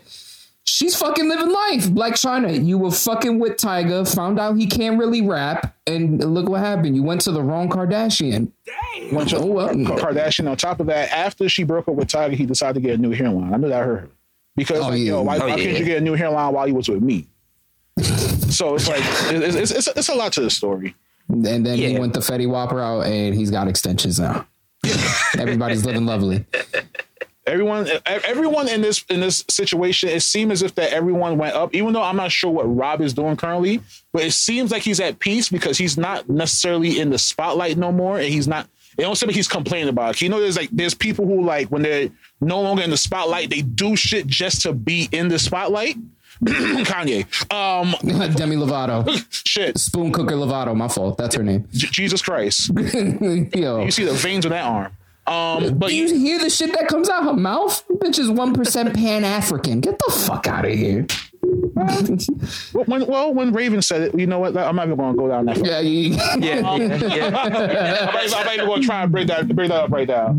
She's 0.66 0.96
fucking 0.96 1.28
living 1.28 1.50
life. 1.52 1.86
Blac 1.90 2.14
Chyna, 2.14 2.66
you 2.66 2.78
were 2.78 2.92
fucking 2.92 3.38
with 3.38 3.54
Tyga, 3.58 4.12
found 4.16 4.40
out 4.40 4.56
he 4.58 4.66
can't 4.66 4.98
really 4.98 5.22
rap, 5.22 5.76
and 5.86 6.24
look 6.34 6.48
what 6.48 6.62
happened. 6.62 6.96
You 6.96 7.04
went 7.04 7.22
to 7.22 7.32
the 7.32 7.44
wrong 7.44 7.70
Kardashian. 7.70 8.50
Dang. 8.66 9.14
Went 9.14 9.30
to 9.30 9.38
Oh, 9.40 9.46
well. 9.46 9.70
Kardashian. 9.70 10.50
On 10.50 10.56
top 10.56 10.80
of 10.80 10.88
that, 10.88 11.12
after 11.12 11.50
she 11.50 11.64
broke 11.64 11.88
up 11.90 11.96
with 11.96 12.08
Tyga, 12.08 12.34
he 12.34 12.46
decided 12.46 12.76
to 12.76 12.80
get 12.82 12.98
a 12.98 13.02
new 13.02 13.12
hairline. 13.12 13.54
I 13.54 13.58
knew 13.58 13.68
that 13.68 13.84
hurt 13.86 14.00
her 14.02 14.10
because 14.56 14.80
Oh, 14.80 14.90
like, 14.90 15.00
yeah. 15.00 15.06
yo, 15.06 15.22
why, 15.24 15.38
Oh, 15.38 15.42
why 15.42 15.48
yeah. 15.50 15.56
can't 15.58 15.80
you 15.80 15.86
get 15.86 15.98
a 15.98 16.02
new 16.02 16.14
hairline 16.14 16.54
while 16.54 16.68
you 16.68 16.76
was 16.76 16.88
with 16.88 17.04
me? 17.04 17.28
so 18.00 18.76
it's 18.76 18.88
like 18.88 19.02
it's, 19.04 19.56
it's, 19.56 19.72
it's, 19.72 19.88
it's 19.88 20.10
a 20.10 20.16
lot 20.16 20.32
to 20.34 20.42
the 20.42 20.50
story. 20.50 20.96
And 21.30 21.46
then 21.46 21.66
he 21.66 21.98
went 22.00 22.14
the 22.14 22.20
Fetty 22.22 22.48
Wap 22.50 22.72
out, 22.74 23.02
and 23.02 23.36
he's 23.36 23.52
got 23.52 23.68
extensions 23.68 24.20
now. 24.20 24.48
Everybody's 25.38 25.86
living 25.86 26.06
lovely. 26.06 26.46
Everyone, 27.46 27.88
everyone 28.06 28.70
in 28.70 28.82
this 28.82 29.04
in 29.10 29.20
this 29.20 29.44
situation, 29.50 30.10
it 30.10 30.22
seems 30.22 30.52
as 30.54 30.62
if 30.62 30.76
that 30.76 30.94
everyone 30.94 31.38
went 31.38 31.56
up. 31.56 31.76
Even 31.76 31.92
though 31.92 32.02
I'm 32.02 32.16
not 32.16 32.32
sure 32.32 32.50
what 32.50 32.64
Rob 32.64 33.02
is 33.02 33.14
doing 33.14 33.36
currently, 33.36 33.82
but 34.14 34.24
it 34.24 34.32
seems 34.32 34.72
like 34.72 34.82
he's 34.84 35.02
at 35.02 35.20
peace 35.20 35.50
because 35.50 35.78
he's 35.78 35.98
not 35.98 36.30
necessarily 36.30 37.00
in 37.00 37.10
the 37.10 37.18
spotlight 37.18 37.78
no 37.78 37.92
more, 37.92 38.18
and 38.18 38.28
he's 38.28 38.48
not. 38.48 38.70
It 38.98 39.02
don't 39.02 39.16
seem 39.16 39.28
like 39.28 39.36
he's 39.36 39.48
complaining 39.48 39.90
about 39.90 40.16
it. 40.16 40.22
You 40.22 40.30
know, 40.30 40.40
there's 40.40 40.56
like 40.56 40.70
there's 40.72 40.94
people 40.94 41.26
who 41.26 41.44
like 41.44 41.68
when 41.70 41.82
they're 41.82 42.10
no 42.40 42.62
longer 42.62 42.82
in 42.84 42.92
the 42.92 42.98
spotlight, 42.98 43.50
they 43.50 43.62
do 43.62 43.96
shit 43.98 44.26
just 44.28 44.62
to 44.62 44.72
be 44.74 45.10
in 45.12 45.28
the 45.28 45.40
spotlight. 45.40 45.98
Kanye, 46.44 47.24
um, 47.54 47.94
Demi 48.36 48.56
Lovato, 48.56 49.06
shit, 49.48 49.78
Spoon 49.78 50.12
Cooker 50.12 50.36
Lovato. 50.36 50.76
My 50.76 50.88
fault. 50.88 51.18
That's 51.18 51.36
her 51.36 51.44
name. 51.44 51.68
J- 51.72 51.88
Jesus 51.92 52.22
Christ, 52.22 52.70
Yo, 52.76 53.84
you 53.84 53.92
see 53.92 54.04
the 54.04 54.14
veins 54.14 54.46
on 54.46 54.52
that 54.52 54.64
arm. 54.66 54.96
Um, 55.26 55.78
but 55.78 55.90
do 55.90 55.96
you 55.96 56.14
hear 56.14 56.40
the 56.40 56.50
shit 56.50 56.74
that 56.74 56.88
comes 56.88 57.10
out 57.10 57.22
of 57.22 57.26
her 57.28 57.34
mouth? 57.34 57.84
Bitch 57.88 58.20
is 58.20 58.30
one 58.30 58.54
percent 58.54 58.94
Pan 58.96 59.24
African. 59.24 59.80
Get 59.80 59.98
the 60.00 60.12
fuck 60.12 60.48
out 60.48 60.66
of 60.66 60.74
here. 60.74 61.08
when 62.74 63.06
well, 63.08 63.34
when 63.34 63.54
Raven 63.54 63.82
said 63.82 64.02
it, 64.02 64.20
you 64.20 64.28
know 64.28 64.40
what? 64.40 64.58
I'm 64.58 64.76
not 64.76 64.88
even 64.88 64.98
going 64.98 65.14
to 65.14 65.18
go 65.18 65.28
down 65.30 65.46
that. 65.46 65.58
Far. 65.58 65.66
Yeah, 65.66 65.80
you, 65.80 66.10
Yeah, 66.10 66.38
yeah, 66.40 66.76
yeah. 66.78 67.26
I'm 67.28 67.52
not, 67.54 67.62
I'm 67.62 68.30
not 68.30 68.54
even 68.54 68.66
going 68.66 68.82
to 68.82 68.88
try 68.88 69.04
and 69.04 69.12
bring 69.12 69.28
that 69.28 69.48
bring 69.56 69.70
that 69.70 69.84
up 69.86 69.92
right 69.92 70.08
now. 70.08 70.38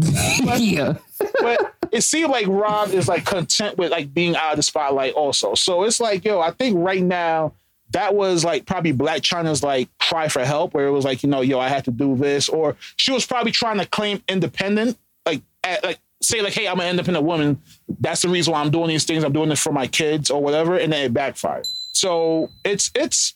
yeah. 0.56 0.96
but 1.40 1.74
it 1.90 2.02
seemed 2.02 2.30
like 2.30 2.46
Rob 2.46 2.90
is 2.90 3.08
like 3.08 3.24
content 3.24 3.78
with 3.78 3.90
like 3.90 4.12
being 4.12 4.36
out 4.36 4.52
of 4.52 4.56
the 4.56 4.62
spotlight 4.62 5.14
also. 5.14 5.54
So 5.54 5.84
it's 5.84 6.00
like, 6.00 6.24
yo, 6.24 6.40
I 6.40 6.50
think 6.50 6.76
right 6.78 7.02
now 7.02 7.54
that 7.90 8.14
was 8.14 8.44
like 8.44 8.66
probably 8.66 8.92
Blac 8.92 9.20
Chyna's 9.20 9.62
like 9.62 9.88
cry 9.98 10.28
for 10.28 10.44
help, 10.44 10.74
where 10.74 10.86
it 10.86 10.90
was 10.90 11.04
like, 11.04 11.22
you 11.22 11.28
know, 11.28 11.40
yo, 11.40 11.58
I 11.58 11.68
had 11.68 11.84
to 11.84 11.90
do 11.90 12.16
this, 12.16 12.48
or 12.48 12.76
she 12.96 13.12
was 13.12 13.24
probably 13.26 13.52
trying 13.52 13.78
to 13.78 13.86
claim 13.86 14.22
independent, 14.28 14.98
like, 15.24 15.42
at, 15.62 15.84
like 15.84 15.98
say 16.22 16.42
like, 16.42 16.54
hey, 16.54 16.66
I'm 16.66 16.80
an 16.80 16.88
independent 16.88 17.24
woman. 17.24 17.60
That's 18.00 18.22
the 18.22 18.28
reason 18.28 18.52
why 18.52 18.60
I'm 18.60 18.70
doing 18.70 18.88
these 18.88 19.04
things. 19.04 19.24
I'm 19.24 19.32
doing 19.32 19.48
this 19.48 19.62
for 19.62 19.72
my 19.72 19.86
kids 19.86 20.30
or 20.30 20.42
whatever, 20.42 20.76
and 20.76 20.92
then 20.92 21.04
it 21.04 21.14
backfired. 21.14 21.66
So 21.92 22.50
it's 22.64 22.90
it's. 22.94 23.34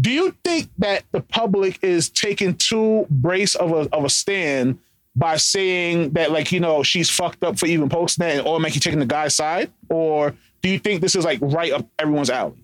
Do 0.00 0.10
you 0.10 0.34
think 0.44 0.70
that 0.78 1.04
the 1.12 1.20
public 1.20 1.78
is 1.82 2.08
taking 2.08 2.54
too 2.54 3.06
brace 3.10 3.54
of 3.54 3.72
a 3.72 3.94
of 3.94 4.04
a 4.04 4.08
stand 4.08 4.78
by 5.14 5.36
saying 5.36 6.12
that 6.12 6.30
like 6.30 6.52
you 6.52 6.60
know 6.60 6.82
she's 6.82 7.10
fucked 7.10 7.44
up 7.44 7.58
for 7.58 7.66
even 7.66 7.88
posting 7.88 8.24
that 8.24 8.38
and 8.38 8.46
automatically 8.46 8.80
taking 8.80 9.00
the 9.00 9.06
guy's 9.06 9.34
side, 9.34 9.70
or 9.90 10.34
do 10.62 10.68
you 10.70 10.78
think 10.78 11.02
this 11.02 11.14
is 11.14 11.24
like 11.24 11.38
right 11.42 11.72
up 11.72 11.86
everyone's 11.98 12.30
alley? 12.30 12.56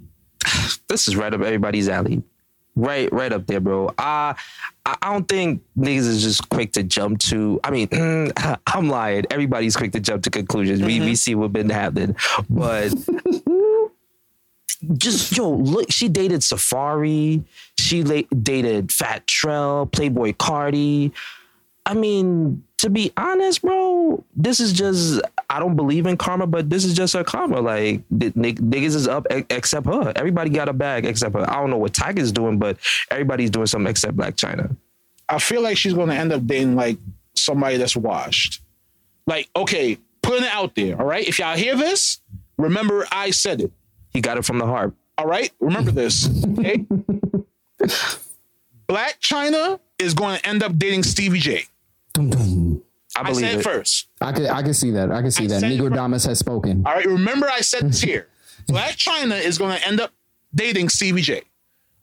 this 0.89 1.09
is 1.09 1.17
right 1.17 1.33
up 1.33 1.41
everybody's 1.41 1.89
alley. 1.89 2.23
Right, 2.79 3.11
right 3.11 3.33
up 3.33 3.47
there, 3.47 3.61
bro. 3.61 3.89
Uh, 3.89 3.93
I, 3.97 4.37
I 4.85 5.13
don't 5.13 5.27
think 5.27 5.63
niggas 5.79 6.07
is 6.07 6.23
just 6.23 6.47
quick 6.51 6.73
to 6.73 6.83
jump 6.83 7.21
to. 7.21 7.59
I 7.65 7.71
mean, 7.71 7.89
I'm 8.67 8.91
lying. 8.91 9.25
Everybody's 9.31 9.77
quick 9.77 9.93
to 9.93 10.01
jump 10.01 10.23
to 10.25 10.31
conclusions. 10.31 10.83
We 10.83 11.01
we 11.01 11.15
see 11.15 11.35
what 11.35 11.55
been 11.55 11.71
happening, 11.71 12.17
but 12.51 12.91
just 14.99 15.35
yo, 15.35 15.51
look. 15.51 15.91
She 15.91 16.11
dated 16.11 16.45
Safari. 16.45 17.45
She 17.79 18.05
la- 18.05 18.29
dated 18.43 18.93
Fat 18.93 19.27
Trel, 19.27 19.87
Playboi 19.87 20.37
Carti. 20.37 21.13
I 21.87 21.95
mean, 21.95 22.63
to 22.79 22.91
be 22.91 23.11
honest, 23.17 23.63
bro, 23.63 24.23
this 24.35 24.61
is 24.61 24.75
just 24.75 25.23
I 25.49 25.61
don't 25.61 25.77
believe 25.77 26.07
in 26.07 26.17
karma, 26.17 26.47
but 26.47 26.69
this 26.71 26.85
is 26.85 26.95
just 26.95 27.15
her 27.15 27.25
karma. 27.25 27.61
Like 27.61 28.03
the 28.11 28.31
niggas 28.33 28.95
is 28.95 29.07
up 29.07 29.27
except 29.31 29.87
her. 29.87 30.13
Everybody 30.17 30.51
got 30.51 30.69
a 30.69 30.73
bag 30.73 31.07
except 31.07 31.35
her. 31.35 31.49
I 31.49 31.61
don't 31.61 31.71
know 31.71 31.79
what 31.79 31.93
Tyga's 31.93 32.33
doing, 32.33 32.59
but 32.59 32.79
everybody's 33.11 33.51
doing 33.51 33.67
something 33.67 33.91
except 33.91 34.17
Blac 34.17 34.33
Chyna. 34.33 34.77
I 35.29 35.39
feel 35.39 35.63
like 35.63 35.77
she's 35.77 35.95
going 35.95 36.09
to 36.09 36.15
end 36.15 36.33
up 36.33 36.47
dating 36.47 36.77
like 36.77 36.99
somebody 37.35 37.77
that's 37.77 37.97
washed. 37.97 38.63
Like, 39.27 39.49
okay, 39.57 39.99
putting 40.23 40.45
it 40.45 40.53
out 40.53 40.75
there. 40.75 40.99
All 41.01 41.07
right, 41.07 41.27
if 41.27 41.39
y'all 41.39 41.57
hear 41.57 41.77
this, 41.77 42.21
remember 42.57 43.07
I 43.11 43.31
said 43.31 43.61
it. 43.61 43.73
He 44.11 44.21
got 44.21 44.39
it 44.39 44.45
from 44.45 44.59
the 44.59 44.67
heart. 44.67 44.95
All 45.19 45.27
right, 45.27 45.51
remember 45.61 45.91
this. 45.91 46.29
Okay, 46.59 46.79
Blac 48.89 49.19
Chyna 49.21 49.81
is 49.99 50.15
going 50.15 50.39
to 50.39 50.47
end 50.47 50.63
up 50.63 50.77
dating 50.79 51.03
Stevie 51.03 51.39
J. 51.39 51.67
Dum, 52.13 52.31
dum. 52.31 52.66
I 53.17 53.21
I 53.21 53.23
believe 53.25 53.47
said 53.47 53.55
it. 53.55 53.61
it 53.61 53.65
first. 53.65 54.09
I 54.21 54.33
could 54.33 54.47
I 54.47 54.63
could 54.63 54.77
see 54.77 54.91
that. 54.93 55.11
I 55.11 55.23
can 55.23 55.31
see 55.31 55.45
I 55.45 55.49
that. 55.49 55.61
said 55.61 55.73
Negro 55.73 55.89
fir- 55.89 55.95
Damas 55.97 56.25
has 56.25 56.39
spoken. 56.39 56.83
All 56.87 56.95
right, 56.95 57.07
remember 57.07 57.49
I 57.51 57.61
said 57.61 57.89
this 57.89 58.01
here. 58.03 58.29
Blac 58.69 58.97
Chyna 58.97 59.41
is 59.43 59.59
going 59.59 59.77
to 59.79 59.87
end 59.87 60.01
up 60.01 60.11
dating 60.55 60.89
Stevie 60.89 61.23
J. 61.23 61.43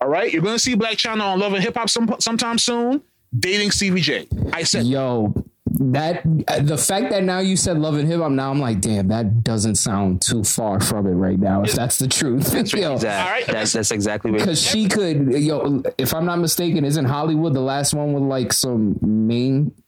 All 0.01 0.07
right, 0.09 0.31
you're 0.31 0.41
going 0.41 0.55
to 0.55 0.59
see 0.59 0.75
Blac 0.75 0.93
Chyna 0.97 1.21
on 1.21 1.39
Love 1.39 1.53
and 1.53 1.63
Hip 1.63 1.75
Hop 1.75 1.89
some, 1.89 2.13
sometime 2.19 2.57
soon, 2.57 3.01
dating 3.37 3.71
Stevie 3.71 4.27
I 4.51 4.63
said 4.63 4.85
Yo, 4.85 5.33
that 5.65 6.21
the 6.25 6.77
fact 6.77 7.09
that 7.09 7.23
now 7.23 7.39
you 7.39 7.57
said 7.57 7.79
love 7.79 7.95
and 7.97 8.07
hip 8.07 8.19
hop, 8.21 8.31
now 8.31 8.51
I'm 8.51 8.59
like, 8.59 8.79
damn, 8.79 9.07
that 9.07 9.43
doesn't 9.43 9.75
sound 9.75 10.21
too 10.21 10.43
far 10.43 10.79
from 10.79 11.07
it 11.07 11.11
right 11.11 11.39
now. 11.39 11.63
If 11.63 11.73
that's 11.73 11.97
the 11.97 12.07
truth, 12.07 12.53
yo, 12.73 12.93
Exact- 12.93 13.25
All 13.25 13.31
right. 13.33 13.45
That's 13.47 13.73
that's 13.73 13.91
exactly 13.91 14.31
what. 14.31 14.39
because 14.39 14.61
she 14.61 14.87
could, 14.87 15.33
yo, 15.33 15.81
if 15.97 16.13
I'm 16.13 16.25
not 16.25 16.39
mistaken, 16.39 16.85
isn't 16.85 17.05
Hollywood 17.05 17.53
the 17.53 17.61
last 17.61 17.93
one 17.93 18.13
with 18.13 18.23
like 18.23 18.53
some 18.53 18.97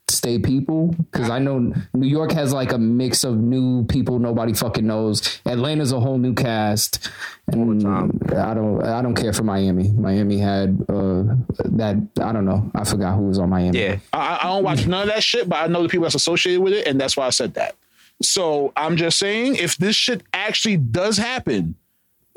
mainstay 0.10 0.40
people? 0.40 0.96
Because 1.12 1.30
I 1.30 1.40
know 1.40 1.74
New 1.94 2.08
York 2.08 2.32
has 2.32 2.54
like 2.54 2.72
a 2.72 2.78
mix 2.78 3.24
of 3.24 3.38
new 3.38 3.86
people 3.86 4.20
nobody 4.20 4.54
fucking 4.54 4.86
knows. 4.86 5.42
Atlanta's 5.46 5.92
a 5.92 6.00
whole 6.00 6.18
new 6.18 6.34
cast, 6.34 7.10
and 7.48 7.86
I 7.88 8.54
don't, 8.54 8.84
I 8.84 9.02
don't 9.02 9.16
care 9.16 9.34
for 9.34 9.44
Miami. 9.44 9.90
Miami 9.92 10.38
had 10.38 10.84
uh 10.90 11.24
that 11.66 11.98
I 12.22 12.32
don't 12.32 12.46
know. 12.46 12.72
I 12.76 12.84
forgot 12.84 13.16
who 13.16 13.28
was 13.28 13.40
on 13.40 13.50
Miami. 13.50 13.80
Yeah, 13.80 13.98
I, 14.14 14.40
I 14.42 14.44
don't 14.48 14.64
watch 14.64 14.86
none 14.88 15.04
of 15.04 15.14
that 15.14 15.24
shit, 15.24 15.50
but 15.50 15.58
I 15.58 15.68
know 15.68 15.84
the 15.84 15.90
people 15.90 16.04
that's 16.04 16.16
associated 16.16 16.62
with 16.62 16.74
it, 16.74 16.88
and 16.88 17.00
that's 17.00 17.18
why 17.18 17.26
I 17.28 17.32
said 17.32 17.56
that. 17.56 17.76
So 18.22 18.72
I'm 18.78 18.96
just 18.96 19.20
saying, 19.20 19.56
if 19.56 19.78
this 19.78 19.96
shit 19.96 20.24
actually 20.34 20.78
does 20.78 21.18
happen, 21.18 21.76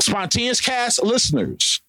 spontaneous 0.00 0.60
cast 0.60 1.02
listeners, 1.02 1.80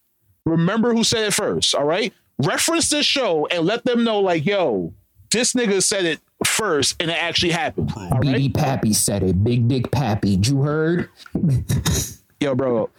remember 0.46 0.94
who 0.94 1.02
said 1.02 1.24
it 1.24 1.34
first. 1.34 1.74
All 1.74 1.84
right, 1.84 2.12
reference 2.38 2.90
this 2.90 3.04
show 3.06 3.46
and 3.46 3.66
let 3.66 3.84
them 3.84 4.04
know, 4.04 4.20
like, 4.20 4.46
yo, 4.46 4.94
this 5.30 5.52
nigga 5.54 5.82
said 5.82 6.04
it 6.04 6.20
first, 6.46 7.00
and 7.00 7.10
it 7.10 7.22
actually 7.22 7.52
happened. 7.52 7.92
All 7.96 8.08
right, 8.10 8.20
BD 8.20 8.54
Pappy 8.54 8.92
said 8.92 9.22
it. 9.22 9.42
Big 9.42 9.68
Dick 9.68 9.90
Pappy. 9.90 10.30
You 10.42 10.62
heard? 10.62 11.08
yo, 12.40 12.54
bro, 12.54 12.90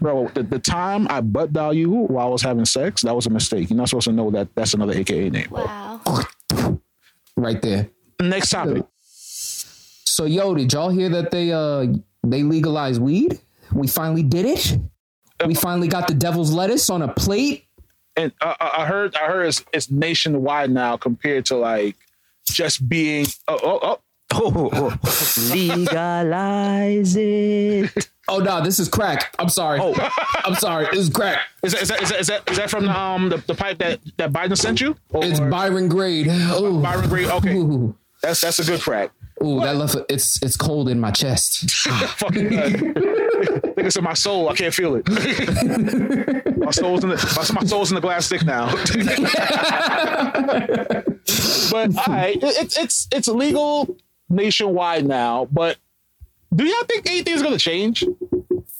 bro, 0.00 0.28
the, 0.34 0.42
the 0.42 0.58
time 0.58 1.06
I 1.10 1.20
butt 1.20 1.52
dial 1.52 1.74
you 1.74 1.90
while 1.90 2.26
I 2.26 2.30
was 2.30 2.42
having 2.42 2.64
sex, 2.64 3.02
that 3.02 3.14
was 3.14 3.26
a 3.26 3.30
mistake. 3.30 3.70
You're 3.70 3.76
not 3.76 3.88
supposed 3.88 4.06
to 4.06 4.12
know 4.12 4.30
that 4.30 4.54
that's 4.54 4.74
another 4.74 4.92
AKA 4.92 5.30
name. 5.30 5.48
Bro. 5.48 5.64
Wow. 5.64 6.00
Right 7.36 7.60
there. 7.62 7.88
Next 8.20 8.50
topic. 8.50 8.84
So 9.02 10.26
yo, 10.26 10.54
did 10.54 10.72
y'all 10.72 10.90
hear 10.90 11.08
that 11.08 11.30
they 11.30 11.52
uh 11.52 11.86
they 12.26 12.42
legalized 12.42 13.00
weed? 13.00 13.40
We 13.72 13.86
finally 13.86 14.22
did 14.22 14.44
it. 14.44 14.78
We 15.46 15.54
finally 15.54 15.88
got 15.88 16.06
the 16.06 16.14
devil's 16.14 16.52
lettuce 16.52 16.90
on 16.90 17.00
a 17.00 17.08
plate. 17.08 17.66
And 18.20 18.32
I, 18.40 18.56
I 18.60 18.82
I 18.82 18.86
heard 18.86 19.14
I 19.16 19.26
heard 19.26 19.46
it's, 19.46 19.64
it's 19.72 19.90
nationwide 19.90 20.70
now 20.70 20.96
compared 20.96 21.46
to 21.46 21.56
like 21.56 21.96
just 22.44 22.88
being 22.88 23.26
oh 23.48 23.58
oh 23.62 23.78
oh 23.82 23.98
legalize 25.52 27.16
it. 27.16 28.10
Oh 28.28 28.38
no, 28.38 28.62
this 28.62 28.78
is 28.78 28.88
crack. 28.88 29.34
I'm 29.38 29.48
sorry. 29.48 29.80
Oh. 29.82 29.92
I'm 30.44 30.54
sorry. 30.54 30.86
This 30.92 31.00
is 31.00 31.10
crack. 31.10 31.40
is 31.62 31.72
that 31.72 31.82
is 31.82 31.88
that 31.88 32.02
is 32.02 32.08
that, 32.10 32.20
is 32.20 32.26
that, 32.28 32.50
is 32.50 32.56
that 32.58 32.70
from 32.70 32.84
the 32.84 32.96
um 32.96 33.28
the, 33.28 33.38
the 33.38 33.54
pipe 33.54 33.78
that 33.78 33.98
that 34.18 34.32
Biden 34.32 34.56
sent 34.56 34.80
you? 34.80 34.96
Or 35.10 35.24
It's 35.24 35.40
Byron 35.40 35.88
Grade. 35.88 36.28
Oh, 36.30 36.80
Byron 36.80 37.08
Green. 37.08 37.28
Okay, 37.28 37.56
Ooh, 37.56 37.96
that's 38.22 38.40
that's 38.40 38.58
a 38.60 38.64
good 38.64 38.80
crack. 38.80 39.10
ooh, 39.42 39.60
that 39.60 39.74
left 39.76 39.96
it's 40.08 40.40
it's 40.42 40.56
cold 40.56 40.88
in 40.88 41.00
my 41.00 41.10
chest. 41.10 41.64
Fucking 43.40 43.60
good. 43.60 43.74
think 43.74 43.86
it's 43.86 43.96
in 43.96 44.04
my 44.04 44.14
soul. 44.14 44.48
I 44.48 44.54
can't 44.54 44.74
feel 44.74 44.96
it. 44.96 45.08
my 46.58 46.70
soul's 46.70 47.04
in 47.04 47.10
the 47.10 47.16
my, 47.36 47.60
my 47.60 47.66
soul's 47.66 47.90
in 47.90 47.94
the 47.94 48.00
glass 48.00 48.26
stick 48.26 48.44
now. 48.44 48.66
but 51.70 51.96
all 51.96 52.14
right, 52.14 52.36
it, 52.36 52.42
it's 52.42 52.78
it's 52.78 53.08
it's 53.12 53.28
legal 53.28 53.96
nationwide 54.28 55.06
now. 55.06 55.46
But 55.50 55.78
do 56.54 56.64
y'all 56.64 56.84
think 56.84 57.08
anything's 57.08 57.42
gonna 57.42 57.58
change? 57.58 58.04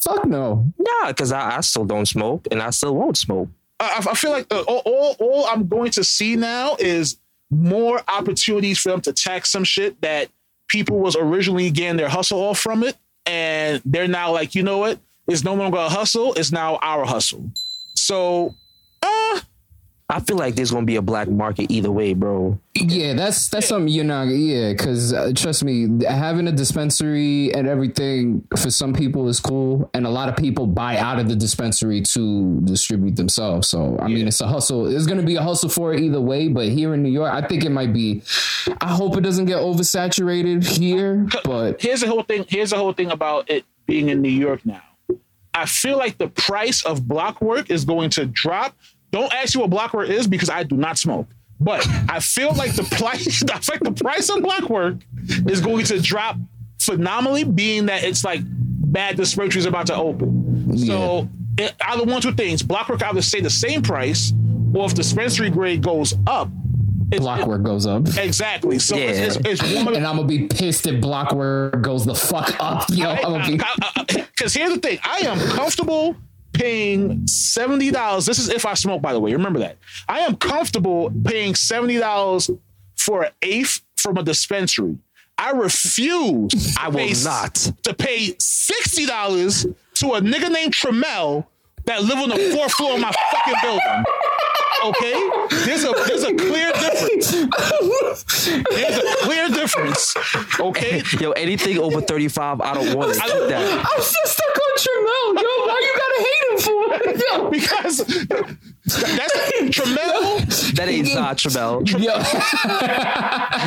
Fuck 0.01 0.27
no. 0.27 0.73
Nah, 0.79 1.09
because 1.09 1.33
I, 1.33 1.59
I 1.59 1.61
still 1.61 1.85
don't 1.85 2.07
smoke 2.07 2.47
and 2.51 2.63
I 2.63 2.71
still 2.71 2.95
won't 2.95 3.17
smoke. 3.17 3.49
I, 3.79 4.05
I 4.11 4.15
feel 4.15 4.31
like 4.31 4.47
uh, 4.53 4.61
all, 4.63 4.83
all 4.85 5.17
all 5.19 5.47
I'm 5.47 5.69
going 5.69 5.91
to 5.93 6.05
see 6.05 6.37
now 6.37 6.77
is 6.79 7.17
more 7.51 8.01
opportunities 8.09 8.79
for 8.79 8.91
them 8.91 9.01
to 9.03 9.13
tax 9.13 9.51
some 9.51 9.65
shit 9.65 10.01
that 10.03 10.29
people 10.69 11.01
was 11.01 11.17
originally 11.17 11.71
getting 11.71 11.97
their 11.97 12.09
hustle 12.09 12.39
off 12.39 12.59
from 12.59 12.85
it, 12.85 12.97
and 13.27 13.83
they're 13.85 14.09
now 14.09 14.33
like, 14.33 14.55
you 14.55 14.63
know 14.63 14.79
what? 14.79 14.99
It's 15.29 15.45
no 15.45 15.55
longer 15.55 15.79
a 15.79 15.89
hustle. 15.89 16.35
It's 16.35 16.53
now 16.53 16.79
our 16.83 17.05
hustle. 17.05 17.51
So, 17.95 18.55
I 20.11 20.19
feel 20.19 20.37
like 20.37 20.57
there's 20.57 20.73
gonna 20.73 20.87
be 20.87 20.97
a 20.97 21.03
black 21.03 21.29
market 21.29 21.71
either 21.71 21.93
way, 21.93 22.15
bro. 22.15 22.59
Yeah, 22.75 23.15
that's 23.15 23.49
that's 23.49 23.69
something 23.69 23.89
you're 23.89 24.05
not. 24.05 24.25
Yeah, 24.25 24.73
because 24.73 25.13
uh, 25.13 25.33
trust 25.37 25.63
me, 25.63 26.05
having 26.05 26.49
a 26.49 26.53
dispensary 26.53 27.55
and 27.55 27.69
everything 27.69 28.47
for 28.59 28.71
some 28.71 28.93
people 28.93 29.29
is 29.29 29.39
cool, 29.39 29.89
and 29.95 30.07
a 30.07 30.11
lot 30.11 30.29
of 30.29 30.37
people 30.37 30.67
buy 30.67 30.97
out 30.97 31.21
of 31.21 31.29
the 31.29 31.37
dispensary 31.37 32.01
to 32.03 32.61
distribute 32.63 33.15
themselves. 33.15 33.69
So 33.69 33.99
I 34.01 34.09
mean, 34.09 34.27
it's 34.27 34.41
a 34.41 34.49
hustle. 34.49 34.93
It's 34.93 35.07
going 35.07 35.21
to 35.21 35.27
be 35.27 35.37
a 35.37 35.43
hustle 35.43 35.69
for 35.69 35.95
it 35.95 36.01
either 36.01 36.21
way. 36.21 36.49
But 36.49 36.69
here 36.69 36.93
in 36.93 37.05
New 37.05 37.13
York, 37.13 37.33
I 37.33 37.47
think 37.47 37.65
it 37.65 37.71
might 37.71 37.93
be. 37.93 38.23
I 38.81 38.89
hope 38.89 39.17
it 39.17 39.21
doesn't 39.21 39.47
get 39.47 39.59
oversaturated 39.59 40.67
here, 40.67 41.29
but 41.45 41.81
here's 41.81 42.01
the 42.01 42.09
whole 42.09 42.25
thing. 42.25 42.45
Here's 42.49 42.71
the 42.71 42.77
whole 42.77 42.93
thing 42.93 43.13
about 43.13 43.49
it 43.49 43.65
being 43.87 44.09
in 44.09 44.23
New 44.23 44.29
York 44.29 44.67
now. 44.67 44.83
I 45.55 45.67
feel 45.67 45.99
like 45.99 46.19
the 46.19 46.29
price 46.29 46.85
of 46.85 47.07
block 47.07 47.41
work 47.41 47.71
is 47.71 47.85
going 47.85 48.11
to 48.11 48.27
drop. 48.27 48.77
Don't 49.11 49.33
ask 49.33 49.55
you 49.55 49.61
what 49.61 49.71
block 49.71 49.93
work 49.93 50.09
is 50.09 50.27
because 50.27 50.51
I 50.51 50.63
do 50.63 50.77
not 50.77 50.99
smoke. 50.99 51.27
But 51.59 51.87
I 52.09 52.21
feel 52.21 52.55
like 52.55 52.75
the 52.75 52.85
price, 52.85 53.43
I 53.53 53.59
feel 53.59 53.77
like 53.81 53.95
the 53.95 54.03
price 54.03 54.29
of 54.31 54.43
block 54.43 54.71
work 54.71 54.97
is 55.47 55.61
going 55.61 55.85
to 55.87 56.01
drop 56.01 56.37
phenomenally, 56.81 57.45
being 57.45 57.87
that 57.87 58.03
it's 58.03 58.25
like 58.25 58.41
bad 58.45 59.17
dispensaries 59.17 59.67
about 59.67 59.87
to 59.89 59.95
open. 59.95 60.77
So 60.79 61.29
it, 61.59 61.75
eh, 61.79 61.85
either 61.93 62.05
one 62.05 62.23
two 62.23 62.33
things, 62.33 62.63
block 62.63 62.89
work 62.89 63.03
either 63.03 63.21
stay 63.21 63.41
the 63.41 63.51
same 63.51 63.83
price, 63.83 64.33
or 64.75 64.87
if 64.87 64.95
dispensary 64.95 65.51
grade 65.51 65.83
goes 65.83 66.15
up, 66.27 66.49
it's, 67.13 67.21
blockwork 67.21 67.65
goes 67.65 67.87
up. 67.87 68.07
exactly. 68.17 68.79
So 68.79 68.97
it's, 68.97 69.37
it's, 69.37 69.63
it's 69.63 69.75
one 69.75 69.95
And 69.95 70.07
I'm 70.07 70.17
gonna 70.17 70.29
be 70.29 70.47
pissed 70.47 70.87
if 70.87 71.03
blockwork 71.03 71.83
goes 71.83 72.07
the 72.07 72.15
fuck 72.15 72.55
up. 72.61 72.89
Yo, 72.91 73.15
be 73.47 73.61
Because 74.07 74.55
here's 74.55 74.73
the 74.73 74.79
thing, 74.81 74.99
I 75.03 75.19
am 75.27 75.39
comfortable 75.51 76.17
paying 76.61 77.27
seventy 77.27 77.91
dollars. 77.91 78.27
This 78.27 78.39
is 78.39 78.49
if 78.49 78.67
I 78.67 78.75
smoke, 78.75 79.01
by 79.03 79.13
the 79.13 79.21
way. 79.21 79.33
Remember 79.33 79.59
that. 79.61 79.77
I 80.09 80.21
am 80.21 80.37
comfortable 80.37 81.13
paying 81.25 81.55
seventy 81.55 81.99
dollars 81.99 82.51
for 82.97 83.23
an 83.25 83.33
eighth 83.43 83.81
from 83.97 84.19
a 84.19 84.23
dispensary. 84.23 84.99
I 85.39 85.53
refuse. 85.53 86.77
I 86.79 86.89
will 86.89 87.09
not. 87.25 87.55
to 87.83 87.95
pay 87.95 88.35
sixty 88.39 89.07
dollars 89.07 89.65
to 89.95 90.13
a 90.15 90.21
nigga 90.21 90.51
named 90.51 90.75
Tremel 90.75 91.47
that 91.87 92.03
live 92.03 92.19
on 92.19 92.29
the 92.29 92.51
fourth 92.55 92.73
floor 92.73 92.95
of 92.95 93.01
my 93.01 93.13
fucking 93.31 93.55
building. 93.63 94.05
Okay, 94.83 95.13
there's 95.65 95.85
a 95.85 95.93
there's 96.07 96.25
a 96.25 96.35
clear 96.35 96.73
difference. 96.73 97.31
There's 98.71 98.97
a 98.99 99.17
clear 99.25 99.49
difference. 99.49 100.15
Okay, 100.59 101.03
Yo, 101.21 101.33
anything 101.33 101.79
over 101.79 102.01
35, 102.01 102.61
I 102.61 102.75
don't 102.75 102.95
want 102.97 103.11
it. 103.11 103.21
Keep 103.23 103.49
that. 103.49 103.87
I'm 103.87 104.01
still 104.03 104.27
stuck 104.27 104.57
on 104.57 104.77
Tremel. 104.79 105.43
Yo, 105.43 105.49
why 105.67 105.79
you 105.83 105.95
gotta 105.97 106.21
hate 106.27 106.45
him 106.51 106.59
for? 106.65 106.81
It? 107.11 107.23
Yo, 107.29 107.51
because 107.51 107.97
that's 109.17 109.35
Tremel, 109.79 110.75
That 110.77 110.89
ain't 110.89 111.09
Zod 111.09 111.37
Tremel. 111.37 111.87
yo, 112.01 112.15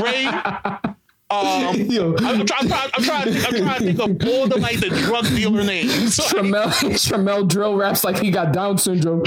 Ray. 0.03 0.92
Um, 1.33 1.75
yo. 1.89 2.15
I'm, 2.19 2.45
trying, 2.45 2.61
I'm, 2.61 2.67
trying, 2.67 2.89
I'm, 2.93 3.03
trying, 3.03 3.27
I'm 3.27 3.55
trying 3.55 3.79
to 3.79 3.93
think 3.93 3.99
of 3.99 4.27
all 4.27 4.47
the 4.47 4.57
like 4.59 4.79
the 4.79 4.89
drug 4.89 5.25
dealer 5.27 5.63
names. 5.63 6.15
So, 6.23 6.23
Tremel, 6.23 6.67
Tremel 6.69 7.47
drill 7.47 7.75
raps 7.75 8.03
like 8.03 8.19
he 8.19 8.29
got 8.31 8.53
Down 8.53 8.77
syndrome. 8.77 9.23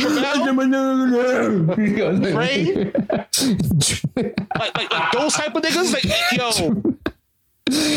Ray, 2.37 2.93
like, 4.15 4.77
like, 4.77 4.91
like 4.93 5.13
those 5.13 5.35
type 5.35 5.55
of 5.55 5.63
niggas, 5.63 5.93
like 5.93 6.05
yo, 6.33 6.95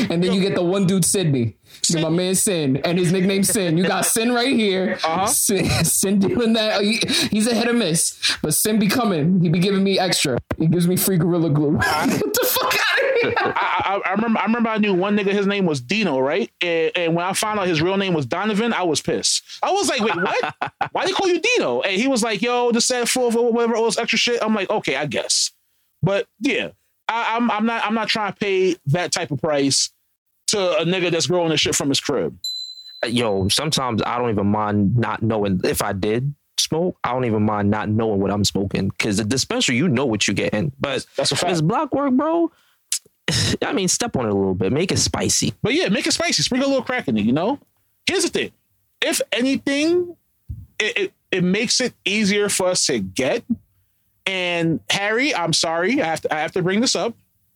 And 0.10 0.24
then 0.24 0.34
you 0.34 0.42
get 0.42 0.56
the 0.56 0.64
one 0.64 0.88
dude 0.88 1.06
Sydney. 1.06 1.56
Get 1.88 2.02
my 2.02 2.10
man 2.10 2.34
Sin 2.36 2.78
and 2.78 2.98
his 2.98 3.12
nickname 3.12 3.44
Sin. 3.44 3.78
You 3.78 3.86
got 3.88 4.06
Sin 4.06 4.32
right 4.34 4.54
here. 4.56 4.98
Uh-huh. 5.04 5.28
Sin, 5.28 5.66
Sin 5.86 6.20
doing 6.20 6.54
that. 6.54 6.82
He- 6.82 7.02
he's 7.30 7.48
a 7.48 7.54
hit 7.54 7.68
or 7.68 7.74
miss, 7.74 8.38
but 8.42 8.54
Sin 8.54 8.80
be 8.80 8.88
coming. 8.88 9.40
He 9.42 9.50
be 9.50 9.60
giving 9.60 9.84
me 9.84 10.00
extra. 10.00 10.38
He 10.58 10.68
gives 10.68 10.88
me 10.88 10.96
free 10.98 11.18
gorilla 11.18 11.50
glue. 11.52 11.78
Get 11.78 12.34
the 12.34 12.48
fuck 12.50 12.66
out 12.66 12.74
of 12.74 12.74
here. 12.74 12.89
I, 13.24 14.02
I, 14.06 14.10
I 14.10 14.12
remember. 14.14 14.40
I 14.40 14.44
remember. 14.46 14.70
I 14.70 14.78
knew 14.78 14.94
one 14.94 15.18
nigga. 15.18 15.32
His 15.32 15.48
name 15.48 15.66
was 15.66 15.82
Dino, 15.82 16.20
right? 16.20 16.52
And, 16.62 16.92
and 16.96 17.16
when 17.16 17.26
I 17.26 17.34
found 17.34 17.60
out 17.60 17.68
his 17.68 17.82
real 17.82 17.98
name 17.98 18.14
was 18.14 18.26
Donovan, 18.26 18.74
I 18.74 18.84
was 18.84 19.02
pissed. 19.02 19.44
I 19.64 19.72
was 19.72 19.90
like, 19.90 20.02
"Wait, 20.02 20.16
what? 20.16 20.74
Why 20.92 21.06
they 21.06 21.12
call 21.12 21.28
you 21.28 21.40
Dino?" 21.40 21.82
And 21.82 22.00
he 22.00 22.08
was 22.08 22.24
like, 22.24 22.42
"Yo, 22.42 22.72
the 22.72 22.82
set 22.82 23.08
full 23.08 23.28
of 23.28 23.36
whatever 23.36 23.76
all 23.76 23.86
this 23.86 23.98
extra 23.98 24.18
shit." 24.18 24.42
I'm 24.42 24.54
like, 24.56 24.70
"Okay, 24.70 24.96
I 24.96 25.06
guess." 25.06 25.52
But 26.02 26.28
yeah, 26.40 26.70
I, 27.08 27.36
I'm 27.36 27.50
I'm 27.52 27.66
not 27.66 27.86
I'm 27.86 27.94
not 27.94 28.08
trying 28.08 28.34
to 28.34 28.40
pay 28.40 28.76
that 28.88 29.12
type 29.12 29.32
of 29.32 29.42
price 29.42 29.92
to 30.48 30.78
a 30.78 30.86
nigga 30.86 31.12
that's 31.12 31.28
growing 31.28 31.50
this 31.50 31.60
shit 31.62 31.76
from 31.76 31.90
his 31.90 32.00
crib. 32.00 32.38
Yo, 33.08 33.48
sometimes 33.50 34.02
I 34.06 34.18
don't 34.18 34.30
even 34.30 34.48
mind 34.48 34.98
not 34.98 35.22
knowing 35.22 35.62
if 35.64 35.82
I 35.82 35.94
did 35.94 36.34
smoke. 36.58 36.98
I 37.04 37.14
don't 37.14 37.26
even 37.26 37.44
mind 37.44 37.70
not 37.70 37.90
knowing 37.90 38.20
what 38.20 38.32
I'm 38.32 38.44
smoking 38.44 38.90
because 38.90 39.18
the 39.18 39.24
dispensary, 39.24 39.78
you 39.78 39.88
know 39.88 40.06
what 40.06 40.28
you're 40.28 40.36
getting. 40.36 40.72
But 40.80 41.06
That's 41.16 41.32
a 41.32 41.36
fact. 41.36 41.52
it's 41.52 41.62
block 41.62 41.94
work, 41.94 42.14
bro. 42.14 42.52
I 43.62 43.74
mean, 43.74 43.88
step 43.88 44.16
on 44.16 44.26
it 44.26 44.32
a 44.32 44.36
little 44.36 44.56
bit, 44.56 44.72
make 44.72 44.92
it 44.92 45.00
spicy. 45.00 45.54
But 45.62 45.74
yeah, 45.74 45.90
make 45.90 46.08
it 46.08 46.14
spicy. 46.14 46.44
Sprinkle 46.44 46.70
a 46.70 46.72
little 46.72 46.86
crack 46.86 47.08
in 47.08 47.18
it, 47.18 47.26
you 47.26 47.34
know? 47.34 47.60
Here's 48.06 48.24
the 48.24 48.30
thing. 48.30 48.52
If 49.02 49.22
anything, 49.32 50.16
it, 50.80 50.98
it, 50.98 51.14
it 51.32 51.44
makes 51.44 51.80
it 51.80 51.94
easier 52.06 52.50
for 52.50 52.68
us 52.68 52.86
to 52.88 53.00
get. 53.00 53.44
And 54.26 54.80
Harry, 54.90 55.34
I'm 55.34 55.54
sorry, 55.54 56.02
I 56.02 56.06
have 56.06 56.22
to 56.22 56.34
I 56.34 56.40
have 56.40 56.52
to 56.52 56.62
bring 56.62 56.82
this 56.82 56.96
up. 56.96 57.16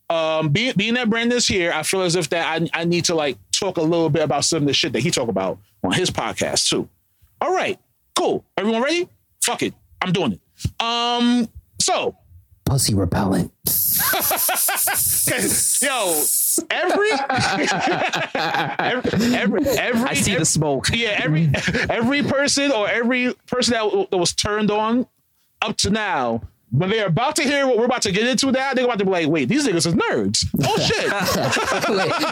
Um, 0.10 0.50
being 0.50 0.74
being 0.76 0.94
that 0.96 1.10
Brandon's 1.10 1.48
here, 1.48 1.72
I 1.72 1.84
feel 1.84 2.02
as 2.02 2.16
if 2.16 2.30
that 2.30 2.62
I, 2.62 2.82
I 2.82 2.84
need 2.84 3.06
to 3.06 3.16
like 3.16 3.38
talk 3.52 3.78
a 3.78 3.82
little 3.82 4.10
bit 4.10 4.24
about 4.24 4.46
some 4.46 4.64
of 4.64 4.68
the 4.68 4.74
shit 4.74 4.94
that 4.94 5.02
he 5.02 5.12
talk 5.12 5.28
about 5.28 5.60
on 5.84 5.92
his 5.92 6.10
podcast 6.10 6.70
too. 6.70 6.90
All 7.42 7.54
right, 7.54 7.80
cool. 8.16 8.44
Everyone 8.58 8.82
ready? 8.82 9.08
Fuck 9.42 9.64
it. 9.64 9.74
I'm 10.02 10.12
doing 10.12 10.34
it. 10.34 10.84
Um, 10.84 11.48
so 11.80 12.16
Pussy 12.66 12.96
repellent. 12.96 13.52
yo, 15.82 16.24
every 16.70 17.10
every 18.80 19.36
every, 19.36 19.66
every 19.68 20.10
I 20.10 20.14
see 20.14 20.36
the 20.36 20.46
smoke. 20.46 20.88
yeah, 20.94 21.20
every 21.22 21.52
every 21.90 22.24
person 22.24 22.72
or 22.72 22.88
every 22.88 23.34
person 23.48 23.74
that, 23.74 23.84
w- 23.84 24.08
that 24.10 24.18
was 24.18 24.34
turned 24.34 24.72
on 24.72 25.08
up 25.62 25.76
to 25.78 25.90
now, 25.90 26.42
when 26.74 26.90
they're 26.90 27.06
about 27.06 27.36
to 27.36 27.44
hear 27.44 27.68
what 27.68 27.78
we're 27.78 27.86
about 27.86 28.02
to 28.02 28.12
get 28.12 28.26
into 28.26 28.52
now, 28.52 28.74
they're 28.74 28.86
about 28.86 28.98
to 28.98 29.06
be 29.06 29.12
like, 29.12 29.28
wait, 29.28 29.48
these 29.48 29.68
niggas 29.68 29.86
is 29.86 29.94
nerds. 29.94 30.44
Oh 30.64 30.78
shit. 30.80 31.06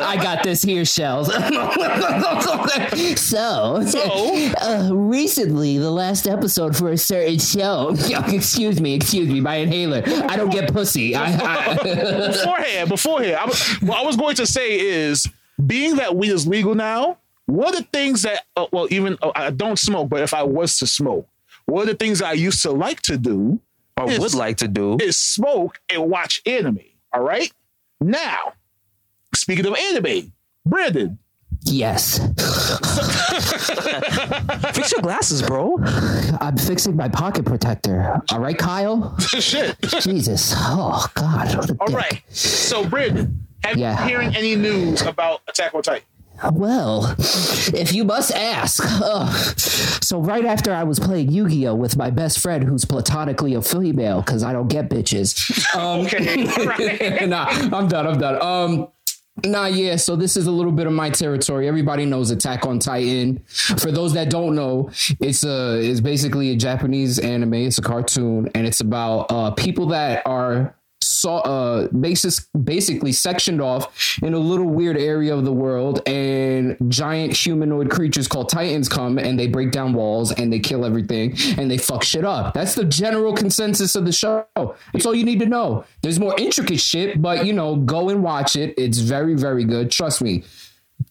I 0.02 0.16
got 0.22 0.44
this 0.44 0.64
here, 0.64 0.82
Shellz. 0.82 1.28
so, 3.18 3.86
So? 3.86 4.52
uh, 4.62 4.90
recently, 4.96 5.78
the 5.78 5.92
last 5.92 6.28
episode 6.28 6.76
for 6.76 6.92
a 6.92 6.98
certain 6.98 7.38
show. 7.38 7.96
excuse 8.34 8.82
me, 8.82 8.96
excuse 8.96 9.28
me, 9.30 9.42
my 9.42 9.58
inhaler. 9.58 10.02
I 10.06 10.36
don't 10.36 10.50
get 10.52 10.74
pussy. 10.74 11.16
I, 11.16 11.34
I, 11.36 12.28
beforehand, 12.32 12.90
beforehand, 12.90 13.36
I 13.36 13.46
was, 13.46 13.74
what 13.82 14.00
I 14.00 14.04
was 14.04 14.18
going 14.18 14.36
to 14.38 14.48
say 14.48 14.80
is, 14.80 15.28
being 15.64 15.98
that 15.98 16.16
weed 16.16 16.32
is 16.32 16.48
legal 16.48 16.74
now, 16.74 17.20
what 17.46 17.76
are 17.76 17.82
the 17.82 17.88
things 17.94 18.24
that, 18.24 18.46
uh, 18.56 18.66
well, 18.72 18.88
even 18.90 19.20
uh, 19.22 19.32
I 19.36 19.52
don't 19.52 19.78
smoke, 19.78 20.10
but 20.10 20.22
if 20.22 20.34
I 20.34 20.42
was 20.42 20.80
to 20.80 20.88
smoke, 20.88 21.28
what 21.66 21.84
are 21.84 21.92
the 21.92 21.96
things 21.96 22.24
I 22.24 22.34
used 22.34 22.64
to 22.64 22.72
like 22.72 23.02
to 23.04 23.18
do 23.18 23.60
Or 24.06 24.10
Yes. 24.12 24.20
would 24.20 24.34
like 24.34 24.58
to 24.58 24.68
do. 24.68 24.98
is 25.02 25.18
smoke 25.18 25.80
and 25.90 26.10
watch 26.10 26.42
anime. 26.46 26.80
All 27.14 27.22
right. 27.22 27.52
Now, 28.00 28.54
speaking 29.36 29.66
of 29.66 29.76
anime, 29.76 30.34
Brandon, 30.66 31.20
yes, 31.64 32.18
Fix 34.74 34.92
your 34.92 35.02
glasses, 35.02 35.42
bro. 35.42 35.78
I'm 36.40 36.58
fixing 36.58 36.96
my 36.96 37.10
pocket 37.10 37.46
protector. 37.46 38.20
All 38.32 38.40
right, 38.40 38.58
Kyle. 38.58 39.18
shit. 39.20 39.76
Jesus. 40.02 40.54
Oh 40.58 41.06
God. 41.16 41.56
What 41.56 41.70
a 41.70 41.78
All 41.80 41.88
dick. 41.88 41.96
right. 41.96 42.22
So, 42.30 42.86
Brandon, 42.88 43.46
have 43.64 43.78
Yeah. 43.78 43.92
you 43.92 43.98
been 43.98 44.08
hearing 44.08 44.36
any 44.36 44.56
news 44.56 45.02
about 45.02 45.42
Attack 45.48 45.74
on 45.76 45.82
Titan? 45.84 46.04
Well, 46.54 47.16
if 47.20 47.94
you 47.94 48.04
must 48.04 48.32
ask. 48.34 48.84
Ugh. 48.86 49.60
So 50.04 50.20
right 50.20 50.46
after 50.46 50.74
I 50.74 50.84
was 50.84 51.00
playing 51.00 51.32
Yu-Gi-Oh 51.32 51.76
with 51.76 51.96
my 51.98 52.10
best 52.10 52.40
friend, 52.40 52.64
who's 52.64 52.86
platonically 52.86 53.54
a 53.54 53.62
female, 53.62 54.22
because 54.22 54.44
I 54.44 54.54
don't 54.54 54.68
get 54.68 54.90
bitches. 54.90 55.32
Um, 55.76 56.02
Okay. 56.06 57.26
Nah, 57.28 57.46
I'm 57.48 57.88
done. 57.88 58.08
I'm 58.08 58.20
done. 58.20 58.42
Um, 58.42 58.88
nah, 59.46 59.68
yeah. 59.68 59.96
So 59.96 60.16
this 60.16 60.36
is 60.36 60.48
a 60.48 60.52
little 60.52 60.72
bit 60.72 60.86
of 60.88 60.94
my 60.94 61.10
territory. 61.10 61.68
Everybody 61.68 62.06
knows 62.06 62.30
Attack 62.32 62.66
on 62.66 62.80
Titan. 62.80 63.42
For 63.48 63.92
those 63.92 64.14
that 64.14 64.30
don't 64.30 64.56
know, 64.56 64.90
it's 65.20 65.44
a 65.46 65.80
it's 65.80 66.02
basically 66.02 66.50
a 66.52 66.56
Japanese 66.56 67.20
anime. 67.20 67.54
It's 67.54 67.78
a 67.78 67.82
cartoon, 67.82 68.50
and 68.54 68.68
it's 68.68 68.82
about 68.82 69.28
uh 69.32 69.52
people 69.52 69.88
that 69.88 70.24
are 70.26 70.76
saw 71.22 71.38
uh 71.40 71.88
basis 71.90 72.48
basically 72.64 73.12
sectioned 73.12 73.62
off 73.62 74.18
in 74.24 74.34
a 74.34 74.40
little 74.40 74.66
weird 74.66 74.98
area 74.98 75.34
of 75.34 75.46
the 75.46 75.54
world 75.54 76.02
and 76.08 76.78
giant 76.88 77.34
humanoid 77.34 77.90
creatures 77.90 78.28
called 78.28 78.50
titans 78.50 78.90
come 78.90 79.18
and 79.18 79.40
they 79.40 79.48
break 79.48 79.72
down 79.72 79.94
walls 79.94 80.32
and 80.32 80.52
they 80.52 80.60
kill 80.60 80.84
everything 80.84 81.36
and 81.58 81.70
they 81.70 81.78
fuck 81.78 82.04
shit 82.04 82.26
up. 82.26 82.54
That's 82.54 82.76
the 82.76 82.86
general 82.86 83.34
consensus 83.34 83.96
of 83.96 84.06
the 84.06 84.12
show. 84.12 84.46
That's 84.94 85.06
all 85.06 85.16
you 85.16 85.26
need 85.26 85.40
to 85.40 85.46
know. 85.46 85.86
There's 86.02 86.20
more 86.20 86.36
intricate 86.38 86.80
shit 86.80 87.22
but 87.22 87.46
you 87.46 87.54
know 87.54 87.76
go 87.76 88.10
and 88.10 88.24
watch 88.24 88.56
it. 88.56 88.74
It's 88.78 88.98
very 88.98 89.36
very 89.36 89.64
good. 89.64 89.92
Trust 89.92 90.22
me 90.22 90.44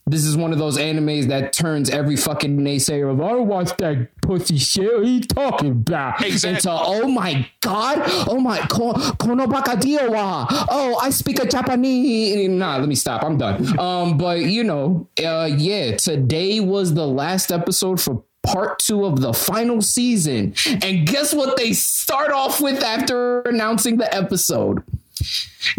this 0.07 0.25
is 0.25 0.37
one 0.37 0.53
of 0.53 0.59
those 0.59 0.79
animes 0.79 1.29
that 1.29 1.53
turns 1.53 1.91
every 1.91 2.17
fucking 2.17 2.59
naysayer 2.59 3.11
of 3.11 3.21
I 3.21 3.31
don't 3.31 3.47
watch 3.47 3.77
that 3.79 4.09
pussy 4.23 4.59
shit. 4.59 4.93
What 4.93 5.03
are 5.03 5.05
you 5.05 5.21
talking 5.21 5.71
about? 5.71 6.25
Exactly. 6.25 6.57
Into 6.57 6.71
oh 6.71 7.09
my 7.09 7.49
god, 7.61 8.03
oh 8.29 8.41
my 8.41 8.59
ko- 8.59 8.95
kono 8.95 10.11
wa. 10.11 10.47
Oh, 10.71 10.99
I 11.01 11.11
speak 11.11 11.43
a 11.43 11.47
Japanese. 11.47 12.49
Nah, 12.49 12.79
let 12.79 12.89
me 12.89 12.95
stop. 12.95 13.23
I'm 13.23 13.37
done. 13.39 13.79
Um, 13.79 14.19
but 14.19 14.41
you 14.41 14.65
know, 14.65 15.09
uh, 15.25 15.49
yeah, 15.57 15.97
today 15.97 16.61
was 16.61 16.95
the 16.95 17.07
last 17.07 17.53
episode 17.53 18.01
for 18.01 18.25
part 18.43 18.79
two 18.79 19.05
of 19.05 19.21
the 19.21 19.33
final 19.33 19.83
season. 19.83 20.55
And 20.83 21.07
guess 21.07 21.35
what 21.35 21.57
they 21.57 21.73
start 21.73 22.31
off 22.33 22.61
with 22.61 22.83
after 22.83 23.43
announcing 23.43 23.99
the 23.99 24.13
episode? 24.15 24.83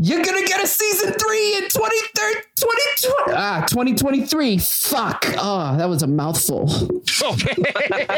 You're 0.01 0.23
gonna 0.23 0.45
get 0.45 0.63
a 0.63 0.67
season 0.67 1.13
three 1.13 1.55
in 1.55 1.63
2030, 1.63 2.41
2020, 2.55 3.37
ah, 3.37 3.65
2023. 3.67 4.57
Fuck. 4.57 5.25
Oh, 5.37 5.75
that 5.77 5.89
was 5.89 6.03
a 6.03 6.07
mouthful. 6.07 6.69
Okay. 7.23 7.55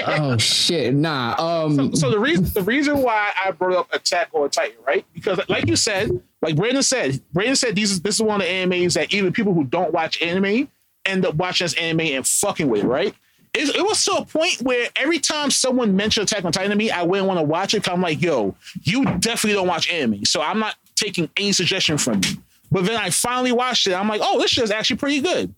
Oh 0.08 0.38
shit. 0.38 0.94
Nah. 0.94 1.36
Um 1.38 1.96
so 1.96 2.10
the 2.10 2.20
reason 2.20 2.46
the 2.46 2.62
reason 2.62 3.00
why 3.00 3.32
I 3.44 3.52
brought 3.52 3.76
up 3.76 3.94
Attack 3.94 4.30
on 4.34 4.50
Titan, 4.50 4.78
right? 4.86 5.06
Because 5.14 5.40
like 5.50 5.68
you 5.68 5.76
said, 5.76 6.22
like 6.42 6.56
Brandon 6.56 6.84
said, 6.84 7.22
Brandon 7.34 7.56
said 7.56 7.76
these 7.76 8.02
this 8.02 8.16
is 8.16 8.22
one 8.22 8.42
of 8.42 8.48
the 8.48 8.54
animes 8.54 8.94
that 8.94 9.14
even 9.14 9.34
people 9.34 9.54
who 9.54 9.66
don't 9.66 9.92
watch 9.94 10.22
anime 10.22 10.70
end 11.06 11.26
up 11.26 11.36
watching 11.36 11.66
this 11.66 11.74
anime 11.74 12.02
and 12.02 12.28
fucking 12.28 12.70
with, 12.70 12.84
right? 12.84 13.14
It, 13.54 13.76
it 13.76 13.84
was 13.84 14.04
to 14.06 14.14
a 14.14 14.26
point 14.26 14.62
where 14.62 14.88
every 14.96 15.20
time 15.20 15.52
someone 15.52 15.96
mentioned 15.96 16.32
Attack 16.32 16.44
on 16.44 16.52
Titan 16.52 16.72
to 16.72 16.76
me, 16.76 16.90
I 16.90 17.04
wouldn't 17.04 17.28
want 17.28 17.40
to 17.40 17.44
watch 17.44 17.76
it. 17.76 17.84
Cause 17.84 17.94
I'm 17.94 18.02
like, 18.02 18.22
yo, 18.22 18.56
you 18.82 19.04
definitely 19.20 19.54
don't 19.54 19.68
watch 19.68 19.90
anime, 19.92 20.26
so 20.26 20.42
I'm 20.42 20.60
not 20.60 20.76
taking 20.96 21.30
any 21.38 21.52
suggestion 21.52 21.98
from 21.98 22.20
me. 22.22 22.28
But 22.72 22.86
then 22.86 22.96
I 23.00 23.10
finally 23.12 23.52
watched 23.52 23.88
it. 23.88 23.94
I'm 23.94 24.08
like, 24.08 24.22
oh, 24.24 24.40
this 24.40 24.52
shit 24.52 24.64
is 24.64 24.72
actually 24.72 24.98
pretty 24.98 25.22
good. 25.22 25.54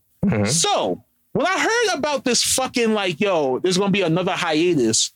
So 0.48 1.04
when 1.34 1.46
I 1.46 1.60
heard 1.60 1.98
about 2.00 2.24
this 2.26 2.44
fucking 2.44 2.94
like, 2.94 3.22
yo, 3.22 3.60
there's 3.60 3.78
gonna 3.78 3.92
be 3.92 4.02
another 4.02 4.32
hiatus. 4.34 5.12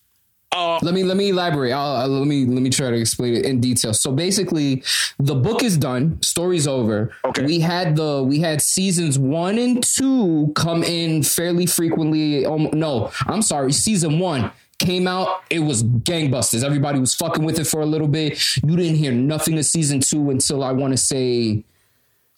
Uh, 0.51 0.79
let 0.81 0.95
me 0.95 1.03
let 1.03 1.15
me 1.15 1.29
elaborate. 1.29 1.71
I'll, 1.71 1.95
I'll- 1.97 2.07
let 2.09 2.27
me 2.27 2.43
let 2.45 2.61
me 2.63 2.69
try 2.71 2.89
to 2.89 2.95
explain 2.95 3.35
it 3.35 3.45
in 3.45 3.59
detail. 3.61 3.93
So 3.93 4.11
basically, 4.11 4.83
the 5.19 5.35
book 5.35 5.61
is 5.63 5.77
done. 5.77 6.19
Story's 6.23 6.67
over. 6.67 7.11
Okay. 7.23 7.45
We 7.45 7.59
had 7.59 7.95
the 7.95 8.23
we 8.23 8.39
had 8.39 8.59
seasons 8.61 9.19
one 9.19 9.59
and 9.59 9.83
two 9.83 10.51
come 10.55 10.83
in 10.83 11.21
fairly 11.21 11.67
frequently. 11.67 12.45
Um, 12.47 12.69
no, 12.73 13.11
I'm 13.27 13.43
sorry. 13.43 13.71
Season 13.71 14.17
one 14.17 14.51
came 14.79 15.07
out. 15.07 15.43
It 15.49 15.59
was 15.59 15.83
gangbusters. 15.83 16.63
Everybody 16.63 16.99
was 16.99 17.13
fucking 17.13 17.43
with 17.43 17.59
it 17.59 17.67
for 17.67 17.81
a 17.81 17.85
little 17.85 18.07
bit. 18.07 18.41
You 18.57 18.75
didn't 18.75 18.95
hear 18.95 19.11
nothing 19.11 19.57
of 19.57 19.65
season 19.65 19.99
two 19.99 20.29
until 20.29 20.63
I 20.63 20.71
want 20.71 20.93
to 20.93 20.97
say 20.97 21.65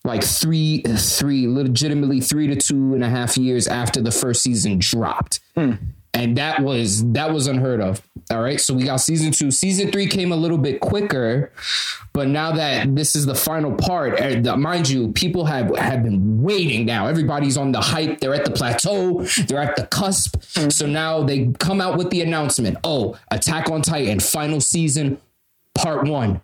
like 0.04 0.24
three 0.24 0.82
three 0.82 1.48
legitimately 1.48 2.22
three 2.22 2.48
to 2.48 2.56
two 2.56 2.94
and 2.96 3.04
a 3.04 3.10
half 3.10 3.38
years 3.38 3.68
after 3.68 4.02
the 4.02 4.12
first 4.12 4.42
season 4.42 4.80
dropped 4.80 5.40
hmm. 5.56 5.74
And 6.14 6.38
that 6.38 6.62
was 6.62 7.04
that 7.14 7.32
was 7.32 7.48
unheard 7.48 7.82
of. 7.82 8.02
All 8.30 8.42
right. 8.42 8.60
So 8.60 8.74
we 8.74 8.84
got 8.84 8.98
season 8.98 9.32
two. 9.32 9.52
Season 9.52 9.92
three 9.92 10.08
came 10.08 10.32
a 10.32 10.36
little 10.36 10.58
bit 10.58 10.80
quicker 10.80 11.52
but 12.14 12.28
now 12.28 12.52
that 12.52 12.94
this 12.96 13.16
is 13.16 13.26
the 13.26 13.36
final 13.36 13.74
part 13.74 14.20
and 14.20 14.46
uh, 14.46 14.58
mind 14.58 14.90
you 14.90 15.12
people 15.14 15.46
have 15.46 15.76
have 15.78 16.04
been 16.04 16.42
waiting 16.42 16.86
now. 16.86 17.08
Everybody's 17.08 17.58
on 17.58 17.72
the 17.72 17.80
hype. 17.80 18.20
They're 18.20 18.34
at 18.34 18.46
the 18.46 18.52
plateau. 18.52 19.24
They're 19.48 19.62
at 19.62 19.76
the 19.76 19.88
cusp. 19.88 20.42
So 20.70 20.86
now 20.86 21.24
they 21.24 21.48
come 21.60 21.80
out 21.80 21.98
with 21.98 22.10
the 22.10 22.22
announcement. 22.22 22.78
Oh 22.84 23.18
attack 23.30 23.70
on 23.70 23.82
titan 23.82 24.20
final 24.20 24.60
season 24.60 25.20
part 25.74 26.06
one 26.06 26.42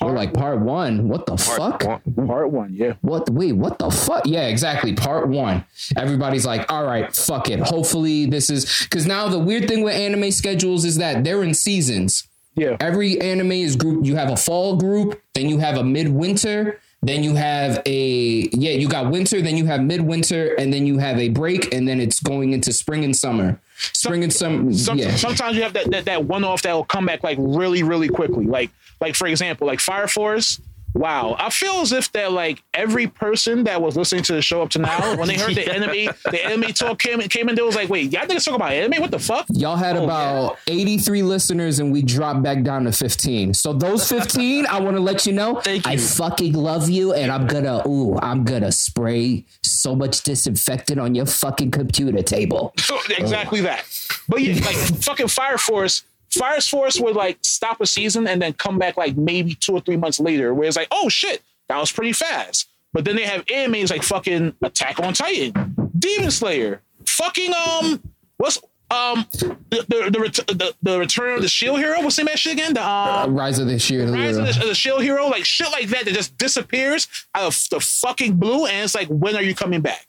we're 0.00 0.12
like 0.12 0.34
part 0.34 0.60
one? 0.60 1.08
What 1.08 1.26
the 1.26 1.36
fuck? 1.36 1.80
part 1.80 2.50
one, 2.50 2.74
yeah. 2.74 2.94
what 3.00 3.28
wait 3.30 3.52
what 3.52 3.78
the 3.78 3.90
fuck? 3.90 4.26
Yeah 4.26 4.46
exactly 4.48 4.94
part 4.94 5.28
one. 5.28 5.64
Everybody's 5.96 6.46
like 6.46 6.70
all 6.70 6.84
right 6.84 7.14
fuck 7.14 7.48
it. 7.50 7.60
Hopefully 7.60 8.26
this 8.26 8.50
is 8.50 8.82
because 8.84 9.06
now 9.06 9.28
the 9.28 9.38
weird 9.38 9.68
thing 9.68 9.82
with 9.82 9.94
anime 9.94 10.30
schedules 10.30 10.84
is 10.84 10.96
that 10.98 11.24
they're 11.24 11.42
in 11.42 11.54
seasons. 11.54 12.28
Yeah. 12.58 12.78
every 12.80 13.20
anime 13.20 13.52
is 13.52 13.76
group 13.76 14.06
you 14.06 14.16
have 14.16 14.30
a 14.30 14.36
fall 14.36 14.76
group 14.76 15.20
then 15.34 15.50
you 15.50 15.58
have 15.58 15.76
a 15.76 15.84
midwinter 15.84 16.80
then 17.02 17.22
you 17.22 17.34
have 17.34 17.82
a 17.86 18.48
yeah 18.52 18.72
you 18.72 18.88
got 18.88 19.10
winter 19.10 19.40
then 19.40 19.56
you 19.56 19.66
have 19.66 19.80
midwinter 19.80 20.54
and 20.54 20.72
then 20.72 20.86
you 20.86 20.98
have 20.98 21.18
a 21.18 21.28
break 21.28 21.72
and 21.72 21.86
then 21.86 22.00
it's 22.00 22.20
going 22.20 22.52
into 22.52 22.72
spring 22.72 23.04
and 23.04 23.16
summer. 23.16 23.60
Spring 23.76 24.24
and 24.24 24.32
summer 24.32 24.72
Some, 24.72 24.98
yeah. 24.98 25.14
Sometimes 25.14 25.56
you 25.56 25.62
have 25.62 25.74
that, 25.74 25.90
that 25.90 26.06
that 26.06 26.24
one 26.24 26.44
off 26.44 26.62
that 26.62 26.72
will 26.72 26.84
come 26.84 27.06
back 27.06 27.22
like 27.22 27.36
really 27.38 27.82
really 27.82 28.08
quickly. 28.08 28.46
Like 28.46 28.70
like 29.00 29.14
for 29.14 29.26
example, 29.26 29.66
like 29.66 29.80
Fire 29.80 30.08
Force. 30.08 30.60
Wow, 30.94 31.36
I 31.38 31.50
feel 31.50 31.82
as 31.82 31.92
if 31.92 32.10
that 32.12 32.32
like 32.32 32.62
every 32.72 33.06
person 33.06 33.64
that 33.64 33.82
was 33.82 33.98
listening 33.98 34.22
to 34.24 34.32
the 34.32 34.40
show 34.40 34.62
up 34.62 34.70
to 34.70 34.78
now, 34.78 35.14
when 35.18 35.28
they 35.28 35.36
heard 35.36 35.54
the 35.54 35.70
enemy, 35.70 36.08
the 36.30 36.42
enemy 36.42 36.72
talk 36.72 36.98
came 36.98 37.20
came 37.20 37.50
in, 37.50 37.54
they 37.54 37.60
was 37.60 37.76
like, 37.76 37.90
"Wait, 37.90 38.10
y'all 38.10 38.24
niggas 38.24 38.46
talk 38.46 38.54
about 38.54 38.72
anime? 38.72 39.02
What 39.02 39.10
the 39.10 39.18
fuck?" 39.18 39.44
Y'all 39.52 39.76
had 39.76 39.98
Oh, 39.98 40.04
about 40.04 40.58
83 40.66 41.22
listeners 41.22 41.80
and 41.80 41.92
we 41.92 42.00
dropped 42.00 42.42
back 42.42 42.62
down 42.62 42.84
to 42.84 42.92
15. 42.92 43.52
So 43.52 43.74
those 43.74 44.08
15, 44.08 44.64
I 44.64 44.80
want 44.80 44.96
to 44.96 45.02
let 45.02 45.26
you 45.26 45.34
know, 45.34 45.60
Thank 45.60 45.86
I 45.86 45.98
fucking 45.98 46.54
love 46.54 46.88
you 46.88 47.12
and 47.12 47.30
I'm 47.30 47.46
gonna, 47.46 47.86
ooh, 47.86 48.18
I'm 48.22 48.44
gonna 48.44 48.72
spray 48.72 49.44
so 49.62 49.94
much 49.94 50.22
disinfectant 50.22 50.98
on 50.98 51.14
your 51.14 51.26
fucking 51.26 51.72
computer 51.72 52.22
table. 52.22 52.72
exactly 53.18 53.60
that. 53.60 53.84
But 54.28 54.40
yeah, 54.40 54.64
like 54.64 54.76
fucking 54.76 55.28
Fire 55.28 55.58
Force. 55.58 56.04
Fire 56.38 56.60
Force 56.60 57.00
would 57.00 57.16
like 57.16 57.38
stop 57.42 57.80
a 57.80 57.86
season 57.86 58.26
and 58.26 58.40
then 58.40 58.52
come 58.54 58.78
back 58.78 58.96
like 58.96 59.16
maybe 59.16 59.54
two 59.54 59.72
or 59.72 59.80
three 59.80 59.96
months 59.96 60.20
later, 60.20 60.54
where 60.54 60.68
it's 60.68 60.76
like, 60.76 60.88
oh 60.90 61.08
shit, 61.08 61.42
that 61.68 61.78
was 61.78 61.90
pretty 61.92 62.12
fast. 62.12 62.68
But 62.92 63.04
then 63.04 63.16
they 63.16 63.24
have 63.24 63.44
animes 63.46 63.90
like 63.90 64.02
fucking 64.02 64.54
Attack 64.62 65.00
on 65.00 65.12
Titan, 65.12 65.74
Demon 65.98 66.30
Slayer, 66.30 66.80
fucking 67.06 67.52
um, 67.52 68.02
what's 68.38 68.58
um 68.90 69.26
the 69.32 69.84
the 69.88 70.10
the, 70.10 70.54
the, 70.54 70.74
the 70.82 70.98
Return 70.98 71.34
of 71.34 71.42
the 71.42 71.48
Shield 71.48 71.78
Hero? 71.78 72.00
What's 72.02 72.16
the 72.16 72.22
name 72.22 72.28
of 72.28 72.32
that 72.34 72.38
shit 72.38 72.52
again? 72.52 72.74
The 72.74 72.88
um, 72.88 73.34
Rise 73.34 73.58
of 73.58 73.66
the 73.66 73.78
Sheer 73.78 74.06
Rise 74.06 74.36
of 74.36 74.46
Hero. 74.46 74.60
the, 74.60 74.66
the 74.68 74.74
Shield 74.74 75.02
Hero, 75.02 75.26
like 75.26 75.44
shit 75.44 75.70
like 75.72 75.88
that 75.88 76.04
that 76.04 76.14
just 76.14 76.38
disappears 76.38 77.08
out 77.34 77.42
of 77.48 77.66
the 77.70 77.80
fucking 77.80 78.36
blue, 78.36 78.66
and 78.66 78.84
it's 78.84 78.94
like, 78.94 79.08
when 79.08 79.34
are 79.36 79.42
you 79.42 79.54
coming 79.54 79.80
back? 79.80 80.06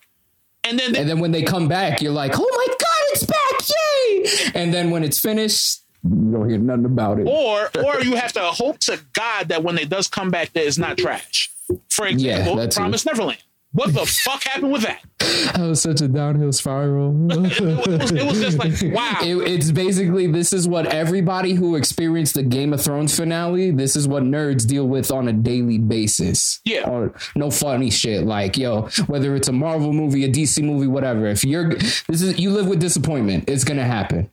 And 0.63 0.77
then 0.77 0.95
And 0.95 1.09
then 1.09 1.19
when 1.19 1.31
they 1.31 1.43
come 1.43 1.67
back, 1.67 2.01
you're 2.01 2.11
like, 2.11 2.33
oh 2.35 2.39
my 2.39 2.67
God, 2.67 3.03
it's 3.09 3.25
back, 3.25 4.51
yay! 4.53 4.61
And 4.61 4.73
then 4.73 4.91
when 4.91 5.03
it's 5.03 5.19
finished, 5.19 5.81
you 6.09 6.31
don't 6.31 6.49
hear 6.49 6.57
nothing 6.59 6.85
about 6.85 7.19
it. 7.19 7.27
or 7.27 7.69
or 7.83 8.01
you 8.01 8.15
have 8.15 8.33
to 8.33 8.41
hope 8.43 8.79
to 8.79 8.99
God 9.13 9.49
that 9.49 9.63
when 9.63 9.77
it 9.77 9.89
does 9.89 10.07
come 10.07 10.29
back, 10.29 10.53
that 10.53 10.65
it's 10.65 10.77
not 10.77 10.97
trash. 10.97 11.51
For 11.89 12.07
example, 12.07 12.55
that 12.55 12.71
too. 12.71 12.79
Promise 12.79 13.05
Neverland. 13.05 13.43
What 13.73 13.93
the 13.93 14.05
fuck 14.05 14.43
happened 14.43 14.71
with 14.71 14.83
that? 14.83 15.01
That 15.53 15.59
was 15.67 15.81
such 15.81 15.99
a 16.01 16.07
downhill 16.07 16.51
spiral. 16.53 17.13
It 17.29 17.87
was, 17.87 18.11
it 18.11 18.25
was 18.25 18.39
just 18.39 18.57
like 18.57 18.71
wow. 18.95 19.19
It, 19.21 19.35
it's 19.51 19.71
basically 19.71 20.25
this 20.27 20.53
is 20.53 20.67
what 20.67 20.87
everybody 20.87 21.53
who 21.53 21.75
experienced 21.75 22.35
the 22.35 22.43
Game 22.43 22.71
of 22.73 22.81
Thrones 22.81 23.15
finale. 23.15 23.71
This 23.71 23.95
is 23.95 24.07
what 24.07 24.23
nerds 24.23 24.65
deal 24.65 24.87
with 24.87 25.11
on 25.11 25.27
a 25.27 25.33
daily 25.33 25.77
basis. 25.77 26.61
Yeah. 26.65 26.89
or 26.89 27.13
no 27.35 27.51
funny 27.51 27.91
shit 27.91 28.23
like 28.25 28.57
yo, 28.57 28.83
whether 29.07 29.35
it's 29.35 29.49
a 29.49 29.53
Marvel 29.53 29.91
movie, 29.93 30.23
a 30.23 30.29
DC 30.29 30.63
movie, 30.63 30.87
whatever. 30.87 31.27
If 31.27 31.43
you're 31.43 31.73
this 31.75 32.21
is 32.21 32.39
you 32.39 32.51
live 32.51 32.67
with 32.67 32.79
disappointment, 32.79 33.45
it's 33.47 33.65
gonna 33.65 33.85
happen. 33.85 34.31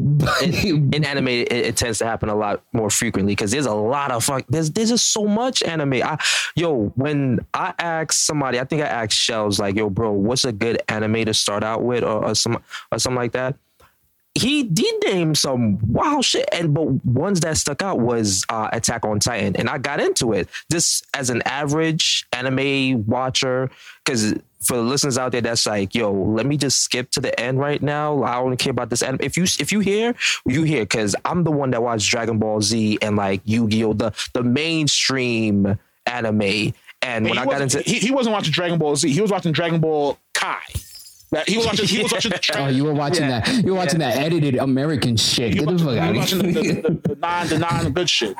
in 0.42 1.04
anime 1.04 1.28
it, 1.28 1.52
it 1.52 1.76
tends 1.76 1.98
to 1.98 2.06
happen 2.06 2.28
a 2.28 2.34
lot 2.34 2.62
more 2.72 2.90
frequently 2.90 3.32
because 3.32 3.50
there's 3.50 3.66
a 3.66 3.74
lot 3.74 4.10
of 4.10 4.24
fuck 4.24 4.44
there's 4.48 4.70
there's 4.70 4.88
just 4.90 5.12
so 5.12 5.26
much 5.26 5.62
anime. 5.62 6.02
I 6.02 6.18
yo 6.56 6.92
when 6.96 7.40
I 7.52 7.74
ask 7.78 8.12
somebody 8.12 8.58
I 8.58 8.64
think 8.64 8.82
I 8.82 8.86
asked 8.86 9.18
Shellz 9.18 9.58
like 9.58 9.76
yo 9.76 9.90
bro 9.90 10.12
what's 10.12 10.44
a 10.44 10.52
good 10.52 10.80
anime 10.88 11.24
to 11.26 11.34
start 11.34 11.62
out 11.62 11.82
with 11.82 12.02
or, 12.02 12.24
or 12.24 12.34
some 12.34 12.62
or 12.90 12.98
something 12.98 13.16
like 13.16 13.32
that? 13.32 13.56
He 14.34 14.62
did 14.62 14.94
name 15.04 15.34
some 15.34 15.78
wow 15.92 16.20
shit 16.22 16.48
and 16.52 16.72
but 16.72 17.04
ones 17.04 17.40
that 17.40 17.56
stuck 17.56 17.82
out 17.82 18.00
was 18.00 18.44
uh, 18.48 18.68
attack 18.72 19.04
on 19.04 19.18
titan 19.18 19.56
and 19.56 19.68
i 19.68 19.76
got 19.76 20.00
into 20.00 20.32
it. 20.32 20.48
Just 20.70 21.06
as 21.14 21.30
an 21.30 21.42
average 21.42 22.26
anime 22.32 23.04
watcher 23.06 23.70
because 24.10 24.34
for 24.60 24.76
the 24.76 24.82
listeners 24.82 25.16
out 25.16 25.32
there 25.32 25.40
that's 25.40 25.66
like 25.66 25.94
yo 25.94 26.12
let 26.12 26.44
me 26.44 26.56
just 26.56 26.80
skip 26.82 27.10
to 27.10 27.20
the 27.20 27.38
end 27.40 27.58
right 27.58 27.80
now 27.82 28.22
i 28.24 28.34
don't 28.34 28.56
care 28.58 28.72
about 28.72 28.90
this 28.90 29.02
anime 29.02 29.20
if 29.22 29.36
you 29.36 29.44
if 29.44 29.72
you 29.72 29.80
hear 29.80 30.14
you 30.46 30.62
hear 30.64 30.82
because 30.82 31.14
i'm 31.24 31.44
the 31.44 31.50
one 31.50 31.70
that 31.70 31.82
watched 31.82 32.10
dragon 32.10 32.38
ball 32.38 32.60
z 32.60 32.98
and 33.00 33.16
like 33.16 33.40
yu-gi-oh 33.44 33.92
the 33.94 34.12
the 34.34 34.42
mainstream 34.42 35.78
anime 36.06 36.72
and 37.02 37.24
when 37.24 37.32
he, 37.34 37.38
i 37.38 37.44
got 37.46 37.60
into 37.62 37.80
he, 37.82 37.98
he 37.98 38.10
wasn't 38.10 38.32
watching 38.34 38.52
Dragon 38.52 38.78
Ball 38.78 38.94
Z. 38.96 39.08
He 39.10 39.22
was 39.22 39.30
watching 39.30 39.52
Dragon 39.52 39.80
Ball 39.80 40.18
Kai. 40.34 40.58
That- 41.30 41.48
He 41.48 41.56
was 41.56 41.64
watching. 41.64 41.86
He 41.86 42.02
was 42.02 42.12
watching 42.12 42.30
the 42.32 42.40
Oh, 42.58 42.66
you 42.68 42.84
were 42.84 42.92
watching 42.92 43.22
Yeah. 43.22 43.40
that. 43.40 43.64
You 43.64 43.72
were 43.72 43.78
watching 43.78 44.00
that 44.00 44.16
edited 44.18 44.56
American 44.56 45.16
shit. 45.16 45.54
He 45.54 45.60
Get 45.60 45.68
the 45.68 45.78
fuck 45.78 45.96
out 45.96 46.10
of 46.10 46.16
was 46.16 46.34
watching 46.34 46.50
here. 46.62 46.74
the, 46.74 46.82
the, 46.90 47.08
the 47.08 47.16
non 47.16 47.46
the 47.48 47.58
non 47.58 47.92
good 47.92 48.10
shit. 48.10 48.36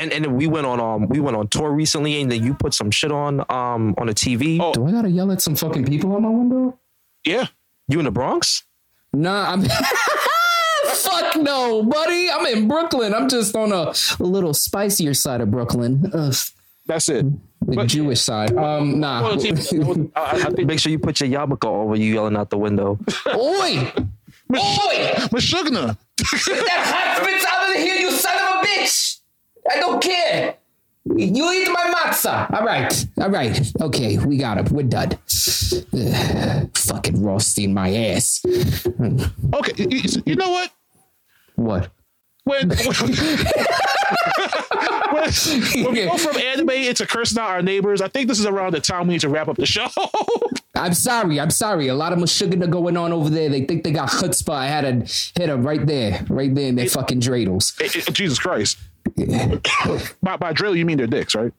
And 0.00 0.12
and 0.12 0.24
then 0.24 0.36
we 0.36 0.46
went 0.46 0.66
on 0.66 0.80
um 0.80 1.08
we 1.08 1.20
went 1.20 1.36
on 1.36 1.48
tour 1.48 1.70
recently, 1.72 2.20
and 2.20 2.30
then 2.30 2.44
you 2.44 2.54
put 2.54 2.74
some 2.74 2.90
shit 2.90 3.12
on 3.12 3.40
um 3.50 3.94
on 3.98 4.06
the 4.06 4.14
TV. 4.14 4.58
Oh. 4.60 4.72
Do 4.72 4.86
I 4.86 4.92
gotta 4.92 5.10
yell 5.10 5.30
at 5.32 5.40
some 5.42 5.56
fucking 5.56 5.84
people 5.86 6.14
on 6.14 6.22
my 6.22 6.28
window? 6.28 6.78
Yeah. 7.24 7.46
You 7.88 7.98
in 7.98 8.04
the 8.04 8.10
Bronx? 8.10 8.64
Nah, 9.12 9.52
I'm. 9.52 9.64
Fuck 10.84 11.36
no, 11.36 11.82
buddy. 11.82 12.30
I'm 12.30 12.46
in 12.46 12.68
Brooklyn. 12.68 13.14
I'm 13.14 13.28
just 13.28 13.54
on 13.56 13.72
a, 13.72 13.92
a 14.20 14.24
little 14.26 14.54
spicier 14.54 15.14
side 15.14 15.40
of 15.40 15.50
Brooklyn, 15.50 16.10
Ugh, 16.12 16.34
That's 16.86 17.08
it. 17.08 17.24
the 17.66 17.76
But- 17.76 17.88
Jewish 17.88 18.20
side. 18.20 18.54
Um, 18.56 19.00
nah. 19.00 19.22
Well, 19.22 19.32
I, 19.32 19.50
I 20.16 20.50
think 20.50 20.66
Make 20.68 20.78
sure 20.78 20.90
you 20.92 20.98
put 20.98 21.20
your 21.20 21.28
yarmulke 21.28 21.64
over 21.66 21.96
you 21.96 22.14
yelling 22.14 22.36
out 22.36 22.50
the 22.50 22.58
window. 22.58 22.98
Oi! 23.28 23.92
Oi! 24.54 24.96
Meshuggah. 25.32 25.96
Get 26.18 26.64
that 26.66 26.82
hot 26.84 27.22
spits 27.22 27.46
out 27.48 27.70
of 27.70 27.76
here, 27.82 27.96
you 27.96 28.10
son 28.10 28.34
of 28.36 28.64
a 28.64 28.66
bitch! 28.66 29.18
I 29.70 29.80
don't 29.80 30.02
care. 30.02 30.56
You 31.04 31.52
eat 31.52 31.68
my 31.68 31.92
matzah. 31.96 32.52
All 32.52 32.64
right, 32.64 33.06
all 33.20 33.30
right. 33.30 33.72
Okay, 33.80 34.18
we 34.18 34.36
got 34.36 34.58
it. 34.58 34.70
We're 34.70 34.84
done. 34.84 35.12
Ugh, 35.92 36.70
fucking 36.76 37.22
roasting 37.22 37.74
my 37.74 37.92
ass. 37.92 38.40
Okay, 38.46 39.86
you, 40.24 40.36
know 40.36 40.50
what? 40.50 40.70
What? 41.56 41.90
When, 42.44 42.68
when, 42.70 42.76
when 45.84 45.92
we 45.92 46.04
go 46.04 46.16
from 46.16 46.36
anime 46.36 46.70
into 46.70 47.06
cursing 47.06 47.38
out 47.38 47.50
our 47.50 47.62
neighbors, 47.62 48.00
I 48.00 48.08
think 48.08 48.28
this 48.28 48.40
is 48.40 48.46
around 48.46 48.74
the 48.74 48.80
time 48.80 49.06
we 49.06 49.14
need 49.14 49.20
to 49.20 49.28
wrap 49.28 49.46
up 49.46 49.56
the 49.56 49.66
show. 49.66 49.86
I'm 50.74 50.94
sorry. 50.94 51.38
I'm 51.38 51.50
sorry. 51.50 51.88
A 51.88 51.94
lot 51.94 52.12
of 52.12 52.28
sugar 52.28 52.66
going 52.66 52.96
on 52.96 53.12
over 53.12 53.30
there. 53.30 53.48
They 53.48 53.64
think 53.64 53.84
they 53.84 53.92
got 53.92 54.08
chutzpah. 54.08 54.54
I 54.54 54.66
had 54.66 54.80
to 54.80 55.40
hit 55.40 55.46
them 55.48 55.62
right 55.62 55.86
there, 55.86 56.24
right 56.28 56.52
there 56.52 56.68
in 56.68 56.74
their 56.74 56.88
fucking 56.88 57.20
dreidels. 57.20 57.80
Eh, 57.80 58.00
eh, 58.00 58.10
Jesus 58.12 58.38
Christ. 58.38 58.78
By, 60.22 60.36
by 60.36 60.52
drill, 60.52 60.74
you 60.76 60.84
mean 60.84 60.98
their 60.98 61.06
dicks, 61.06 61.34
right? 61.34 61.52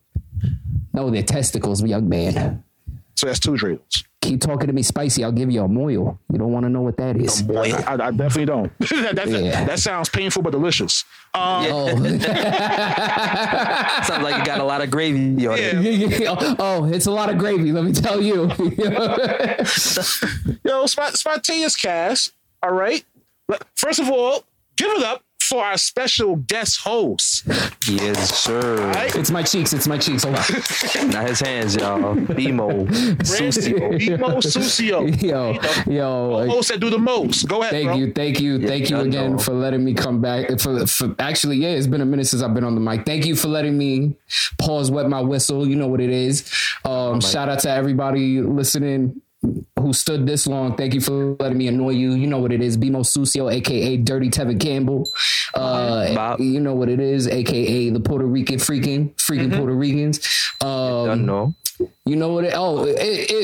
No, 0.94 1.10
their 1.10 1.24
testicles, 1.24 1.84
young 1.84 2.08
man. 2.10 2.64
So 3.16 3.28
that's 3.28 3.40
two 3.40 3.56
drills. 3.58 4.04
Keep 4.22 4.42
talking 4.42 4.68
to 4.68 4.74
me 4.74 4.82
spicy. 4.84 5.24
I'll 5.24 5.32
give 5.34 5.52
you 5.52 5.62
a 5.64 5.68
moil. 5.68 6.20
You 6.32 6.38
don't 6.40 6.52
want 6.52 6.64
to 6.66 6.70
know 6.70 6.82
what 6.82 6.96
that 6.98 7.18
is. 7.18 7.44
I, 7.50 7.72
I, 7.86 7.94
I 8.08 8.12
definitely 8.12 8.46
don't. 8.46 8.72
that, 8.80 9.16
that, 9.16 9.28
Yeah. 9.28 9.66
that 9.66 9.80
sounds 9.80 10.10
painful 10.10 10.42
but 10.42 10.52
delicious. 10.52 11.04
Um, 11.34 11.66
Oh, 11.70 11.88
Sounds 14.04 14.24
like 14.24 14.38
you 14.38 14.46
got 14.46 14.60
a 14.60 14.64
lot 14.64 14.82
of 14.82 14.90
gravy 14.92 15.46
on 15.48 15.58
it. 15.58 16.22
Yeah. 16.22 16.36
oh, 16.60 16.86
it's 16.86 17.06
a 17.06 17.12
lot 17.12 17.30
of 17.30 17.38
gravy. 17.38 17.72
Let 17.72 17.84
me 17.84 17.92
tell 17.92 18.22
you. 18.22 18.50
Yo, 20.64 20.86
spot, 20.86 21.18
spontaneous 21.18 21.76
cast. 21.76 22.32
All 22.62 22.72
right. 22.74 23.04
First 23.76 24.00
of 24.00 24.10
all, 24.10 24.44
give 24.78 24.90
it 24.92 25.04
up 25.04 25.24
for 25.44 25.64
our 25.64 25.78
special 25.78 26.36
guest 26.36 26.82
host. 26.82 27.44
Yes, 27.88 28.38
sir. 28.38 28.78
right? 28.92 29.16
it's 29.16 29.32
my 29.32 29.44
cheeks. 29.44 29.74
It's 29.74 29.88
my 29.88 29.98
cheeks. 29.98 30.24
Hold 30.24 30.36
on. 30.36 31.10
Not 31.10 31.28
his 31.30 31.40
hands, 31.40 31.76
y'all. 31.76 32.16
BMO. 32.16 32.88
Sucio. 33.24 34.00
BMO 34.00 34.38
Sucio. 34.42 35.04
Yo, 35.24 35.54
yo. 35.92 36.48
Host 36.50 36.70
that 36.70 36.80
do 36.80 36.90
the 36.90 36.98
most. 36.98 37.48
Go 37.48 37.62
ahead, 37.62 37.72
Thank 37.72 37.88
bro. 37.88 37.96
you, 37.96 38.12
thank 38.14 38.40
you, 38.40 38.68
thank 38.68 38.90
you 38.90 38.98
I 38.98 39.02
again 39.02 39.34
know. 39.34 39.38
for 39.38 39.54
letting 39.54 39.84
me 39.84 39.94
come 39.94 40.22
back. 40.22 40.60
For, 40.60 40.86
for 40.86 41.16
actually, 41.20 41.58
yeah, 41.58 41.70
it's 41.70 41.88
been 41.88 42.02
a 42.02 42.06
minute 42.06 42.28
since 42.28 42.42
I've 42.42 42.54
been 42.54 42.64
on 42.64 42.76
the 42.76 42.82
mic. 42.82 43.06
Thank 43.06 43.26
you 43.26 43.36
for 43.36 43.48
letting 43.48 43.78
me 43.78 44.16
pause, 44.58 44.92
wet 44.92 45.08
my 45.10 45.22
whistle. 45.22 45.68
You 45.68 45.76
know 45.76 45.88
what 45.88 46.02
it 46.02 46.10
is. 46.10 46.50
Um, 46.86 47.22
shout 47.22 47.50
out 47.50 47.60
to 47.60 47.70
everybody 47.70 48.42
listening 48.42 49.22
who 49.80 49.94
stood 49.94 50.26
this 50.26 50.48
long. 50.48 50.76
Thank 50.76 50.94
you 50.94 51.02
for 51.02 51.36
letting 51.40 51.58
me 51.58 51.68
annoy 51.68 51.92
you. 51.92 52.14
You 52.14 52.28
know 52.28 52.40
what 52.40 52.52
it 52.52 52.62
is. 52.62 52.78
BMO 52.78 53.02
Sucio, 53.02 53.54
aka 53.54 53.98
Dirty 53.98 54.30
Tevin 54.30 54.60
Campbell. 54.60 55.10
Uh, 55.54 56.14
Bob. 56.16 56.40
you 56.40 56.60
know 56.60 56.74
what 56.74 56.90
it 56.90 57.00
is, 57.00 57.28
aka 57.28 57.90
the 57.90 58.00
Puerto 58.00 58.26
Rican 58.26 58.58
freaking 58.58 59.14
freaking 59.16 59.56
Puerto 59.56 59.74
Ricans. 59.74 60.20
Um, 60.62 61.10
I 61.10 61.16
know. 61.16 61.54
you 62.06 62.16
know 62.16 62.30
what? 62.30 62.46
It, 62.46 62.54
oh, 62.56 62.86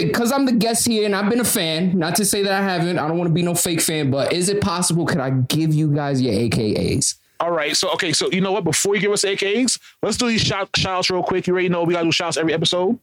because 0.06 0.32
I'm 0.32 0.45
the 0.45 0.54
guest 0.54 0.88
here 0.88 1.06
and 1.06 1.16
I've 1.16 1.30
been 1.30 1.41
a 1.41 1.45
fan. 1.45 1.97
Not 1.97 2.16
to 2.16 2.26
say 2.26 2.43
that 2.43 2.54
I 2.54 2.62
haven't. 2.62 2.97
I 2.97 3.08
don't 3.08 3.18
want 3.18 3.28
to 3.28 3.34
be 3.34 3.43
no 3.43 3.56
fake 3.56 3.82
fan, 3.82 4.10
but 4.10 4.32
is 4.32 4.50
it 4.50 4.62
possible? 4.62 5.06
Could 5.06 5.20
I 5.20 5.32
give 5.32 5.74
you 5.74 5.93
guys 5.93 6.22
your 6.22 6.34
AKAs? 6.34 7.16
All 7.41 7.52
right. 7.52 7.76
So, 7.76 7.91
okay. 7.93 8.12
So, 8.12 8.30
you 8.32 8.41
know 8.41 8.52
what? 8.52 8.66
Before 8.66 8.95
you 8.95 9.02
give 9.02 9.12
us 9.12 9.24
AKAs, 9.24 9.80
let's 10.04 10.18
do 10.18 10.28
these 10.28 10.41
shout, 10.41 10.70
shout 10.76 10.97
outs 10.97 11.10
real 11.10 11.24
quick. 11.24 11.47
You 11.47 11.54
already 11.54 11.70
know 11.70 11.84
we 11.84 11.93
got 11.93 12.00
to 12.00 12.06
do 12.06 12.12
shouts 12.12 12.38
every 12.38 12.54
episode. 12.54 13.00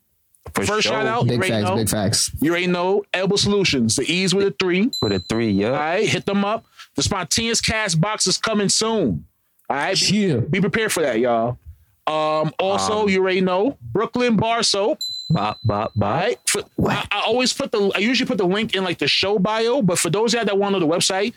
For 0.54 0.64
First 0.64 0.84
sure. 0.84 0.92
shout 0.92 1.06
out, 1.06 1.22
you 1.24 1.28
Big 1.30 1.38
already 1.38 1.52
facts, 1.52 1.68
know. 1.70 1.76
big 1.76 1.88
facts. 1.88 2.30
You 2.40 2.50
already 2.50 2.66
know 2.68 3.04
Elbow 3.12 3.36
Solutions, 3.36 3.96
the 3.96 4.10
E's 4.10 4.34
with 4.34 4.46
a 4.46 4.50
three. 4.58 4.90
With 5.02 5.12
a 5.12 5.18
three, 5.20 5.50
yeah. 5.50 5.68
All 5.70 5.72
right. 5.74 6.08
Hit 6.08 6.24
them 6.26 6.44
up. 6.44 6.64
The 6.94 7.02
spontaneous 7.02 7.60
cast 7.60 8.00
box 8.00 8.26
is 8.26 8.38
coming 8.38 8.68
soon. 8.68 9.26
All 9.68 9.76
right. 9.76 9.98
Be, 9.98 10.16
Yeah. 10.16 10.36
be 10.36 10.60
prepared 10.60 10.92
for 10.92 11.02
that, 11.02 11.18
y'all. 11.18 11.58
Um, 12.06 12.52
also, 12.60 13.06
you 13.08 13.20
already 13.20 13.40
know 13.40 13.76
Brooklyn 13.82 14.36
Bar 14.36 14.62
Soap. 14.62 14.98
Bop, 15.28 15.58
bop, 15.64 15.90
bop. 15.96 16.08
All 16.14 16.20
right. 16.20 16.38
For, 16.46 16.62
I, 16.88 17.06
I 17.10 17.22
always 17.26 17.52
put 17.52 17.72
the 17.72 17.90
I 17.96 17.98
usually 17.98 18.28
put 18.28 18.38
the 18.38 18.46
link 18.46 18.76
in 18.76 18.84
like 18.84 18.98
the 18.98 19.08
show 19.08 19.38
bio, 19.40 19.82
but 19.82 19.98
for 19.98 20.08
those 20.08 20.32
of 20.34 20.40
you 20.40 20.44
that 20.46 20.56
want 20.56 20.74
to 20.74 20.78
know 20.80 20.86
the 20.86 20.92
website, 20.94 21.34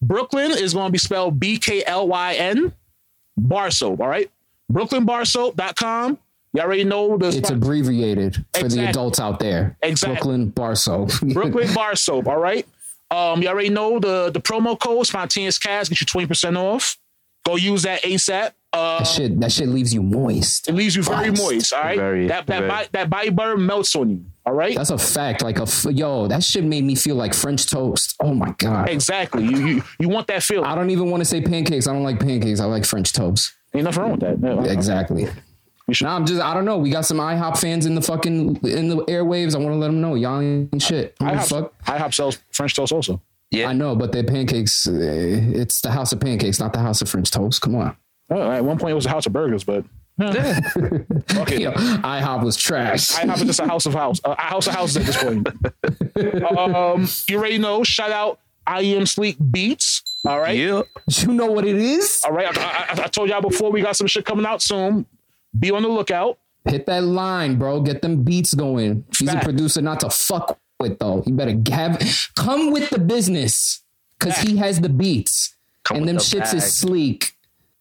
Brooklyn 0.00 0.52
is 0.52 0.74
going 0.74 0.86
to 0.86 0.92
be 0.92 0.98
spelled 0.98 1.40
B 1.40 1.58
K 1.58 1.82
L 1.84 2.06
Y 2.06 2.34
N 2.34 2.72
bar 3.36 3.70
soap. 3.72 4.00
All 4.00 4.06
right. 4.08 4.30
BrooklynBarSoap.com. 4.72 6.18
You 6.54 6.60
already 6.60 6.84
know 6.84 7.16
the 7.16 7.28
It's 7.28 7.36
spot- 7.38 7.52
abbreviated 7.52 8.44
for 8.54 8.68
the 8.68 8.86
adults 8.86 9.18
out 9.18 9.38
there. 9.38 9.76
Exactly. 9.82 10.14
Brooklyn 10.16 10.48
Bar 10.50 10.74
Soap. 10.74 11.10
Brooklyn 11.32 11.72
Bar 11.74 11.96
Soap. 11.96 12.26
All 12.28 12.38
right. 12.38 12.66
Um, 13.10 13.42
you 13.42 13.48
already 13.48 13.68
know 13.70 13.98
the 13.98 14.30
the 14.30 14.40
promo 14.40 14.78
code 14.78 15.06
spontaneous 15.06 15.58
cast 15.58 15.90
get 15.90 16.00
you 16.00 16.06
20% 16.06 16.56
off. 16.58 16.96
Go 17.44 17.56
use 17.56 17.82
that 17.82 18.02
ASAP. 18.02 18.52
Uh, 18.74 18.98
that 19.00 19.04
shit, 19.06 19.38
that 19.40 19.52
shit 19.52 19.68
leaves 19.68 19.92
you 19.92 20.02
moist. 20.02 20.66
it 20.68 20.74
leaves 20.74 20.96
you 20.96 21.02
very 21.02 21.28
Moist. 21.28 21.42
moist. 21.42 21.72
All 21.74 21.82
right. 21.82 21.98
Very, 21.98 22.28
that 22.28 22.46
that 22.46 22.58
very. 22.60 22.68
body, 22.70 22.88
that 22.92 23.10
body 23.10 23.28
butter 23.30 23.56
melts 23.58 23.94
on 23.96 24.08
you. 24.10 24.24
All 24.46 24.54
right. 24.54 24.74
That's 24.74 24.88
a 24.90 24.96
fact. 24.96 25.42
Like 25.42 25.58
a 25.58 25.62
f- 25.64 25.86
yo, 25.90 26.26
that 26.28 26.42
shit 26.42 26.64
made 26.64 26.82
me 26.84 26.94
feel 26.94 27.16
like 27.16 27.34
French 27.34 27.66
toast. 27.70 28.14
Oh 28.20 28.32
my 28.32 28.54
god. 28.58 28.88
Exactly. 28.88 29.44
You 29.44 29.66
you, 29.66 29.82
you 29.98 30.08
want 30.08 30.26
that 30.28 30.42
feeling. 30.42 30.64
I 30.64 30.74
don't 30.74 30.88
even 30.90 31.10
want 31.10 31.20
to 31.20 31.24
say 31.26 31.42
pancakes. 31.42 31.86
I 31.86 31.92
don't 31.92 32.02
like 32.04 32.18
pancakes. 32.18 32.60
I 32.60 32.64
like 32.64 32.84
French 32.86 33.12
toast. 33.12 33.52
Ain't 33.74 33.84
nothing 33.84 34.02
wrong 34.02 34.10
with 34.12 34.20
that. 34.20 34.40
No, 34.40 34.60
Exactly. 34.64 35.28
You 35.88 35.94
should- 35.94 36.04
Nah, 36.06 36.16
I'm 36.16 36.26
just 36.26 36.40
I 36.40 36.54
don't 36.54 36.64
know. 36.64 36.78
We 36.78 36.90
got 36.90 37.04
some 37.06 37.18
IHOP 37.18 37.58
fans 37.58 37.86
in 37.86 37.94
the 37.94 38.02
fucking 38.02 38.56
in 38.64 38.88
the 38.88 38.96
airwaves. 39.06 39.54
I 39.54 39.58
want 39.58 39.72
to 39.72 39.76
let 39.76 39.88
them 39.88 40.00
know 40.00 40.14
y'all 40.14 40.40
ain't 40.40 40.80
shit. 40.82 41.14
I 41.20 41.32
don't 41.32 41.34
give 41.34 41.40
a 41.40 41.44
IHOP, 41.44 41.48
fuck. 41.48 41.84
IHOP 41.86 42.14
sells 42.14 42.38
French 42.52 42.74
toast 42.74 42.92
also. 42.92 43.20
Yeah. 43.50 43.68
I 43.68 43.72
know, 43.74 43.94
but 43.94 44.12
their 44.12 44.24
pancakes. 44.24 44.86
Uh, 44.86 44.92
it's 44.94 45.80
the 45.82 45.90
house 45.90 46.12
of 46.12 46.20
pancakes, 46.20 46.58
not 46.58 46.72
the 46.72 46.78
house 46.78 47.02
of 47.02 47.08
French 47.08 47.30
toast. 47.30 47.60
Come 47.60 47.74
on. 47.74 47.96
Oh, 48.30 48.50
at 48.50 48.64
one 48.64 48.78
point 48.78 48.92
it 48.92 48.94
was 48.94 49.04
a 49.06 49.10
house 49.10 49.26
of 49.26 49.32
burgers, 49.34 49.64
but 49.64 49.84
okay. 50.22 51.62
Yo, 51.62 51.72
IHOP 51.72 52.44
was 52.44 52.56
trash. 52.56 53.10
IHOP 53.12 53.34
is 53.36 53.42
just 53.42 53.60
a 53.60 53.66
house 53.66 53.84
of 53.86 53.92
house, 53.94 54.20
uh, 54.24 54.34
a 54.38 54.40
house 54.40 54.66
of 54.68 54.74
houses 54.74 54.96
at 54.98 55.06
this 55.06 55.22
point. 55.22 55.48
um, 56.58 57.08
you 57.28 57.38
already 57.38 57.58
know. 57.58 57.82
Shout 57.82 58.10
out 58.12 58.38
I 58.66 58.82
am 58.82 59.06
Sleek 59.06 59.36
Beats. 59.50 60.02
All 60.26 60.38
right. 60.40 60.56
Yeah. 60.56 60.82
you 61.08 61.32
know 61.32 61.46
what 61.50 61.66
it 61.66 61.76
is? 61.76 62.22
All 62.24 62.32
right. 62.32 62.56
I, 62.56 62.62
I, 62.62 63.02
I 63.04 63.06
told 63.08 63.28
y'all 63.28 63.40
before 63.42 63.70
we 63.72 63.82
got 63.82 63.96
some 63.96 64.06
shit 64.06 64.24
coming 64.24 64.46
out 64.46 64.62
soon. 64.62 65.04
Be 65.58 65.70
on 65.70 65.82
the 65.82 65.88
lookout. 65.88 66.38
Hit 66.64 66.86
that 66.86 67.02
line, 67.04 67.56
bro. 67.56 67.80
Get 67.80 68.02
them 68.02 68.22
beats 68.22 68.54
going. 68.54 69.04
He's 69.18 69.28
Fact. 69.30 69.42
a 69.42 69.44
producer 69.44 69.82
not 69.82 70.00
to 70.00 70.10
fuck 70.10 70.58
with 70.78 70.98
though. 70.98 71.22
You 71.26 71.34
better 71.34 71.56
have 71.72 72.00
come 72.36 72.70
with 72.72 72.90
the 72.90 72.98
business 72.98 73.82
because 74.18 74.38
he 74.38 74.56
has 74.58 74.80
the 74.80 74.88
beats 74.88 75.54
Come 75.84 75.98
and 75.98 76.08
them 76.08 76.16
the 76.16 76.22
shits 76.22 76.44
bag. 76.52 76.54
is 76.54 76.72
sleek. 76.72 77.32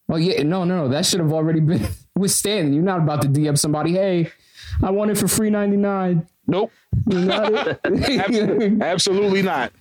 Oh 0.10 0.18
yeah, 0.18 0.42
no, 0.44 0.64
no, 0.64 0.84
no. 0.84 0.88
That 0.90 1.06
should 1.06 1.20
have 1.20 1.32
already 1.32 1.60
been 1.60 1.88
withstanding. 2.16 2.74
You're 2.74 2.84
not 2.84 3.00
about 3.00 3.22
to 3.22 3.28
DM 3.28 3.58
somebody. 3.58 3.94
Hey, 3.94 4.32
I 4.82 4.90
want 4.92 5.12
it 5.12 5.18
for 5.18 5.28
free 5.28 5.50
ninety 5.50 5.78
nine. 5.78 6.28
Nope. 6.48 6.72
You 7.08 7.28
got. 7.28 7.80
Absolutely 8.82 9.42
not. 9.44 9.72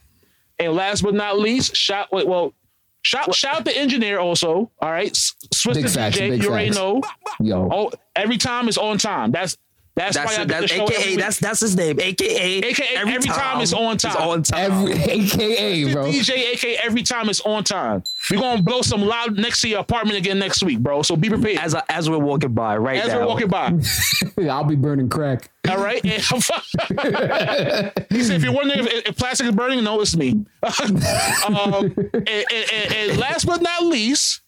And 0.59 0.75
last 0.75 1.03
but 1.03 1.15
not 1.15 1.39
least, 1.39 1.75
shout 1.75 2.09
well, 2.13 2.53
shout 3.03 3.35
shout 3.35 3.57
out 3.57 3.65
the 3.65 3.77
engineer 3.77 4.19
also. 4.19 4.71
All 4.81 4.91
right, 4.91 5.15
Swiss 5.53 5.77
Big 5.77 5.89
facts, 5.89 6.19
big 6.19 6.43
you 6.43 6.51
already 6.51 6.71
know. 6.71 7.03
Yo, 7.41 7.69
Oh, 7.73 7.91
every 8.17 8.37
time 8.37 8.69
is 8.69 8.79
on 8.79 8.99
time. 8.99 9.31
That's 9.33 9.57
that's, 9.97 10.17
That's 10.17 10.33
why 10.37 10.41
I 10.41 10.43
it. 10.45 10.49
get 10.49 10.55
the 10.55 10.61
That's 10.61 10.73
show 10.73 10.85
AKA. 10.85 11.17
That's 11.17 11.39
that's 11.41 11.61
his 11.61 11.77
name. 11.77 11.99
AKA. 12.01 12.59
AKA 12.59 12.97
every 12.97 13.19
time 13.19 13.61
is 13.61 13.75
on 13.75 13.97
time. 13.99 14.13
It's 14.13 14.21
on 14.21 14.43
time. 14.45 14.73
every 14.73 14.93
AKA, 14.95 15.93
bro. 15.93 16.05
DJ, 16.05 16.31
aka 16.55 16.77
every 16.83 17.03
time 17.03 17.29
it's 17.29 17.41
on 17.41 17.65
time. 17.65 18.03
We're 18.31 18.41
gonna 18.41 18.63
blow 18.63 18.83
some 18.83 19.03
loud 19.03 19.37
next 19.37 19.61
to 19.63 19.69
your 19.69 19.81
apartment 19.81 20.17
again 20.17 20.39
next 20.39 20.63
week, 20.63 20.79
bro. 20.79 21.03
So 21.03 21.17
be 21.17 21.29
prepared 21.29 21.59
as, 21.59 21.75
As 21.75 21.75
I, 21.75 21.83
as 21.89 22.09
we're 22.11 22.19
walking 22.19 22.55
by 22.55 22.77
right 22.77 22.99
now. 23.05 23.13
As 23.13 23.15
we're 23.15 23.27
walking 23.27 23.49
by. 23.49 23.73
I'll 24.51 24.65
be 24.65 24.77
burning 24.77 25.09
crack. 25.09 25.51
All 25.69 25.79
right. 25.79 26.03
He 28.11 28.23
said, 28.25 28.37
if 28.37 28.43
you're 28.45 28.53
wondering 28.53 28.81
if, 28.81 29.09
if 29.09 29.17
plastic 29.17 29.47
is 29.47 29.53
burning, 29.55 29.85
no, 29.85 30.01
it's 30.01 30.17
me. 30.17 30.31
um, 31.47 31.55
and, 31.75 31.95
and- 32.15 32.27
and- 32.27 32.93
and 32.93 33.19
last 33.19 33.47
but 33.47 33.61
not 33.63 33.85
least, 33.85 34.41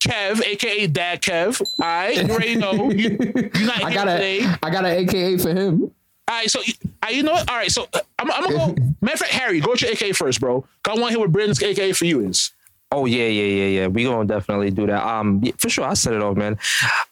Kev, 0.00 0.42
aka 0.44 0.86
Dad 0.86 1.20
Kev. 1.22 1.60
All 1.60 1.86
right, 1.86 2.16
you 2.16 2.30
already 2.32 2.54
know. 2.56 2.90
You, 2.90 3.16
you're 3.20 3.66
not 3.66 3.82
I 3.84 3.92
got 3.94 4.04
today. 4.04 4.42
a 4.44 4.58
I 4.62 4.70
got 4.70 4.84
an 4.84 4.96
AKA 5.08 5.38
for 5.38 5.48
him. 5.50 5.82
All 5.82 5.90
right, 6.36 6.50
so 6.50 6.60
uh, 6.60 7.08
you 7.10 7.22
know 7.22 7.32
what? 7.32 7.50
All 7.50 7.56
right, 7.56 7.70
so 7.70 7.86
uh, 7.92 8.00
I'm, 8.18 8.30
I'm 8.30 8.42
gonna 8.44 8.74
go. 8.74 8.82
Matter 9.00 9.14
of 9.14 9.18
fact, 9.20 9.32
Harry, 9.32 9.60
go 9.60 9.74
to 9.74 9.86
your 9.86 9.94
AK 9.94 10.14
first, 10.14 10.40
bro. 10.40 10.60
'Cause 10.82 10.96
I 10.96 11.00
want 11.00 11.12
to 11.12 11.18
hear 11.18 11.20
what 11.20 11.32
Brandon's 11.32 11.62
AK 11.62 11.94
for 11.96 12.04
you 12.04 12.20
is. 12.20 12.52
Oh 12.90 13.04
yeah, 13.04 13.26
yeah, 13.26 13.44
yeah, 13.44 13.66
yeah. 13.80 13.86
We 13.88 14.04
gonna 14.04 14.26
definitely 14.26 14.70
do 14.70 14.86
that. 14.86 15.06
Um, 15.06 15.40
yeah, 15.42 15.52
for 15.58 15.68
sure. 15.68 15.84
I 15.84 15.92
set 15.92 16.14
it 16.14 16.22
off, 16.22 16.38
man. 16.38 16.58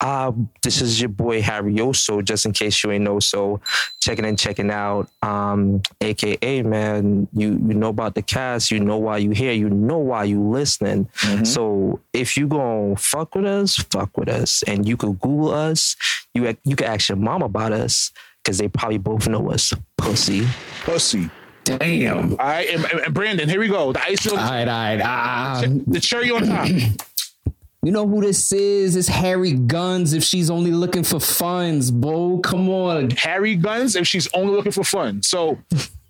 Um, 0.01 0.49
this 0.63 0.81
is 0.81 0.99
your 0.99 1.11
boy 1.11 1.43
Harry 1.43 1.75
Yoso. 1.75 2.25
Just 2.25 2.47
in 2.47 2.53
case 2.53 2.83
you 2.83 2.93
ain't 2.93 3.05
know, 3.05 3.21
so 3.21 3.61
checking 4.01 4.25
in, 4.25 4.37
checking 4.37 4.71
out. 4.71 5.11
Um, 5.23 5.83
AKA 6.01 6.63
man, 6.63 7.29
you 7.35 7.49
you 7.51 7.75
know 7.75 7.91
about 7.91 8.15
the 8.15 8.23
cast. 8.23 8.71
You 8.71 8.81
know 8.81 8.97
why 8.97 9.19
you 9.19 9.33
here. 9.33 9.53
You 9.53 9.69
know 9.69 9.99
why 9.99 10.25
you 10.25 10.43
listening. 10.43 11.11
So 11.45 12.01
if 12.15 12.39
you 12.39 12.47
gonna 12.49 12.97
fuck 12.97 13.35
with 13.35 13.45
us, 13.45 13.77
fuck 13.77 14.17
with 14.17 14.31
us, 14.31 14.63
and 14.67 14.89
you 14.89 14.97
could 14.97 15.21
Google 15.21 15.53
us. 15.53 15.95
You 16.33 16.57
you 16.65 16.77
can 16.77 16.87
ask 16.87 17.11
your 17.11 17.19
mom 17.19 17.43
about 17.43 17.73
us 17.73 18.13
because 18.43 18.57
they 18.57 18.69
probably 18.69 18.99
both 18.99 19.29
know 19.29 19.51
us. 19.51 19.75
Pussy. 19.99 20.47
Pussy. 20.85 21.29
Damn. 21.67 22.33
All 22.33 22.37
right, 22.37 22.69
and, 22.69 22.85
and 22.85 23.15
Brandon, 23.15 23.49
here 23.49 23.59
we 23.59 23.69
go. 23.69 23.93
The 23.93 24.03
ice, 24.03 24.27
All 24.27 24.37
right, 24.37 24.61
all 24.61 24.67
right. 24.67 25.01
Ah, 25.03 25.65
the 25.87 26.01
cherry 26.01 26.31
on 26.31 26.47
top. 26.47 26.69
you 27.83 27.91
know 27.91 28.07
who 28.07 28.21
this 28.21 28.53
is? 28.53 28.95
It's 28.95 29.09
Harry 29.09 29.53
Guns. 29.53 30.13
If 30.13 30.23
she's 30.23 30.49
only 30.49 30.71
looking 30.71 31.03
for 31.03 31.19
funds, 31.19 31.91
bro, 31.91 32.39
come 32.39 32.69
on. 32.69 33.11
Harry 33.11 33.57
Guns, 33.57 33.97
if 33.97 34.07
she's 34.07 34.33
only 34.33 34.55
looking 34.55 34.73
for 34.73 34.85
fun. 34.85 35.23
So, 35.23 35.59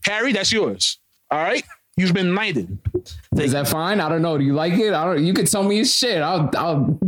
Harry, 0.05 0.33
that's 0.33 0.53
yours. 0.53 0.99
All 1.31 1.39
right, 1.39 1.65
you've 1.97 2.13
been 2.13 2.35
knighted. 2.35 2.79
Is 3.39 3.53
that 3.53 3.67
fine? 3.67 4.01
I 4.01 4.11
don't 4.11 4.23
know. 4.23 4.37
Do 4.37 4.45
you 4.45 4.53
like 4.53 4.75
it? 4.75 4.93
I 4.93 5.05
don't. 5.07 5.25
You 5.25 5.33
could 5.33 5.51
tell 5.51 5.63
me 5.63 5.79
his 5.79 5.95
shit. 5.95 6.21
I'll. 6.21 6.51
I'll. 6.55 6.99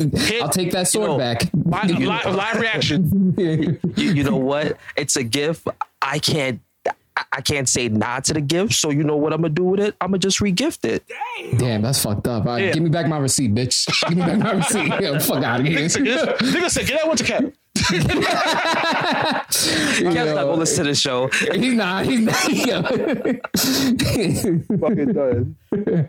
I'll 0.40 0.48
take 0.48 0.70
that 0.72 0.88
sword 0.88 1.10
know, 1.10 1.18
back. 1.18 1.50
Live, 1.52 1.90
live, 1.98 2.34
live 2.34 2.60
reaction. 2.60 3.34
you, 3.36 3.78
you 3.94 4.24
know 4.24 4.36
what? 4.36 4.78
It's 4.96 5.16
a 5.16 5.22
gift. 5.22 5.68
I 6.00 6.18
can't. 6.18 6.60
I- 7.18 7.24
I 7.38 7.40
can't 7.40 7.68
say 7.68 7.88
nah 7.88 8.20
to 8.20 8.32
the 8.34 8.40
gift. 8.40 8.74
So 8.74 8.90
you 8.90 9.02
know 9.04 9.16
what 9.16 9.32
I'm 9.32 9.40
gonna 9.42 9.52
do 9.54 9.64
with 9.64 9.80
it? 9.80 9.94
I'm 10.00 10.08
gonna 10.10 10.18
just 10.18 10.38
regift 10.40 10.84
it. 10.84 11.02
Damn, 11.58 11.82
that's 11.82 12.02
fucked 12.02 12.26
up. 12.28 12.46
All 12.46 12.52
right, 12.54 12.64
Yeah. 12.66 12.72
Give 12.72 12.82
me 12.82 12.90
back 12.90 13.06
my 13.08 13.18
receipt, 13.18 13.54
bitch. 13.54 13.86
Give 14.08 14.18
me 14.18 14.24
back 14.24 14.38
my 14.38 14.52
receipt. 14.52 14.92
Yeah, 15.00 15.18
fuck 15.18 15.42
out 15.44 15.60
of 15.60 15.66
here. 15.66 15.78
Nigga 15.80 16.70
said, 16.70 16.86
get 16.86 17.00
that 17.00 17.06
one 17.08 17.16
to 17.16 17.24
Cap. 17.24 17.44
Kev's 18.98 20.34
not 20.34 20.44
gonna 20.44 20.52
listen 20.54 20.84
to 20.84 20.90
the 20.90 20.94
show. 20.96 21.28
He's 21.28 21.74
not. 21.74 22.04
He's 22.06 22.20
not. 22.20 22.48
yeah. 22.52 22.82
Fucking 24.80 25.12
done. 25.12 25.56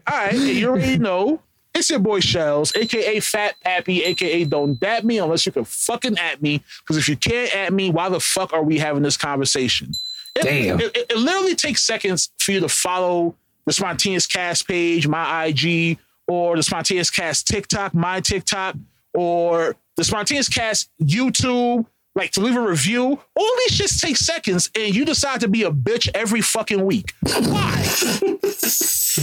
All 0.08 0.18
right, 0.18 0.34
you 0.34 0.68
already 0.70 0.98
know. 0.98 1.42
It's 1.76 1.90
your 1.92 2.00
boy 2.00 2.20
Shellz, 2.20 2.76
aka 2.76 3.20
Fat 3.20 3.54
Pappy, 3.64 4.04
aka 4.04 4.44
Don't 4.44 4.80
Dap 4.80 5.04
Me 5.04 5.20
unless 5.20 5.46
you 5.46 5.52
can 5.52 5.64
fucking 5.66 6.18
at 6.18 6.42
me. 6.42 6.64
Because 6.80 6.98
if 6.98 7.08
you 7.08 7.16
can't 7.16 7.56
at 7.56 7.72
me, 7.72 7.92
why 7.92 8.10
the 8.10 8.20
fuck 8.20 8.52
are 8.54 8.64
we 8.64 8.80
having 8.80 9.04
this 9.04 9.16
conversation? 9.18 9.92
It, 10.36 10.44
Damn. 10.44 10.80
It, 10.80 10.96
it- 10.96 11.06
it 11.12 11.18
literally 11.18 11.56
takes 11.56 11.82
seconds 11.82 12.30
for 12.40 12.52
you 12.52 12.60
to 12.62 12.70
follow 12.70 13.36
the 13.66 13.74
Spontaneous 13.74 14.26
Cast 14.28 14.68
page, 14.68 15.08
my 15.08 15.46
IG, 15.46 15.98
or 16.28 16.56
the 16.56 16.64
Spontaneous 16.64 17.10
Cast 17.12 17.48
TikTok, 17.48 17.94
my 17.94 18.20
TikTok, 18.22 18.76
or 19.14 19.76
the 19.96 20.04
Spontaneous 20.04 20.50
Cast 20.50 20.90
YouTube. 21.02 21.86
Like 22.16 22.32
to 22.32 22.42
leave 22.42 22.56
a 22.58 22.62
review, 22.62 23.20
all 23.36 23.52
these 23.60 23.80
shits 23.80 24.02
take 24.02 24.18
seconds, 24.18 24.70
and 24.76 24.94
you 24.94 25.06
decide 25.06 25.40
to 25.42 25.48
be 25.48 25.64
a 25.64 25.72
bitch 25.72 26.10
every 26.16 26.42
fucking 26.42 26.84
week. 26.84 27.14
Why? 27.22 27.86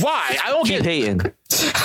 Why? 0.03 0.39
I 0.45 0.51
don't 0.51 0.65
Keep 0.67 0.83
get 0.83 0.87
it. 0.87 0.89
hating. 0.89 1.21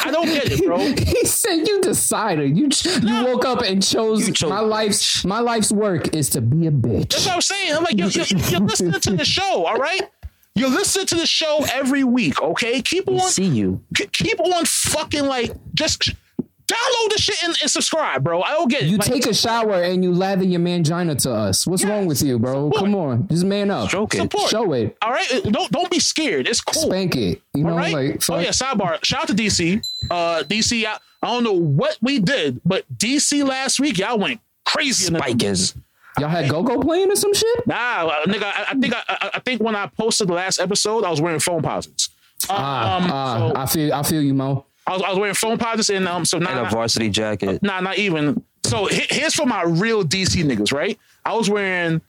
I 0.05 0.12
don't 0.12 0.26
get 0.26 0.51
it, 0.51 0.66
bro. 0.66 0.78
he 0.97 1.26
said 1.26 1.68
you 1.68 1.82
decided. 1.82 2.57
You 2.57 2.70
you 3.01 3.26
woke 3.26 3.45
up 3.45 3.62
and 3.62 3.82
chose, 3.82 4.30
chose 4.32 4.49
my 4.49 4.59
life's 4.59 5.24
my 5.26 5.39
life's 5.39 5.72
work 5.72 6.16
is 6.16 6.30
to 6.32 6.41
be 6.41 6.68
a 6.68 6.72
bitch. 6.72 7.09
That's 7.09 7.26
what 7.26 7.36
I'm 7.36 7.41
saying. 7.41 7.74
I'm 7.74 7.84
like, 7.84 7.97
you're, 7.97 8.09
you're, 8.09 8.26
you're 8.49 8.59
listening 8.62 8.99
to 8.99 9.12
the 9.16 9.26
show, 9.26 9.66
all 9.66 9.78
right? 9.78 10.01
You're 10.55 10.70
listening 10.70 11.05
to 11.07 11.16
the 11.16 11.26
show 11.26 11.66
every 11.72 12.03
week, 12.03 12.41
okay? 12.41 12.82
Keep 12.82 13.07
on, 13.07 13.20
See 13.22 13.45
you. 13.45 13.82
keep 14.12 14.39
on 14.41 14.66
fucking 14.66 15.26
like, 15.26 15.51
just 15.74 16.09
download 16.72 17.09
the 17.09 17.22
shit 17.22 17.43
and, 17.43 17.57
and 17.61 17.69
subscribe, 17.69 18.24
bro. 18.24 18.41
I 18.41 18.51
don't 18.51 18.69
get 18.69 18.84
it. 18.84 18.89
You 18.89 18.97
Like, 18.97 19.07
take 19.07 19.26
a 19.26 19.34
shower 19.34 19.82
and 19.82 20.03
you 20.03 20.13
lather 20.13 20.43
your 20.43 20.59
mangina 20.59 21.17
to 21.24 21.32
us. 21.32 21.67
What's 21.67 21.84
wrong 21.84 22.05
with 22.05 22.22
you, 22.22 22.39
bro? 22.39 22.69
Support. 22.72 22.76
Come 22.76 22.95
on, 22.95 23.28
just 23.28 23.45
man 23.45 23.72
up. 23.72 23.93
It. 23.93 24.11
Support. 24.11 24.49
Show 24.49 24.74
it. 24.74 24.97
all 25.01 25.11
right? 25.11 25.28
Don't 25.43 25.72
don't 25.72 25.89
be 25.89 25.99
scared. 25.99 26.47
It's 26.47 26.61
cool. 26.61 26.84
Spank 26.84 27.15
it. 27.15 27.41
You 27.53 27.63
know, 27.63 27.76
right. 27.76 27.93
like 27.93 28.15
oh 28.15 28.19
fuck. 28.19 28.43
yeah. 28.43 28.49
Sidebar. 28.49 29.03
Shout 29.03 29.22
out 29.22 29.28
to 29.28 29.34
DC. 29.34 29.84
Uh, 30.09 30.43
DC. 30.43 30.86
I, 30.86 30.97
I 31.24 31.28
don't 31.28 31.43
know 31.43 31.53
what 31.53 31.97
we 32.01 32.19
did, 32.19 32.61
but 32.65 32.86
DC 32.97 33.45
last 33.45 33.80
week 33.80 33.97
y'all 33.99 34.17
went 34.17 34.41
crazy. 34.65 35.07
in 35.07 35.13
the 35.13 35.19
Spiking. 35.19 35.38
numbers. 35.38 35.76
Y'all 36.19 36.30
had 36.30 36.49
go 36.49 36.61
go 36.63 36.80
playing 36.80 37.11
or 37.11 37.15
some 37.15 37.34
shit. 37.34 37.67
Nah, 37.67 37.76
uh, 38.07 38.26
nigga. 38.26 38.43
I, 38.43 38.65
I 38.69 38.74
think 38.76 38.93
I, 38.95 39.30
I, 39.36 39.39
think 39.39 39.61
when 39.61 39.76
I 39.76 39.88
posted 39.88 40.28
the 40.28 40.34
last 40.34 40.59
episode, 40.59 41.03
I 41.03 41.09
was 41.09 41.22
wearing 41.22 41.39
Foamposites. 41.39 42.09
Um, 42.49 42.55
Ah, 42.57 43.07
ah, 43.11 43.38
so 43.38 43.55
I 43.55 43.65
feel 43.65 43.93
I 43.93 44.03
feel 44.03 44.22
you, 44.22 44.34
Mo. 44.34 44.65
I 44.88 44.94
was, 44.94 45.02
I 45.04 45.10
was 45.10 45.20
wearing 45.20 45.36
Foamposites 45.36 45.96
and 45.96 46.08
um. 46.08 46.26
So 46.26 46.40
not, 46.40 46.52
And 46.52 46.68
a 46.68 46.70
varsity 46.70 47.10
jacket. 47.10 47.62
Nah, 47.62 47.80
not 47.82 47.98
even. 47.98 48.44
So 48.66 48.86
he- 48.88 49.08
here's 49.10 49.36
for 49.36 49.46
my 49.46 49.64
real 49.64 50.04
DC 50.04 50.44
niggas, 50.44 50.74
right? 50.74 50.98
I 51.26 51.34
was 51.36 51.50
wearing 51.50 52.02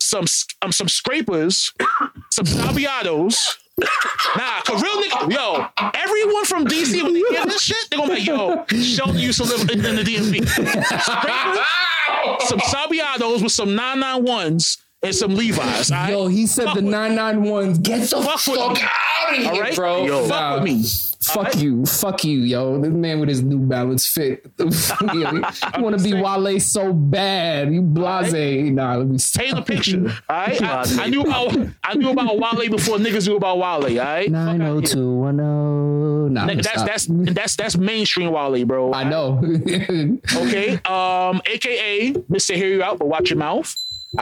some 0.00 0.24
um, 0.62 0.72
some 0.72 0.88
scrapers, 0.88 1.72
some 2.30 2.44
Sabiados. 2.46 3.58
Nah, 4.36 4.60
cause 4.66 4.82
real 4.82 5.02
nigga, 5.02 5.32
yo, 5.32 5.66
everyone 5.94 6.44
from 6.44 6.66
DC 6.66 7.02
when 7.02 7.14
they 7.14 7.20
hear 7.20 7.44
this 7.46 7.62
shit, 7.62 7.76
they're 7.90 7.98
gonna 7.98 8.14
be 8.14 8.20
like, 8.20 8.26
yo, 8.26 8.64
Sheldon 8.82 9.18
used 9.18 9.38
to 9.38 9.44
live 9.44 9.68
in, 9.70 9.84
in 9.84 9.96
the 9.96 10.02
DMV. 10.02 10.46
Scrapers, 10.46 12.48
some 12.48 12.58
Sabiados 12.60 13.42
with 13.42 13.52
some 13.52 13.70
991s 13.70 14.78
and 15.02 15.14
some 15.14 15.34
Levi's. 15.34 15.90
all 15.90 15.98
right? 15.98 16.10
Yo, 16.10 16.26
he 16.28 16.46
said 16.46 16.66
Fuck 16.66 16.74
the 16.76 16.82
with- 16.82 16.90
nine 16.90 17.14
nine 17.14 17.42
one. 17.42 17.74
Get 17.74 18.08
the 18.10 18.22
Fuck 18.22 18.38
fuck, 18.40 18.70
with 18.72 18.82
out 18.82 19.32
of 19.32 19.36
here, 19.38 19.50
All 19.50 19.60
right, 19.60 19.74
bro. 19.74 20.04
Yo, 20.04 20.28
fuck 20.28 20.28
Nah. 20.28 20.54
with 20.56 20.64
me. 20.64 20.84
Fuck 21.22 21.56
you, 21.56 21.86
fuck 21.86 22.24
you, 22.24 22.40
yo. 22.40 22.80
This 22.80 22.90
man 22.90 23.20
with 23.20 23.28
his 23.28 23.42
New 23.42 23.60
Balance 23.60 24.06
fit. 24.06 24.44
you 24.58 24.66
want 25.78 25.98
to 25.98 26.02
be 26.02 26.14
Wale 26.14 26.58
so 26.60 26.92
bad. 26.92 27.72
You 27.72 27.80
blase. 27.82 28.32
Nah, 28.72 28.96
let 28.96 29.06
me 29.06 29.18
stop. 29.18 29.42
Paint 29.44 29.58
a 29.58 29.62
picture. 29.62 30.08
All 30.28 30.36
right, 30.36 30.60
I, 30.62 30.84
I 31.04 31.08
knew 31.08 31.22
about 31.22 31.56
I 31.84 31.94
knew 31.94 32.10
about 32.10 32.38
Wale 32.38 32.68
before 32.70 32.98
niggas 32.98 33.28
knew 33.28 33.36
about 33.36 33.58
Wale. 33.58 34.00
All 34.00 34.04
right, 34.04 34.30
Nine 34.30 34.58
zero 34.58 34.80
two 34.80 35.12
one 35.14 35.36
zero. 35.36 36.28
Nah, 36.28 36.46
that's 36.46 36.68
stop. 36.68 36.86
that's 36.86 37.06
that's 37.08 37.56
that's 37.56 37.76
mainstream 37.76 38.30
Wale, 38.32 38.64
bro. 38.64 38.92
I 38.92 39.04
know. 39.04 39.40
Okay. 40.34 40.74
Um, 40.84 41.40
AKA 41.46 42.12
Mr. 42.30 42.54
Hear 42.54 42.68
You 42.68 42.82
Out, 42.82 42.98
but 42.98 43.08
watch 43.08 43.30
your 43.30 43.38
mouth. 43.38 43.74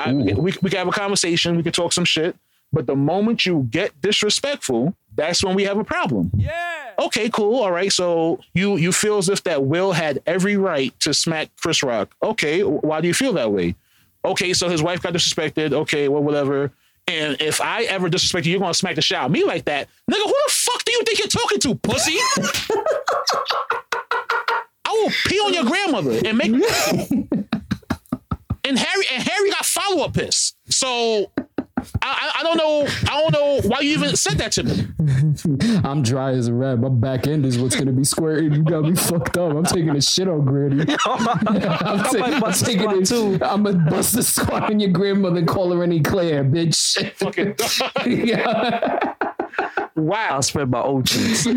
We, 0.06 0.34
we 0.34 0.52
can 0.52 0.72
have 0.78 0.88
a 0.88 0.92
conversation. 0.92 1.56
We 1.56 1.62
can 1.62 1.72
talk 1.72 1.92
some 1.92 2.04
shit. 2.04 2.36
But 2.72 2.86
the 2.86 2.96
moment 2.96 3.44
you 3.46 3.66
get 3.70 4.00
disrespectful, 4.00 4.94
that's 5.16 5.42
when 5.42 5.56
we 5.56 5.64
have 5.64 5.78
a 5.78 5.84
problem. 5.84 6.30
Yeah. 6.36 6.90
Okay, 6.98 7.28
cool. 7.30 7.62
All 7.62 7.72
right. 7.72 7.92
So 7.92 8.40
you 8.54 8.76
you 8.76 8.92
feel 8.92 9.18
as 9.18 9.28
if 9.28 9.42
that 9.44 9.64
Will 9.64 9.92
had 9.92 10.20
every 10.26 10.56
right 10.56 10.98
to 11.00 11.12
smack 11.12 11.48
Chris 11.60 11.82
Rock. 11.82 12.14
Okay. 12.22 12.62
Why 12.62 13.00
do 13.00 13.08
you 13.08 13.14
feel 13.14 13.32
that 13.34 13.50
way? 13.52 13.74
Okay. 14.24 14.52
So 14.52 14.68
his 14.68 14.82
wife 14.82 15.02
got 15.02 15.14
disrespected. 15.14 15.72
Okay. 15.72 16.08
Well, 16.08 16.22
whatever. 16.22 16.70
And 17.08 17.40
if 17.40 17.60
I 17.60 17.82
ever 17.84 18.08
disrespect 18.08 18.46
you, 18.46 18.52
you're 18.52 18.60
gonna 18.60 18.74
smack 18.74 18.94
the 18.94 19.02
shit 19.02 19.18
out 19.18 19.26
of 19.26 19.32
me 19.32 19.42
like 19.44 19.64
that, 19.64 19.88
nigga. 20.08 20.22
Who 20.22 20.28
the 20.28 20.48
fuck 20.48 20.84
do 20.84 20.92
you 20.92 21.02
think 21.04 21.18
you're 21.18 21.28
talking 21.28 21.58
to, 21.60 21.74
pussy? 21.74 22.12
I 24.84 24.92
will 24.92 25.10
pee 25.26 25.38
on 25.38 25.54
your 25.54 25.64
grandmother 25.64 26.20
and 26.24 26.38
make. 26.38 26.52
and 28.64 28.78
Harry 28.78 29.04
and 29.12 29.22
Harry 29.22 29.50
got 29.50 29.64
follow 29.66 30.04
up 30.04 30.14
piss. 30.14 30.54
So 30.68 31.30
I, 32.02 32.32
I, 32.34 32.40
I 32.40 32.42
don't 32.42 32.56
know. 32.56 32.86
I 33.10 33.20
don't 33.20 33.32
know 33.32 33.60
why 33.68 33.80
you 33.80 33.92
even 33.92 34.16
said 34.16 34.38
that 34.38 34.52
to 34.52 34.62
me. 34.64 34.86
I'm 35.84 36.02
dry 36.02 36.32
as 36.32 36.48
a 36.48 36.54
rat. 36.54 36.78
My 36.78 36.88
back 36.88 37.26
end 37.26 37.44
is 37.46 37.58
what's 37.58 37.76
gonna 37.76 37.92
be 37.92 38.04
square. 38.04 38.42
You 38.42 38.62
got 38.62 38.84
me 38.84 38.94
fucked 38.94 39.36
up. 39.36 39.54
I'm 39.54 39.64
taking 39.64 39.90
a 39.90 40.00
shit 40.00 40.28
on 40.28 40.44
Granny. 40.44 40.82
I'm, 41.06 41.24
ta- 41.24 42.22
I'm 42.22 42.40
bust 42.40 42.62
a 42.62 42.64
taking 42.66 42.90
it 42.90 43.06
too. 43.06 43.38
I'm 43.42 43.62
gonna 43.64 43.90
bust 43.90 44.16
a 44.16 44.22
squat 44.22 44.70
on 44.70 44.80
your 44.80 44.90
grandmother 44.90 45.38
and 45.38 45.48
call 45.48 45.72
her 45.72 45.82
any 45.82 46.00
Claire, 46.00 46.44
bitch. 46.44 47.12
Fucking 47.16 47.54
yeah. 48.06 49.14
wow. 49.96 50.28
I'll 50.30 50.42
spread 50.42 50.70
my 50.70 50.80
old 50.80 51.06
cheeks. 51.06 51.46
Is 51.46 51.54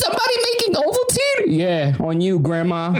somebody 0.00 0.36
making 0.52 0.74
Ovaltine? 0.74 1.46
Yeah, 1.46 1.96
on 2.00 2.20
you, 2.20 2.38
grandma. 2.38 2.94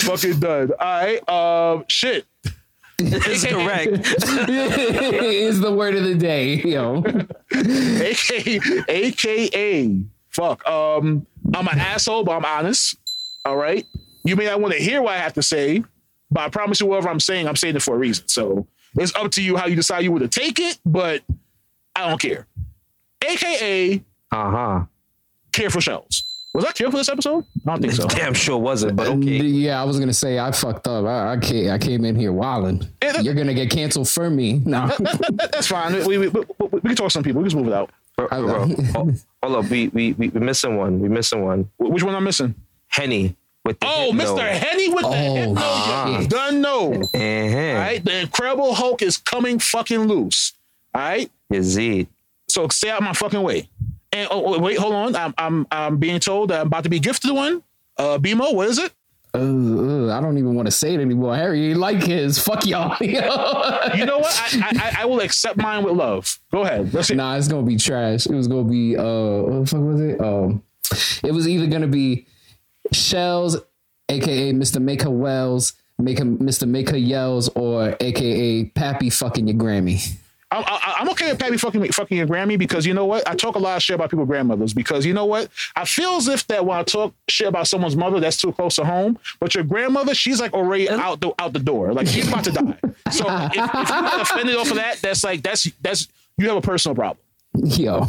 Fucking 0.00 0.40
done. 0.40 0.72
All 0.72 1.02
right. 1.02 1.28
Um. 1.28 1.84
Shit. 1.88 2.26
It's 3.00 3.44
correct. 3.46 3.88
is 4.48 5.60
the 5.60 5.72
word 5.72 5.94
of 5.94 6.04
the 6.04 6.14
day, 6.14 6.54
yo. 6.62 7.02
AKA. 7.54 8.60
AKA. 8.88 10.00
Fuck. 10.30 10.66
Um. 10.68 11.26
I'm 11.54 11.66
an 11.68 11.78
asshole, 11.78 12.24
but 12.24 12.32
I'm 12.32 12.44
honest. 12.44 12.96
All 13.44 13.56
right. 13.56 13.86
You 14.24 14.36
may 14.36 14.44
not 14.44 14.60
want 14.60 14.74
to 14.74 14.80
hear 14.80 15.00
what 15.00 15.14
I 15.14 15.18
have 15.18 15.32
to 15.34 15.42
say, 15.42 15.82
but 16.30 16.40
I 16.40 16.48
promise 16.50 16.80
you, 16.80 16.86
whatever 16.86 17.08
I'm 17.08 17.20
saying, 17.20 17.48
I'm 17.48 17.56
saying 17.56 17.76
it 17.76 17.82
for 17.82 17.94
a 17.94 17.98
reason. 17.98 18.28
So 18.28 18.66
it's 18.96 19.14
up 19.14 19.30
to 19.32 19.42
you 19.42 19.56
how 19.56 19.66
you 19.66 19.76
decide 19.76 20.00
you 20.04 20.10
want 20.12 20.30
to 20.30 20.40
take 20.40 20.58
it, 20.58 20.78
but 20.84 21.22
I 21.96 22.08
don't 22.08 22.20
care. 22.20 22.46
AKA 23.26 24.04
Uh 24.30 24.50
huh. 24.50 24.84
care 25.52 25.70
for 25.70 25.80
shells. 25.80 26.24
Was 26.54 26.64
I 26.64 26.72
care 26.72 26.90
for 26.90 26.96
this 26.96 27.08
episode? 27.08 27.44
I 27.66 27.70
don't 27.70 27.80
think 27.82 27.92
so. 27.92 28.06
Damn 28.08 28.34
sure 28.34 28.58
wasn't, 28.58 28.96
but 28.96 29.06
okay. 29.08 29.36
Yeah, 29.38 29.80
I 29.80 29.84
was 29.84 30.00
gonna 30.00 30.14
say 30.14 30.38
I 30.38 30.50
fucked 30.50 30.86
up. 30.88 31.04
I, 31.04 31.32
I 31.32 31.36
came, 31.36 31.70
I 31.70 31.78
came 31.78 32.04
in 32.04 32.16
here 32.16 32.32
wilding. 32.32 32.88
Yeah, 33.02 33.12
that- 33.12 33.24
You're 33.24 33.34
gonna 33.34 33.54
get 33.54 33.70
canceled 33.70 34.08
for 34.08 34.28
me. 34.30 34.54
No, 34.64 34.86
That- 34.88 35.50
that's 35.52 35.66
fine. 35.68 35.92
We, 36.06 36.18
we, 36.18 36.28
we, 36.28 36.40
we 36.72 36.80
can 36.80 36.96
talk 36.96 37.06
to 37.06 37.10
some 37.10 37.22
people. 37.22 37.42
We 37.42 37.44
can 37.48 37.50
just 37.50 37.56
move 37.56 37.68
it 37.68 37.74
out. 37.74 37.90
Bro, 38.16 38.28
I- 38.32 38.40
bro, 38.40 38.66
hold, 38.92 39.24
hold 39.42 39.64
up, 39.64 39.70
we 39.70 39.88
we 39.88 40.12
we 40.14 40.28
we 40.30 40.40
missing 40.40 40.76
one. 40.76 41.00
We 41.00 41.08
missing 41.08 41.44
one. 41.44 41.70
Which 41.78 42.02
one 42.02 42.14
I'm 42.14 42.24
missing? 42.24 42.54
Henny 42.88 43.36
with 43.64 43.78
the 43.80 43.86
Oh, 43.86 44.12
hypno. 44.12 44.36
Mr. 44.36 44.48
Henny 44.50 44.88
with 44.88 45.02
the 45.02 45.08
Oh, 45.08 45.34
hypno. 45.34 46.20
shit. 46.22 46.30
Done 46.30 46.60
no. 46.62 46.94
Uh-huh. 46.94 47.18
All 47.18 47.74
right. 47.74 48.00
The 48.02 48.20
Incredible 48.20 48.74
Hulk 48.74 49.02
is 49.02 49.18
coming 49.18 49.58
fucking 49.58 50.06
loose. 50.08 50.54
All 50.94 51.02
right. 51.02 51.30
Yazid. 51.52 52.06
So 52.48 52.66
stay 52.68 52.88
out 52.90 53.02
my 53.02 53.12
fucking 53.12 53.42
way. 53.42 53.68
And 54.18 54.28
oh, 54.32 54.54
oh, 54.54 54.58
wait, 54.58 54.76
hold 54.76 54.94
on. 54.94 55.14
I'm 55.14 55.32
I'm 55.38 55.66
I'm 55.70 55.96
being 55.98 56.18
told 56.18 56.50
that 56.50 56.60
I'm 56.60 56.66
about 56.66 56.82
to 56.82 56.90
be 56.90 56.98
gifted 56.98 57.30
one. 57.30 57.62
Uh, 57.96 58.18
BMO, 58.18 58.52
what 58.52 58.68
is 58.68 58.78
it? 58.78 58.92
Uh, 59.32 59.38
uh, 59.38 60.18
I 60.18 60.20
don't 60.20 60.38
even 60.38 60.56
want 60.56 60.66
to 60.66 60.72
say 60.72 60.94
it 60.94 61.00
anymore. 61.00 61.36
Harry, 61.36 61.68
you 61.68 61.74
like 61.76 62.02
his. 62.02 62.36
Fuck 62.44 62.66
y'all. 62.66 62.96
You 63.00 64.06
know 64.06 64.18
what? 64.18 64.50
I, 64.54 64.92
I 64.96 65.02
I 65.02 65.04
will 65.06 65.20
accept 65.20 65.56
mine 65.56 65.84
with 65.84 65.94
love. 65.94 66.40
Go 66.50 66.62
ahead. 66.62 66.92
Let's 66.92 67.10
nah, 67.12 67.36
it's 67.36 67.46
gonna 67.46 67.66
be 67.66 67.76
trash. 67.76 68.26
It 68.26 68.34
was 68.34 68.48
gonna 68.48 68.68
be 68.68 68.96
uh, 68.96 69.02
what 69.02 69.60
the 69.60 69.66
fuck 69.66 69.80
was 69.80 70.00
it? 70.00 70.20
Um, 70.20 70.62
it 71.22 71.32
was 71.32 71.46
either 71.46 71.66
gonna 71.68 71.86
be 71.86 72.26
Shellz, 72.92 73.62
aka 74.08 74.52
Mr. 74.52 74.82
Make 74.82 75.02
Her 75.02 75.10
Wells, 75.10 75.74
make 75.98 76.18
him 76.18 76.38
Mr. 76.38 76.66
Make 76.66 76.90
Her 76.90 76.96
Yells, 76.98 77.48
or 77.50 77.96
aka 78.00 78.64
Pappy 78.64 79.10
fucking 79.10 79.46
your 79.46 79.56
Grammy. 79.56 80.16
I'm, 80.50 80.64
I- 80.66 80.94
I'm 81.00 81.08
okay 81.10 81.30
with 81.30 81.38
Patty 81.38 81.56
fucking 81.58 81.92
fucking 81.92 82.16
your 82.16 82.26
Grammy 82.26 82.58
because 82.58 82.86
you 82.86 82.94
know 82.94 83.04
what? 83.04 83.28
I 83.28 83.34
talk 83.34 83.54
a 83.54 83.58
lot 83.58 83.76
of 83.76 83.82
shit 83.82 83.94
about 83.94 84.10
people's 84.10 84.28
grandmothers 84.28 84.72
because 84.72 85.04
you 85.04 85.12
know 85.12 85.26
what? 85.26 85.50
I 85.76 85.84
feel 85.84 86.12
as 86.16 86.26
if 86.28 86.46
that 86.46 86.64
when 86.64 86.78
I 86.78 86.82
talk 86.84 87.12
shit 87.28 87.46
about 87.48 87.66
someone's 87.68 87.96
mother, 87.96 88.18
that's 88.20 88.38
too 88.38 88.52
close 88.52 88.76
to 88.76 88.84
home. 88.84 89.18
But 89.40 89.54
your 89.54 89.64
grandmother, 89.64 90.14
she's 90.14 90.40
like 90.40 90.54
already 90.54 90.88
out 90.88 91.20
the 91.20 91.32
out 91.38 91.52
the 91.52 91.58
door, 91.58 91.92
like 91.92 92.06
she's 92.06 92.26
about 92.28 92.44
to 92.44 92.52
die. 92.52 92.78
So 93.10 93.24
if, 93.28 93.52
if 93.54 93.54
you 93.56 93.62
get 94.02 94.20
offended 94.20 94.56
off 94.56 94.70
of 94.70 94.76
that, 94.76 95.00
that's 95.00 95.24
like 95.24 95.42
that's 95.42 95.70
that's 95.80 96.08
you 96.36 96.46
have 96.48 96.56
a 96.58 96.60
personal 96.60 96.94
problem. 96.94 97.18
Yo, 97.54 98.06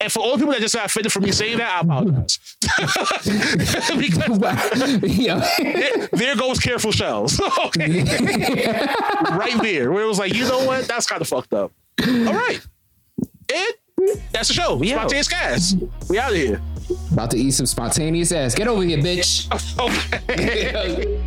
And 0.00 0.10
for 0.10 0.20
all 0.20 0.32
the 0.32 0.38
people 0.38 0.52
that 0.54 0.62
just 0.62 0.74
got 0.74 0.86
offended 0.86 1.12
for 1.12 1.20
me 1.20 1.30
saying 1.30 1.58
that, 1.58 1.76
I 1.76 1.80
apologize. 1.80 2.38
because 3.98 5.02
yo, 5.18 5.38
there, 5.58 6.08
there 6.12 6.36
goes 6.36 6.58
careful 6.58 6.90
shells. 6.90 7.38
okay. 7.66 8.02
right 9.30 9.58
there. 9.60 9.92
Where 9.92 10.04
it 10.04 10.06
was 10.06 10.18
like, 10.18 10.32
you 10.32 10.48
know 10.48 10.64
what? 10.64 10.88
That's 10.88 11.06
kind 11.06 11.20
of 11.20 11.28
fucked 11.28 11.52
up. 11.52 11.72
All 12.06 12.32
right. 12.32 12.60
And 13.52 13.74
that's 14.32 14.48
the 14.48 14.54
show. 14.54 14.76
We. 14.76 14.88
Spontaneous 14.88 15.28
cast. 15.28 15.76
We 16.08 16.18
out 16.18 16.30
of 16.30 16.36
here. 16.36 16.62
about 17.12 17.30
to 17.32 17.36
eat 17.36 17.50
some 17.50 17.66
spontaneous 17.66 18.32
ass. 18.32 18.54
Get 18.54 18.68
over 18.68 18.82
here, 18.82 18.96
bitch. 18.96 19.50
Okay. 19.78 21.20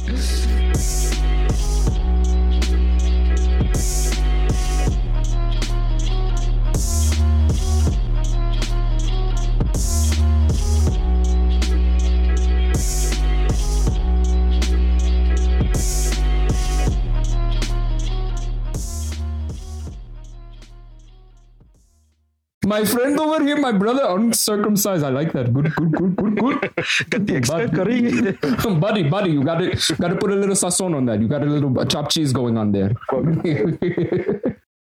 My 22.66 22.86
friend 22.86 23.20
over 23.20 23.44
here, 23.44 23.58
my 23.58 23.74
brother, 23.74 24.04
uncircumcised. 24.08 25.04
I 25.04 25.10
like 25.10 25.34
that. 25.34 25.54
Good, 25.54 25.76
good, 25.76 25.92
good, 25.92 26.16
good, 26.16 26.36
good. 26.38 26.62
Got 27.10 27.26
the 27.26 27.36
extra 27.36 27.70
curry. 27.70 28.32
buddy, 28.80 29.04
buddy, 29.04 29.32
you 29.32 29.44
got 29.44 29.58
to 29.58 29.96
got 29.96 30.08
to 30.10 30.16
put 30.16 30.32
a 30.32 30.36
little 30.36 30.56
sazon 30.56 30.96
on 30.96 31.06
that. 31.06 31.20
You 31.20 31.28
got 31.28 31.42
a 31.42 31.46
little 31.46 31.78
uh, 31.78 31.86
chopped 31.86 32.12
cheese 32.12 32.32
going 32.32 32.58
on 32.58 32.72
there. 32.72 32.94